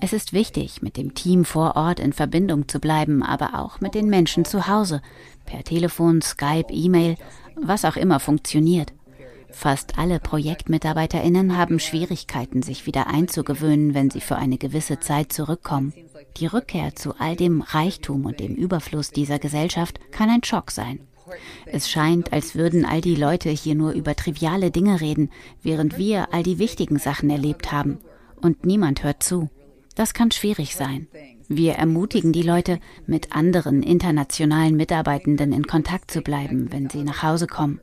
Es 0.00 0.12
ist 0.12 0.32
wichtig, 0.32 0.80
mit 0.80 0.96
dem 0.96 1.14
Team 1.14 1.44
vor 1.44 1.76
Ort 1.76 2.00
in 2.00 2.12
Verbindung 2.12 2.68
zu 2.68 2.78
bleiben, 2.78 3.22
aber 3.22 3.58
auch 3.58 3.80
mit 3.80 3.94
den 3.94 4.08
Menschen 4.08 4.44
zu 4.44 4.68
Hause, 4.68 5.02
per 5.44 5.64
Telefon, 5.64 6.22
Skype, 6.22 6.72
E-Mail, 6.72 7.16
was 7.60 7.84
auch 7.84 7.96
immer 7.96 8.20
funktioniert. 8.20 8.92
Fast 9.50 9.98
alle 9.98 10.20
Projektmitarbeiterinnen 10.20 11.56
haben 11.56 11.78
Schwierigkeiten, 11.78 12.62
sich 12.62 12.86
wieder 12.86 13.06
einzugewöhnen, 13.06 13.94
wenn 13.94 14.10
sie 14.10 14.20
für 14.20 14.36
eine 14.36 14.58
gewisse 14.58 15.00
Zeit 15.00 15.32
zurückkommen. 15.32 15.92
Die 16.36 16.46
Rückkehr 16.46 16.94
zu 16.94 17.14
all 17.18 17.36
dem 17.36 17.62
Reichtum 17.62 18.26
und 18.26 18.40
dem 18.40 18.54
Überfluss 18.54 19.10
dieser 19.10 19.38
Gesellschaft 19.38 20.00
kann 20.10 20.28
ein 20.28 20.44
Schock 20.44 20.70
sein. 20.70 21.00
Es 21.64 21.90
scheint, 21.90 22.32
als 22.32 22.54
würden 22.54 22.84
all 22.84 23.00
die 23.00 23.16
Leute 23.16 23.50
hier 23.50 23.74
nur 23.74 23.92
über 23.92 24.14
triviale 24.14 24.70
Dinge 24.70 25.00
reden, 25.00 25.30
während 25.62 25.98
wir 25.98 26.32
all 26.32 26.42
die 26.42 26.58
wichtigen 26.58 26.98
Sachen 26.98 27.30
erlebt 27.30 27.72
haben. 27.72 27.98
Und 28.40 28.64
niemand 28.64 29.02
hört 29.02 29.22
zu. 29.22 29.48
Das 29.94 30.14
kann 30.14 30.30
schwierig 30.30 30.76
sein. 30.76 31.08
Wir 31.48 31.74
ermutigen 31.74 32.32
die 32.32 32.42
Leute, 32.42 32.80
mit 33.06 33.34
anderen 33.34 33.82
internationalen 33.82 34.76
Mitarbeitenden 34.76 35.52
in 35.52 35.66
Kontakt 35.66 36.10
zu 36.10 36.20
bleiben, 36.20 36.72
wenn 36.72 36.90
sie 36.90 37.02
nach 37.02 37.22
Hause 37.22 37.46
kommen. 37.46 37.80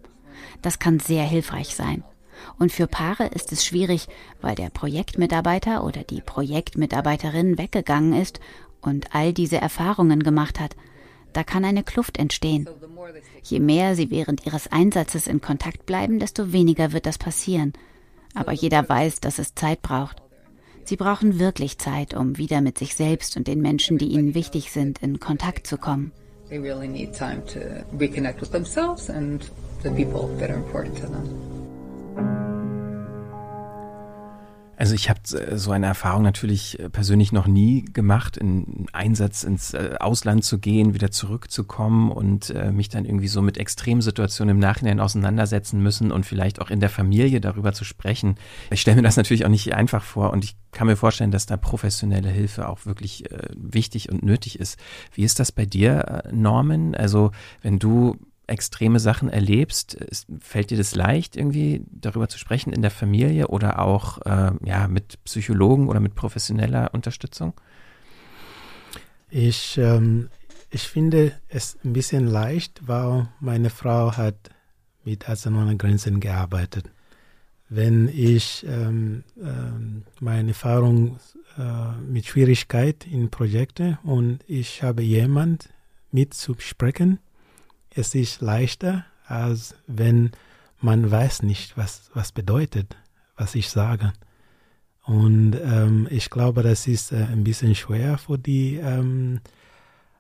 Das 0.62 0.80
kann 0.80 0.99
sehr 0.99 1.24
hilfreich 1.24 1.76
sein. 1.76 2.04
Und 2.60 2.72
für 2.72 2.88
Paare 2.88 3.28
ist 3.28 3.51
es 3.51 3.66
schwierig, 3.66 4.08
weil 4.41 4.56
der 4.56 4.70
Projektmitarbeiter 4.70 5.84
oder 5.84 6.04
die 6.04 6.22
Projektmitarbeiterin 6.22 7.58
weggegangen 7.58 8.14
ist 8.14 8.39
und 8.82 9.16
all 9.16 9.34
diese 9.34 9.58
Erfahrungen 9.58 10.24
gemacht 10.24 10.60
hat. 10.60 10.76
Da 11.32 11.43
kann 11.43 11.66
eine 11.66 11.84
Kluft 11.84 12.18
entstehen. 12.18 12.70
Je 13.41 13.60
mehr 13.60 13.95
sie 13.95 14.12
während 14.12 14.45
ihres 14.45 14.72
Einsatzes 14.72 15.28
in 15.28 15.41
Kontakt 15.41 15.86
bleiben, 15.86 16.20
desto 16.20 16.54
weniger 16.54 16.91
wird 16.91 17.06
das 17.06 17.18
passieren. 17.18 17.74
Aber 18.36 18.51
jeder 18.51 18.88
weiß, 18.88 19.20
dass 19.20 19.39
es 19.39 19.56
Zeit 19.56 19.82
braucht. 19.82 20.22
Sie 20.86 20.95
brauchen 20.95 21.39
wirklich 21.39 21.78
Zeit, 21.78 22.14
um 22.14 22.38
wieder 22.38 22.62
mit 22.62 22.78
sich 22.78 22.95
selbst 22.95 23.38
und 23.38 23.47
den 23.47 23.62
Menschen, 23.62 23.97
die 23.97 24.08
ihnen 24.08 24.36
wichtig 24.36 24.72
sind, 24.72 25.01
in 25.01 25.20
Kontakt 25.20 25.66
zu 25.66 25.78
kommen. 25.78 26.12
They 26.54 26.60
really 26.60 26.88
need 26.88 27.16
time 27.16 27.43
to 27.47 27.84
reconnect 27.95 28.39
with 28.39 28.51
themselves 28.51 29.10
and 29.10 29.41
the 29.82 29.89
people 29.89 30.28
that 30.38 30.51
are 30.51 30.56
important 30.58 30.95
to 30.97 31.08
them. 31.08 31.53
Also 34.84 34.95
ich 34.95 35.09
habe 35.09 35.21
äh, 35.39 35.57
so 35.57 35.71
eine 35.71 35.86
Erfahrung 35.86 36.23
natürlich 36.23 36.77
äh, 36.77 36.89
persönlich 36.89 37.31
noch 37.31 37.47
nie 37.47 37.86
gemacht, 37.86 38.36
in 38.36 38.88
Einsatz 38.91 39.43
ins 39.43 39.73
äh, 39.73 39.95
Ausland 39.97 40.43
zu 40.43 40.59
gehen, 40.59 40.93
wieder 40.93 41.09
zurückzukommen 41.09 42.11
und 42.11 42.53
mich 42.73 42.89
dann 42.89 43.05
irgendwie 43.05 43.29
so 43.29 43.41
mit 43.41 43.57
Extremsituationen 43.57 44.55
im 44.55 44.59
Nachhinein 44.59 44.99
auseinandersetzen 44.99 45.81
müssen 45.81 46.11
und 46.11 46.25
vielleicht 46.25 46.59
auch 46.59 46.69
in 46.69 46.81
der 46.81 46.89
Familie 46.89 47.39
darüber 47.39 47.71
zu 47.71 47.86
sprechen. 47.86 48.36
Ich 48.71 48.81
stelle 48.81 48.97
mir 48.97 49.03
das 49.03 49.15
natürlich 49.15 49.45
auch 49.45 49.49
nicht 49.49 49.73
einfach 49.73 50.03
vor 50.03 50.34
und 50.34 50.43
ich 50.43 50.57
kann 50.71 50.88
mir 50.88 50.97
vorstellen, 50.97 51.31
dass 51.31 51.45
da 51.45 51.55
professionelle 51.55 52.29
Hilfe 52.29 52.67
auch 52.67 52.86
wirklich 52.86 53.23
wichtig 53.55 54.11
und 54.11 54.23
nötig 54.23 54.59
ist. 54.59 54.77
Wie 55.13 55.23
ist 55.23 55.39
das 55.39 55.51
bei 55.53 55.65
dir, 55.65 56.23
Norman? 56.31 56.95
Also 56.95 57.31
wenn 57.61 57.79
du 57.79 58.17
extreme 58.48 59.00
Sachen 59.00 59.30
erlebst, 59.30 59.98
fällt 60.39 60.70
dir 60.70 60.78
das 60.78 60.96
leicht, 60.96 61.36
irgendwie 61.36 61.86
darüber 61.91 62.28
zu 62.28 62.38
sprechen 62.38 62.74
in 62.74 62.82
der 62.82 62.91
Familie 62.91 63.48
oder 63.48 63.80
auch 63.80 64.20
äh, 64.26 64.52
ja, 64.66 64.88
mit 64.88 65.24
Psychologen 65.24 65.88
oder 65.88 66.00
mit 66.00 66.16
professioneller 66.16 66.94
Unterstützung? 66.94 67.54
Ich, 69.30 69.78
ähm, 69.78 70.30
ich 70.70 70.84
finde 70.84 71.32
es 71.50 71.78
ein 71.84 71.94
bisschen 71.94 72.28
leicht, 72.28 72.88
weil 72.88 73.30
meine 73.39 73.70
Frau 73.70 74.16
hat 74.16 74.50
mit 75.06 75.28
Ärzte 75.28 75.50
ohne 75.50 75.78
Grenzen 75.78 76.20
gearbeitet. 76.20 76.89
Wenn 77.70 78.08
ich 78.08 78.66
ähm, 78.68 79.24
ähm, 79.41 80.04
meine 80.20 80.50
Erfahrung 80.50 81.20
äh, 81.58 81.91
mit 82.08 82.28
Schwierigkeit 82.28 83.08
in 83.08 83.32
Projekte 83.32 83.98
und 84.04 84.44
ich 84.48 84.84
habe 84.84 85.02
jemand 85.02 85.70
mitzusprechen, 86.12 87.20
es 87.96 88.16
ist 88.16 88.41
leichter, 88.41 89.06
als 89.26 89.76
wenn 89.88 90.32
man 90.80 91.10
weiß 91.10 91.44
nicht, 91.44 91.78
was, 91.78 92.10
was 92.14 92.32
bedeutet, 92.32 92.98
was 93.38 93.56
ich 93.56 93.70
sage. 93.70 94.14
Und 95.06 95.56
ähm, 95.64 96.08
ich 96.10 96.30
glaube, 96.30 96.64
das 96.64 96.88
ist 96.88 97.12
äh, 97.12 97.26
ein 97.32 97.44
bisschen 97.44 97.76
schwer 97.76 98.18
für 98.18 98.38
die 98.38 98.76
ähm, 98.76 99.41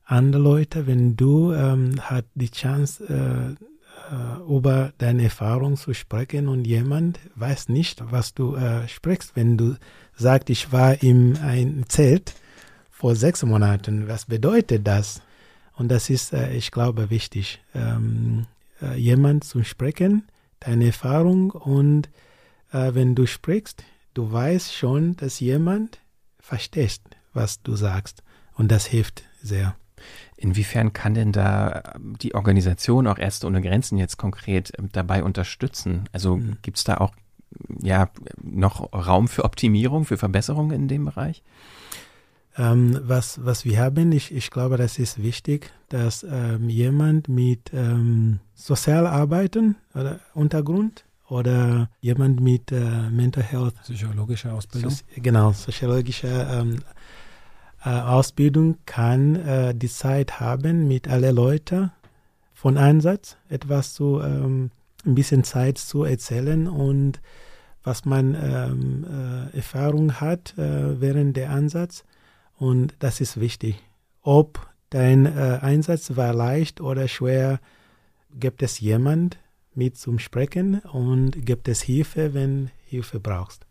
anderen 0.05 0.43
Leute, 0.43 0.87
wenn 0.87 1.15
du 1.15 1.53
ähm, 1.53 1.99
hat 2.01 2.25
die 2.35 2.51
Chance, 2.51 3.05
äh, 3.07 3.63
äh, 4.11 4.41
über 4.47 4.93
deine 4.97 5.23
Erfahrung 5.23 5.77
zu 5.77 5.93
sprechen 5.93 6.47
und 6.47 6.65
jemand 6.65 7.19
weiß 7.35 7.69
nicht, 7.69 8.03
was 8.11 8.33
du 8.33 8.55
äh, 8.55 8.87
sprichst. 8.87 9.35
Wenn 9.35 9.57
du 9.57 9.75
sagst, 10.15 10.49
ich 10.49 10.71
war 10.71 11.01
in 11.01 11.37
ein 11.37 11.85
Zelt 11.87 12.35
vor 12.91 13.15
sechs 13.15 13.43
Monaten, 13.43 14.07
was 14.07 14.25
bedeutet 14.25 14.85
das? 14.85 15.21
Und 15.75 15.89
das 15.89 16.09
ist, 16.09 16.33
äh, 16.33 16.53
ich 16.53 16.71
glaube, 16.71 17.09
wichtig, 17.09 17.61
ähm, 17.73 18.45
äh, 18.81 18.95
jemand 18.97 19.43
zu 19.43 19.63
sprechen, 19.63 20.27
deine 20.59 20.87
Erfahrung 20.87 21.51
und 21.51 22.09
äh, 22.71 22.93
wenn 22.93 23.15
du 23.15 23.25
sprichst, 23.25 23.83
du 24.13 24.31
weißt 24.31 24.73
schon, 24.73 25.15
dass 25.15 25.39
jemand 25.39 25.99
versteht, 26.39 27.01
was 27.33 27.61
du 27.61 27.75
sagst. 27.75 28.23
Und 28.55 28.71
das 28.71 28.85
hilft 28.85 29.23
sehr. 29.41 29.75
Inwiefern 30.37 30.93
kann 30.93 31.13
denn 31.13 31.31
da 31.31 31.93
die 31.97 32.35
Organisation, 32.35 33.07
auch 33.07 33.17
Ärzte 33.17 33.47
ohne 33.47 33.61
Grenzen 33.61 33.97
jetzt 33.97 34.17
konkret 34.17 34.73
ähm, 34.77 34.89
dabei 34.91 35.23
unterstützen? 35.23 36.09
Also 36.11 36.37
mhm. 36.37 36.57
gibt 36.61 36.77
es 36.77 36.83
da 36.83 36.97
auch 36.97 37.13
ja 37.81 38.09
noch 38.41 38.91
Raum 38.93 39.27
für 39.27 39.45
Optimierung, 39.45 40.05
für 40.05 40.17
Verbesserungen 40.17 40.71
in 40.71 40.87
dem 40.87 41.05
Bereich? 41.05 41.43
Ähm, 42.57 42.99
was, 43.03 43.43
was 43.43 43.65
wir 43.65 43.79
haben, 43.79 44.11
ich, 44.11 44.31
ich 44.31 44.51
glaube, 44.51 44.77
das 44.77 44.99
ist 44.99 45.21
wichtig, 45.21 45.71
dass 45.89 46.23
ähm, 46.23 46.69
jemand 46.69 47.27
mit 47.27 47.71
ähm, 47.73 48.39
Sozialarbeiten 48.53 49.75
oder 49.95 50.19
Untergrund 50.35 51.05
oder 51.27 51.89
jemand 51.99 52.41
mit 52.41 52.71
äh, 52.71 53.09
Mental 53.09 53.43
Health. 53.43 53.75
Psychologischer 53.81 54.53
Ausbildung. 54.53 54.91
So, 54.91 55.03
genau, 55.15 55.51
psychologische 55.51 56.27
ähm, 56.27 56.79
äh, 57.83 57.89
Ausbildung 57.89 58.77
kann 58.85 59.35
äh, 59.35 59.73
die 59.73 59.89
Zeit 59.89 60.39
haben, 60.39 60.87
mit 60.87 61.07
allen 61.07 61.35
Leuten 61.35 61.91
von 62.53 62.77
Einsatz 62.77 63.35
etwas 63.49 63.93
zu, 63.93 64.21
ähm, 64.21 64.69
ein 65.05 65.15
bisschen 65.15 65.43
Zeit 65.43 65.79
zu 65.79 66.03
erzählen 66.03 66.67
und 66.67 67.19
was 67.83 68.05
man 68.05 68.35
ähm, 68.35 69.05
äh, 69.53 69.57
Erfahrung 69.57 70.21
hat 70.21 70.57
äh, 70.57 71.01
während 71.01 71.35
der 71.35 71.49
Einsatz 71.49 72.05
und 72.63 72.95
das 72.99 73.19
ist 73.19 73.41
wichtig. 73.41 73.83
Ob 74.21 74.69
dein 74.89 75.25
äh, 75.25 75.59
Einsatz 75.61 76.15
war 76.15 76.33
leicht 76.33 76.79
oder 76.79 77.09
schwer, 77.09 77.59
gibt 78.39 78.63
es 78.63 78.79
jemand 78.79 79.37
mit 79.75 79.97
zum 79.97 80.17
Sprechen 80.17 80.79
und 80.79 81.45
gibt 81.45 81.67
es 81.67 81.81
Hilfe, 81.81 82.33
wenn 82.33 82.71
Hilfe 82.85 83.19
brauchst. 83.19 83.65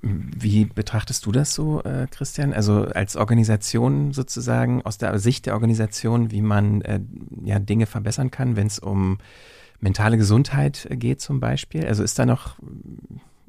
Wie 0.00 0.64
betrachtest 0.64 1.26
du 1.26 1.32
das 1.32 1.54
so, 1.54 1.82
äh, 1.82 2.06
Christian? 2.08 2.52
Also 2.52 2.84
als 2.84 3.16
Organisation 3.16 4.12
sozusagen, 4.12 4.82
aus 4.82 4.96
der 4.96 5.18
Sicht 5.18 5.46
der 5.46 5.54
Organisation, 5.54 6.30
wie 6.30 6.42
man 6.42 6.82
äh, 6.82 7.00
ja, 7.44 7.58
Dinge 7.58 7.86
verbessern 7.86 8.30
kann, 8.30 8.54
wenn 8.54 8.68
es 8.68 8.78
um 8.78 9.18
mentale 9.80 10.18
Gesundheit 10.18 10.86
geht 10.88 11.20
zum 11.20 11.40
Beispiel? 11.40 11.84
Also 11.84 12.04
ist 12.04 12.16
da 12.16 12.26
noch, 12.26 12.58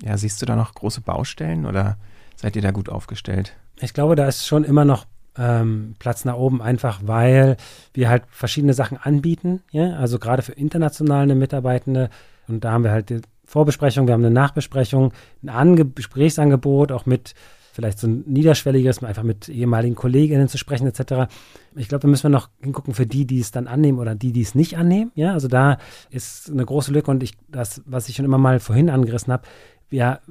ja, 0.01 0.18
siehst 0.18 0.41
du 0.41 0.47
da 0.47 0.55
noch 0.55 0.74
große 0.74 1.01
Baustellen 1.01 1.68
oder 1.68 1.99
seid 2.36 2.56
ihr 2.56 2.62
da 2.62 2.72
gut 2.72 2.90
aufgestellt? 2.90 3.54
Ich 3.80 3.94
glaube, 3.94 4.16
da 4.16 4.28
ist 4.28 4.48
schon 4.48 4.64
immer 4.64 4.86
noch 4.86 5.06
ähm, 5.38 5.96
Platz 6.00 6.26
nach 6.26 6.36
oben, 6.36 6.62
einfach 6.62 7.02
weil 7.04 7.58
wir 7.94 8.10
halt 8.10 8.24
verschiedene 8.30 8.74
Sachen 8.74 8.98
anbieten. 8.98 9.62
Ja? 9.72 9.96
Also 9.98 10.20
gerade 10.20 10.42
für 10.42 10.54
internationale 10.54 11.36
Mitarbeitende. 11.36 12.10
Und 12.48 12.64
da 12.64 12.72
haben 12.72 12.84
wir 12.84 12.92
halt 12.92 13.10
die 13.10 13.22
Vorbesprechung, 13.46 14.08
wir 14.08 14.14
haben 14.14 14.26
eine 14.26 14.34
Nachbesprechung, 14.34 15.14
ein 15.44 15.50
Ange 15.50 15.86
Gesprächsangebot, 15.86 16.92
auch 16.92 17.06
mit 17.06 17.36
vielleicht 17.74 18.00
so 18.00 18.08
ein 18.08 18.24
niederschwelliges, 18.26 19.04
einfach 19.04 19.24
mit 19.24 19.50
ehemaligen 19.50 19.96
Kolleginnen 19.96 20.48
zu 20.48 20.58
sprechen, 20.58 20.88
etc. 20.88 21.30
Ich 21.76 21.90
glaube, 21.90 22.04
da 22.04 22.08
müssen 22.08 22.24
wir 22.24 22.30
noch 22.30 22.50
hingucken 22.62 22.94
für 22.94 23.06
die, 23.06 23.28
die 23.28 23.42
es 23.42 23.52
dann 23.52 23.68
annehmen 23.68 24.00
oder 24.00 24.16
die, 24.16 24.32
die 24.32 24.42
es 24.42 24.56
nicht 24.56 24.78
annehmen. 24.78 25.12
Ja, 25.14 25.34
also 25.34 25.50
da 25.50 25.78
ist 26.10 26.50
eine 26.50 26.66
große 26.66 26.94
Lücke 26.94 27.12
und 27.12 27.22
ich, 27.22 27.34
das, 27.50 27.82
was 27.86 28.08
ich 28.08 28.16
schon 28.16 28.24
immer 28.24 28.38
mal 28.38 28.62
vorhin 28.62 28.90
angerissen 28.90 29.34
habe, 29.34 29.44
wir 29.90 30.22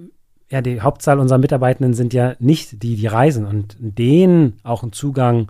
ja, 0.55 0.63
die 0.63 0.81
Hauptzahl 0.81 1.19
unserer 1.19 1.39
Mitarbeitenden 1.39 1.95
sind 1.95 2.15
ja 2.15 2.37
nicht 2.39 2.85
die, 2.85 2.95
die 2.95 3.09
reisen 3.09 3.45
und 3.45 3.77
denen 3.81 4.61
auch 4.63 4.85
einen 4.85 4.93
Zugang 4.93 5.49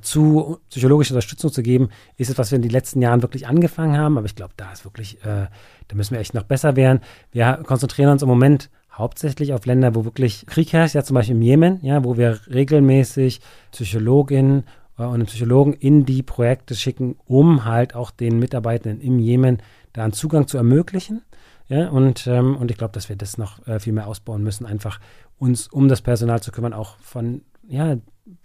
zu 0.00 0.58
psychologischer 0.70 1.12
Unterstützung 1.12 1.52
zu 1.52 1.62
geben, 1.62 1.90
ist 2.16 2.30
es, 2.30 2.38
was 2.38 2.50
wir 2.50 2.56
in 2.56 2.62
den 2.62 2.70
letzten 2.70 3.02
Jahren 3.02 3.20
wirklich 3.20 3.46
angefangen 3.46 3.98
haben. 3.98 4.16
Aber 4.16 4.24
ich 4.24 4.36
glaube, 4.36 4.54
da 4.56 4.72
ist 4.72 4.86
wirklich, 4.86 5.22
äh, 5.22 5.48
da 5.88 5.96
müssen 5.96 6.14
wir 6.14 6.20
echt 6.20 6.32
noch 6.32 6.44
besser 6.44 6.76
werden. 6.76 7.00
Wir 7.30 7.60
konzentrieren 7.66 8.10
uns 8.10 8.22
im 8.22 8.28
Moment 8.28 8.70
hauptsächlich 8.90 9.52
auf 9.52 9.66
Länder, 9.66 9.94
wo 9.94 10.06
wirklich 10.06 10.46
Krieg 10.46 10.72
herrscht, 10.72 10.94
ja 10.94 11.04
zum 11.04 11.14
Beispiel 11.14 11.36
im 11.36 11.42
Jemen, 11.42 11.78
ja, 11.82 12.02
wo 12.02 12.16
wir 12.16 12.40
regelmäßig 12.50 13.42
Psychologinnen 13.72 14.64
äh, 14.98 15.02
und 15.02 15.26
Psychologen 15.26 15.74
in 15.74 16.06
die 16.06 16.22
Projekte 16.22 16.74
schicken, 16.74 17.16
um 17.26 17.66
halt 17.66 17.94
auch 17.94 18.10
den 18.10 18.38
Mitarbeitenden 18.38 19.02
im 19.02 19.18
Jemen 19.18 19.58
da 19.92 20.04
einen 20.04 20.14
Zugang 20.14 20.46
zu 20.46 20.56
ermöglichen. 20.56 21.20
Ja, 21.68 21.90
und, 21.90 22.26
ähm, 22.26 22.56
und 22.56 22.70
ich 22.70 22.78
glaube, 22.78 22.92
dass 22.92 23.08
wir 23.08 23.16
das 23.16 23.36
noch 23.36 23.66
äh, 23.66 23.78
viel 23.78 23.92
mehr 23.92 24.06
ausbauen 24.06 24.42
müssen, 24.42 24.64
einfach 24.64 25.00
uns 25.38 25.68
um 25.68 25.88
das 25.88 26.00
Personal 26.00 26.42
zu 26.42 26.50
kümmern, 26.50 26.72
auch 26.72 26.96
von, 26.98 27.42
ja, 27.66 27.96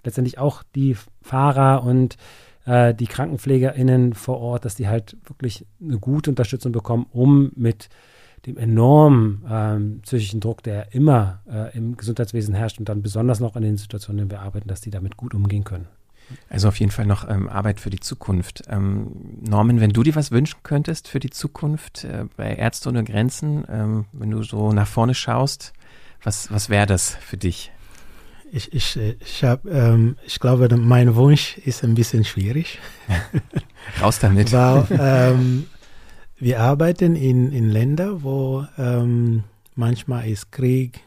letztendlich 0.03 0.37
auch 0.37 0.63
die 0.75 0.95
Fahrer 1.21 1.83
und 1.83 2.17
äh, 2.65 2.93
die 2.93 3.07
KrankenpflegerInnen 3.07 4.13
vor 4.13 4.39
Ort, 4.39 4.65
dass 4.65 4.75
die 4.75 4.87
halt 4.87 5.17
wirklich 5.25 5.65
eine 5.81 5.99
gute 5.99 6.29
Unterstützung 6.29 6.71
bekommen, 6.71 7.05
um 7.11 7.51
mit 7.55 7.89
dem 8.45 8.57
enormen 8.57 9.45
ähm, 9.49 9.99
psychischen 10.01 10.41
Druck, 10.41 10.63
der 10.63 10.93
immer 10.93 11.41
äh, 11.49 11.75
im 11.77 11.95
Gesundheitswesen 11.95 12.53
herrscht 12.53 12.77
und 12.77 12.89
dann 12.89 13.01
besonders 13.01 13.39
noch 13.39 13.55
in 13.55 13.63
den 13.63 13.77
Situationen, 13.77 14.23
in 14.23 14.29
denen 14.29 14.39
wir 14.39 14.45
arbeiten, 14.45 14.67
dass 14.67 14.81
die 14.81 14.91
damit 14.91 15.15
gut 15.15 15.33
umgehen 15.33 15.63
können. 15.63 15.87
Also 16.49 16.67
auf 16.67 16.79
jeden 16.79 16.91
Fall 16.91 17.05
noch 17.05 17.27
ähm, 17.29 17.49
Arbeit 17.49 17.79
für 17.79 17.89
die 17.89 17.99
Zukunft. 17.99 18.63
Ähm, 18.67 19.11
Norman, 19.41 19.79
wenn 19.79 19.91
du 19.91 20.03
dir 20.03 20.15
was 20.15 20.31
wünschen 20.31 20.59
könntest 20.63 21.07
für 21.07 21.19
die 21.19 21.29
Zukunft 21.29 22.03
äh, 22.03 22.25
bei 22.37 22.55
Ärzte 22.55 22.89
ohne 22.89 23.03
Grenzen, 23.03 23.65
ähm, 23.69 24.05
wenn 24.11 24.31
du 24.31 24.43
so 24.43 24.71
nach 24.71 24.87
vorne 24.87 25.13
schaust, 25.13 25.73
was, 26.23 26.51
was 26.51 26.69
wäre 26.69 26.85
das 26.85 27.15
für 27.15 27.37
dich? 27.37 27.71
Ich, 28.51 28.71
ich, 28.71 28.97
ich, 28.97 29.43
hab, 29.43 29.65
ähm, 29.65 30.15
ich 30.25 30.39
glaube, 30.39 30.73
mein 30.77 31.15
Wunsch 31.15 31.57
ist 31.57 31.83
ein 31.83 31.95
bisschen 31.95 32.23
schwierig. 32.23 32.79
Raus 34.01 34.19
damit. 34.19 34.51
Weil 34.51 34.85
ähm, 34.91 35.65
wir 36.37 36.61
arbeiten 36.61 37.15
in, 37.15 37.51
in 37.51 37.69
Ländern, 37.69 38.21
wo 38.21 38.65
ähm, 38.77 39.43
manchmal 39.75 40.29
ist 40.29 40.51
Krieg 40.51 40.99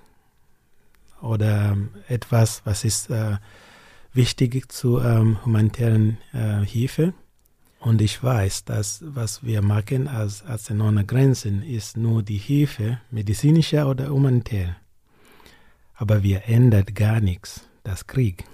oder 1.22 1.76
etwas, 2.08 2.62
was 2.64 2.84
ist 2.84 3.10
äh, 3.10 3.36
wichtig 4.16 4.72
zu 4.72 5.00
ähm, 5.00 5.44
humanitären 5.44 6.18
äh, 6.32 6.64
Hilfe. 6.64 7.14
Und 7.78 8.00
ich 8.00 8.22
weiß, 8.22 8.64
dass 8.64 9.04
was 9.06 9.44
wir 9.44 9.62
machen 9.62 10.08
als 10.08 10.42
Ärzte 10.42 10.74
ohne 10.74 11.04
Grenzen 11.04 11.62
ist 11.62 11.96
nur 11.96 12.22
die 12.22 12.38
Hilfe, 12.38 13.00
medizinischer 13.10 13.88
oder 13.88 14.08
humanitär. 14.08 14.76
Aber 15.94 16.22
wir 16.22 16.48
ändern 16.48 16.86
gar 16.94 17.20
nichts, 17.20 17.68
das 17.84 18.06
Krieg. 18.06 18.44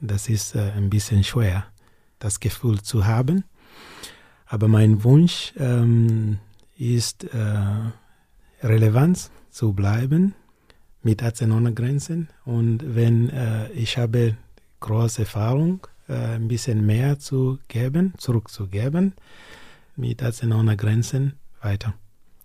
Das 0.00 0.28
ist 0.28 0.54
äh, 0.54 0.72
ein 0.76 0.88
bisschen 0.88 1.24
schwer, 1.24 1.66
das 2.18 2.40
Gefühl 2.40 2.80
zu 2.80 3.04
haben. 3.04 3.44
Aber 4.46 4.68
mein 4.68 5.04
Wunsch 5.04 5.52
ähm, 5.58 6.38
ist, 6.76 7.24
äh, 7.24 7.56
Relevanz 8.62 9.30
zu 9.50 9.72
bleiben 9.72 10.34
mit 11.02 11.22
Ärzte 11.22 11.50
ohne 11.50 11.74
Grenzen. 11.74 12.28
Und 12.44 12.94
wenn 12.94 13.28
äh, 13.30 13.70
ich 13.72 13.98
habe 13.98 14.36
große 14.80 15.22
Erfahrung, 15.22 15.86
äh, 16.08 16.14
ein 16.14 16.48
bisschen 16.48 16.84
mehr 16.84 17.18
zu 17.18 17.58
geben, 17.68 18.14
zurückzugeben, 18.18 19.14
mit 19.96 20.22
Ärzte 20.22 20.48
ohne 20.48 20.76
Grenzen 20.76 21.34
weiter. 21.62 21.94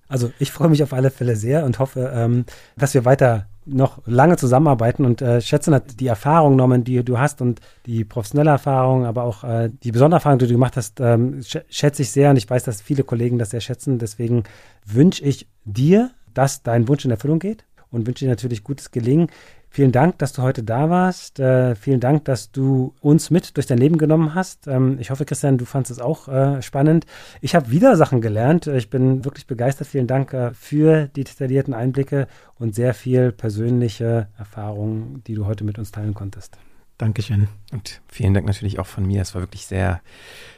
Also 0.08 0.32
ich 0.40 0.52
freue 0.52 0.70
mich 0.70 0.84
auf 0.84 0.94
alle 0.94 1.10
Fälle 1.10 1.36
sehr 1.36 1.66
und 1.66 1.80
hoffe, 1.80 2.12
ähm, 2.14 2.46
dass 2.78 2.94
wir 2.94 3.06
weiter 3.06 3.48
noch 3.66 4.02
lange 4.06 4.38
zusammenarbeiten 4.38 5.06
und 5.06 5.22
äh, 5.22 5.42
schätze 5.42 5.82
die 6.00 6.08
Erfahrung, 6.08 6.56
Norman, 6.56 6.84
die 6.84 7.04
du 7.04 7.18
hast 7.18 7.42
und 7.42 7.62
die 7.86 8.04
professionelle 8.04 8.52
Erfahrung, 8.52 9.06
aber 9.06 9.24
auch 9.24 9.44
äh, 9.44 9.70
die 9.84 9.92
besondere 9.92 10.18
Erfahrung, 10.18 10.40
die 10.40 10.48
du 10.48 10.54
gemacht 10.54 10.76
hast, 10.76 11.00
ähm, 11.00 11.42
schätze 11.70 12.02
ich 12.02 12.12
sehr 12.12 12.30
und 12.30 12.38
ich 12.38 12.50
weiß, 12.50 12.64
dass 12.64 12.82
viele 12.82 13.04
Kollegen 13.04 13.38
das 13.38 13.52
sehr 13.52 13.62
schätzen. 13.62 14.00
Deswegen 14.00 14.44
wünsche 14.86 15.24
ich 15.24 15.48
dir, 15.64 16.12
dass 16.34 16.64
dein 16.64 16.88
Wunsch 16.88 17.06
in 17.06 17.12
Erfüllung 17.12 17.40
geht 17.40 17.66
und 17.90 18.06
wünsche 18.06 18.26
dir 18.26 18.32
natürlich 18.32 18.64
gutes 18.64 18.92
Gelingen. 18.92 19.28
Vielen 19.76 19.92
Dank, 19.92 20.20
dass 20.20 20.34
du 20.34 20.44
heute 20.44 20.62
da 20.62 20.92
warst. 20.92 21.40
Äh, 21.40 21.74
vielen 21.74 22.00
Dank, 22.00 22.26
dass 22.26 22.52
du 22.52 22.94
uns 23.02 23.32
mit 23.32 23.58
durch 23.58 23.66
dein 23.66 23.80
Leben 23.80 23.98
genommen 23.98 24.36
hast. 24.36 24.68
Ähm, 24.68 25.00
ich 25.00 25.10
hoffe, 25.10 25.26
Christian, 25.26 25.58
du 25.58 25.66
fandest 25.66 25.94
es 25.94 26.00
auch 26.00 26.28
äh, 26.28 26.62
spannend. 26.62 27.08
Ich 27.42 27.56
habe 27.56 27.72
wieder 27.72 27.96
Sachen 27.96 28.22
gelernt. 28.22 28.68
Ich 28.68 28.92
bin 28.92 29.26
wirklich 29.26 29.48
begeistert. 29.48 29.88
Vielen 29.88 30.06
Dank 30.06 30.32
äh, 30.32 30.54
für 30.54 31.08
die 31.16 31.24
detaillierten 31.24 31.74
Einblicke 31.74 32.28
und 32.60 32.76
sehr 32.76 32.94
viel 32.94 33.32
persönliche 33.32 34.28
Erfahrungen, 34.38 35.24
die 35.26 35.34
du 35.34 35.48
heute 35.48 35.64
mit 35.64 35.80
uns 35.80 35.92
teilen 35.92 36.14
konntest. 36.14 36.60
Dankeschön. 37.04 37.50
Und 37.74 38.02
vielen 38.08 38.34
Dank 38.34 38.48
natürlich 38.48 38.80
auch 38.80 38.86
von 38.86 39.06
mir. 39.06 39.22
Es 39.22 39.36
war 39.36 39.42
wirklich 39.42 39.66
sehr 39.66 40.00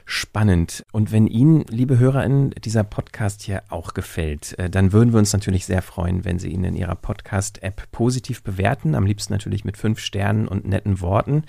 spannend. 0.06 0.84
Und 0.92 1.12
wenn 1.12 1.26
Ihnen, 1.26 1.66
liebe 1.70 1.98
HörerInnen, 1.98 2.52
dieser 2.52 2.84
Podcast 2.84 3.42
hier 3.42 3.64
auch 3.70 3.96
gefällt, 3.96 4.56
äh, 4.60 4.70
dann 4.70 4.94
würden 4.94 5.12
wir 5.12 5.18
uns 5.18 5.34
natürlich 5.34 5.66
sehr 5.66 5.82
freuen, 5.82 6.24
wenn 6.24 6.38
Sie 6.38 6.50
ihn 6.50 6.64
in 6.64 6.76
Ihrer 6.76 6.94
Podcast-App 6.94 7.90
positiv 7.92 8.44
bewerten. 8.44 8.94
Am 8.94 9.08
liebsten 9.08 9.34
natürlich 9.34 9.66
mit 9.66 9.76
fünf 9.76 9.98
Sternen 9.98 10.48
und 10.48 10.68
netten 10.68 11.02
Worten. 11.02 11.46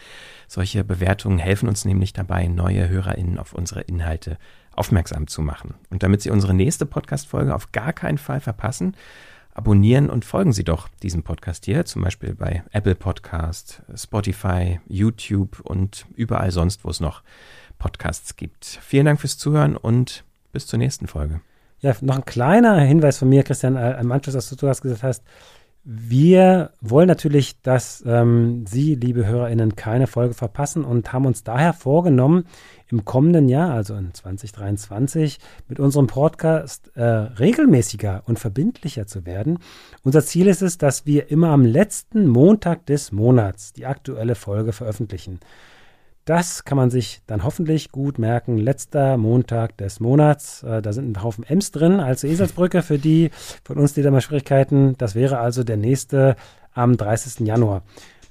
Solche 0.49 0.83
Bewertungen 0.83 1.37
helfen 1.37 1.69
uns 1.69 1.85
nämlich 1.85 2.15
dabei, 2.15 2.47
neue 2.47 2.89
HörerInnen 2.89 3.39
auf 3.39 3.53
unsere 3.53 3.83
Inhalte 3.83 4.39
aufmerksam 4.73 5.27
zu 5.27 5.43
machen. 5.43 5.75
Und 5.91 6.05
damit 6.05 6.23
Sie 6.23 6.31
unsere 6.31 6.55
nächste 6.55 6.87
Podcast-Folge 6.87 7.55
auf 7.55 7.71
gar 7.71 7.93
keinen 7.93 8.17
Fall 8.17 8.41
verpassen, 8.41 8.97
abonnieren 9.57 10.11
und 10.11 10.25
folgen 10.25 10.53
Sie 10.53 10.65
doch 10.65 10.89
diesem 11.03 11.23
Podcast 11.23 11.65
hier, 11.65 11.87
zum 11.87 12.03
Beispiel 12.03 12.35
bei 12.35 12.63
Apple 12.73 12.95
Podcast, 12.95 13.83
Spotify, 13.95 14.81
YouTube 14.87 15.61
und 15.61 16.07
überall 16.15 16.51
sonst, 16.51 16.85
wo 16.85 16.91
es 16.91 17.01
noch 17.01 17.23
Podcasts 17.79 18.37
gibt. 18.37 18.67
Vielen 18.67 19.07
Dank 19.07 19.21
fürs 19.21 19.39
Zuhören 19.39 19.77
und 19.77 20.25
bis 20.53 20.67
zur 20.67 20.79
nächsten 20.79 21.07
Folge. 21.07 21.41
Ja, 21.81 21.95
noch 22.03 22.17
ein 22.17 22.25
kleiner 22.25 22.79
Hinweis 22.81 23.19
von 23.19 23.29
mir, 23.29 23.43
Christian, 23.43 23.77
am 23.77 24.13
Anschluss, 24.13 24.35
dass 24.35 24.51
du 24.51 24.57
das 24.67 24.83
gesagt 24.83 25.03
hast. 25.03 25.23
Wir 25.89 26.73
wollen 26.81 27.07
natürlich, 27.07 27.63
dass 27.63 28.03
ähm, 28.05 28.67
Sie, 28.67 28.97
liebe 28.97 29.25
HörerInnen, 29.25 29.77
keine 29.77 30.09
Folge 30.09 30.35
verpassen 30.35 30.85
und 30.85 31.13
haben 31.13 31.27
uns 31.27 31.45
daher 31.45 31.73
vorgenommen, 31.73 32.47
im 32.89 33.05
kommenden 33.05 33.49
Jahr, 33.49 33.71
also 33.71 33.95
in 33.95 34.13
2023, 34.13 35.39
mit 35.69 35.79
unserem 35.79 36.09
Podcast 36.09 36.91
äh, 36.97 37.05
regelmäßiger 37.05 38.25
und 38.27 38.41
verbindlicher 38.41 39.07
zu 39.07 39.27
werden. 39.27 39.61
Unser 40.03 40.25
Ziel 40.25 40.49
ist 40.49 40.61
es, 40.61 40.77
dass 40.77 41.07
wir 41.07 41.31
immer 41.31 41.51
am 41.51 41.65
letzten 41.65 42.27
Montag 42.27 42.87
des 42.87 43.13
Monats 43.13 43.73
die 43.73 43.87
aktuelle 43.87 44.35
Folge 44.35 44.73
veröffentlichen. 44.73 45.39
Das 46.27 46.65
kann 46.65 46.77
man 46.77 46.91
sich 46.91 47.23
dann 47.29 47.45
hoffentlich 47.45 47.93
gut 47.93 48.19
merken. 48.19 48.59
Letzter 48.59 49.17
Montag 49.17 49.77
des 49.79 50.01
Monats. 50.01 50.65
Äh, 50.65 50.83
da 50.83 50.93
sind 50.93 51.13
ein 51.13 51.23
Haufen 51.23 51.45
Ems 51.45 51.71
drin, 51.71 52.01
also 52.01 52.27
Eselsbrücke 52.27 52.83
für 52.83 52.99
die 52.99 53.31
von 53.63 53.79
uns, 53.79 53.95
die 53.95 54.03
da 54.03 54.11
mal 54.11 54.21
Schwierigkeiten. 54.21 54.97
Das 54.99 55.15
wäre 55.15 55.39
also 55.39 55.63
der 55.63 55.77
nächste 55.77 56.35
am 56.75 56.97
30. 56.97 57.47
Januar. 57.47 57.83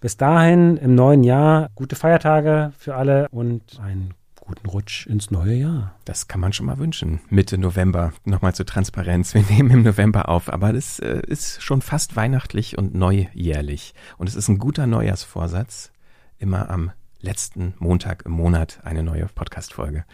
Bis 0.01 0.17
dahin 0.17 0.75
im 0.75 0.93
neuen 0.93 1.23
Jahr 1.23 1.69
gute 1.73 1.95
Feiertage 1.95 2.73
für 2.77 2.95
alle 2.95 3.29
und 3.29 3.79
einen 3.81 4.13
guten 4.41 4.67
Rutsch 4.67 5.07
ins 5.07 5.31
neue 5.31 5.53
Jahr. 5.53 5.95
Das 6.03 6.27
kann 6.27 6.41
man 6.41 6.51
schon 6.51 6.65
mal 6.65 6.77
wünschen. 6.77 7.21
Mitte 7.29 7.57
November. 7.57 8.11
Nochmal 8.25 8.53
zur 8.53 8.65
Transparenz. 8.65 9.33
Wir 9.33 9.41
nehmen 9.49 9.71
im 9.71 9.83
November 9.83 10.27
auf, 10.27 10.51
aber 10.51 10.73
das 10.73 10.99
äh, 10.99 11.21
ist 11.25 11.63
schon 11.63 11.81
fast 11.81 12.17
weihnachtlich 12.17 12.77
und 12.77 12.93
neujährlich. 12.93 13.93
Und 14.17 14.27
es 14.27 14.35
ist 14.35 14.49
ein 14.49 14.57
guter 14.57 14.85
Neujahrsvorsatz, 14.85 15.93
immer 16.37 16.69
am 16.69 16.91
letzten 17.26 17.73
Montag 17.80 18.23
im 18.26 18.32
Monat 18.32 18.80
eine 18.84 19.03
neue 19.03 19.26
Podcast-Folge. 19.26 20.05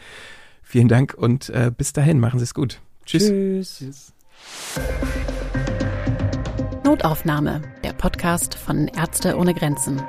Vielen 0.63 0.87
Dank 0.87 1.13
und 1.13 1.49
äh, 1.49 1.71
bis 1.75 1.93
dahin, 1.93 2.19
machen 2.19 2.39
Sie 2.39 2.43
es 2.45 2.53
gut. 2.53 2.81
Tschüss. 3.05 3.77
Tschüss. 3.77 4.13
Notaufnahme, 6.83 7.61
der 7.83 7.93
Podcast 7.93 8.55
von 8.55 8.87
Ärzte 8.87 9.37
ohne 9.37 9.53
Grenzen. 9.53 10.01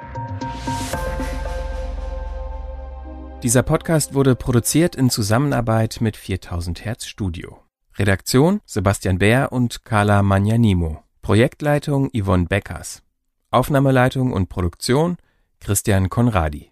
Dieser 3.42 3.64
Podcast 3.64 4.14
wurde 4.14 4.36
produziert 4.36 4.94
in 4.94 5.10
Zusammenarbeit 5.10 5.98
mit 6.00 6.16
4000 6.16 6.84
Hertz 6.84 7.06
Studio. 7.06 7.58
Redaktion 7.98 8.60
Sebastian 8.64 9.18
Bär 9.18 9.52
und 9.52 9.84
Carla 9.84 10.22
Magnanimo. 10.22 11.02
Projektleitung 11.22 12.08
Yvonne 12.16 12.46
Beckers. 12.46 13.02
Aufnahmeleitung 13.50 14.32
und 14.32 14.48
Produktion 14.48 15.16
Christian 15.60 16.08
Konradi. 16.08 16.71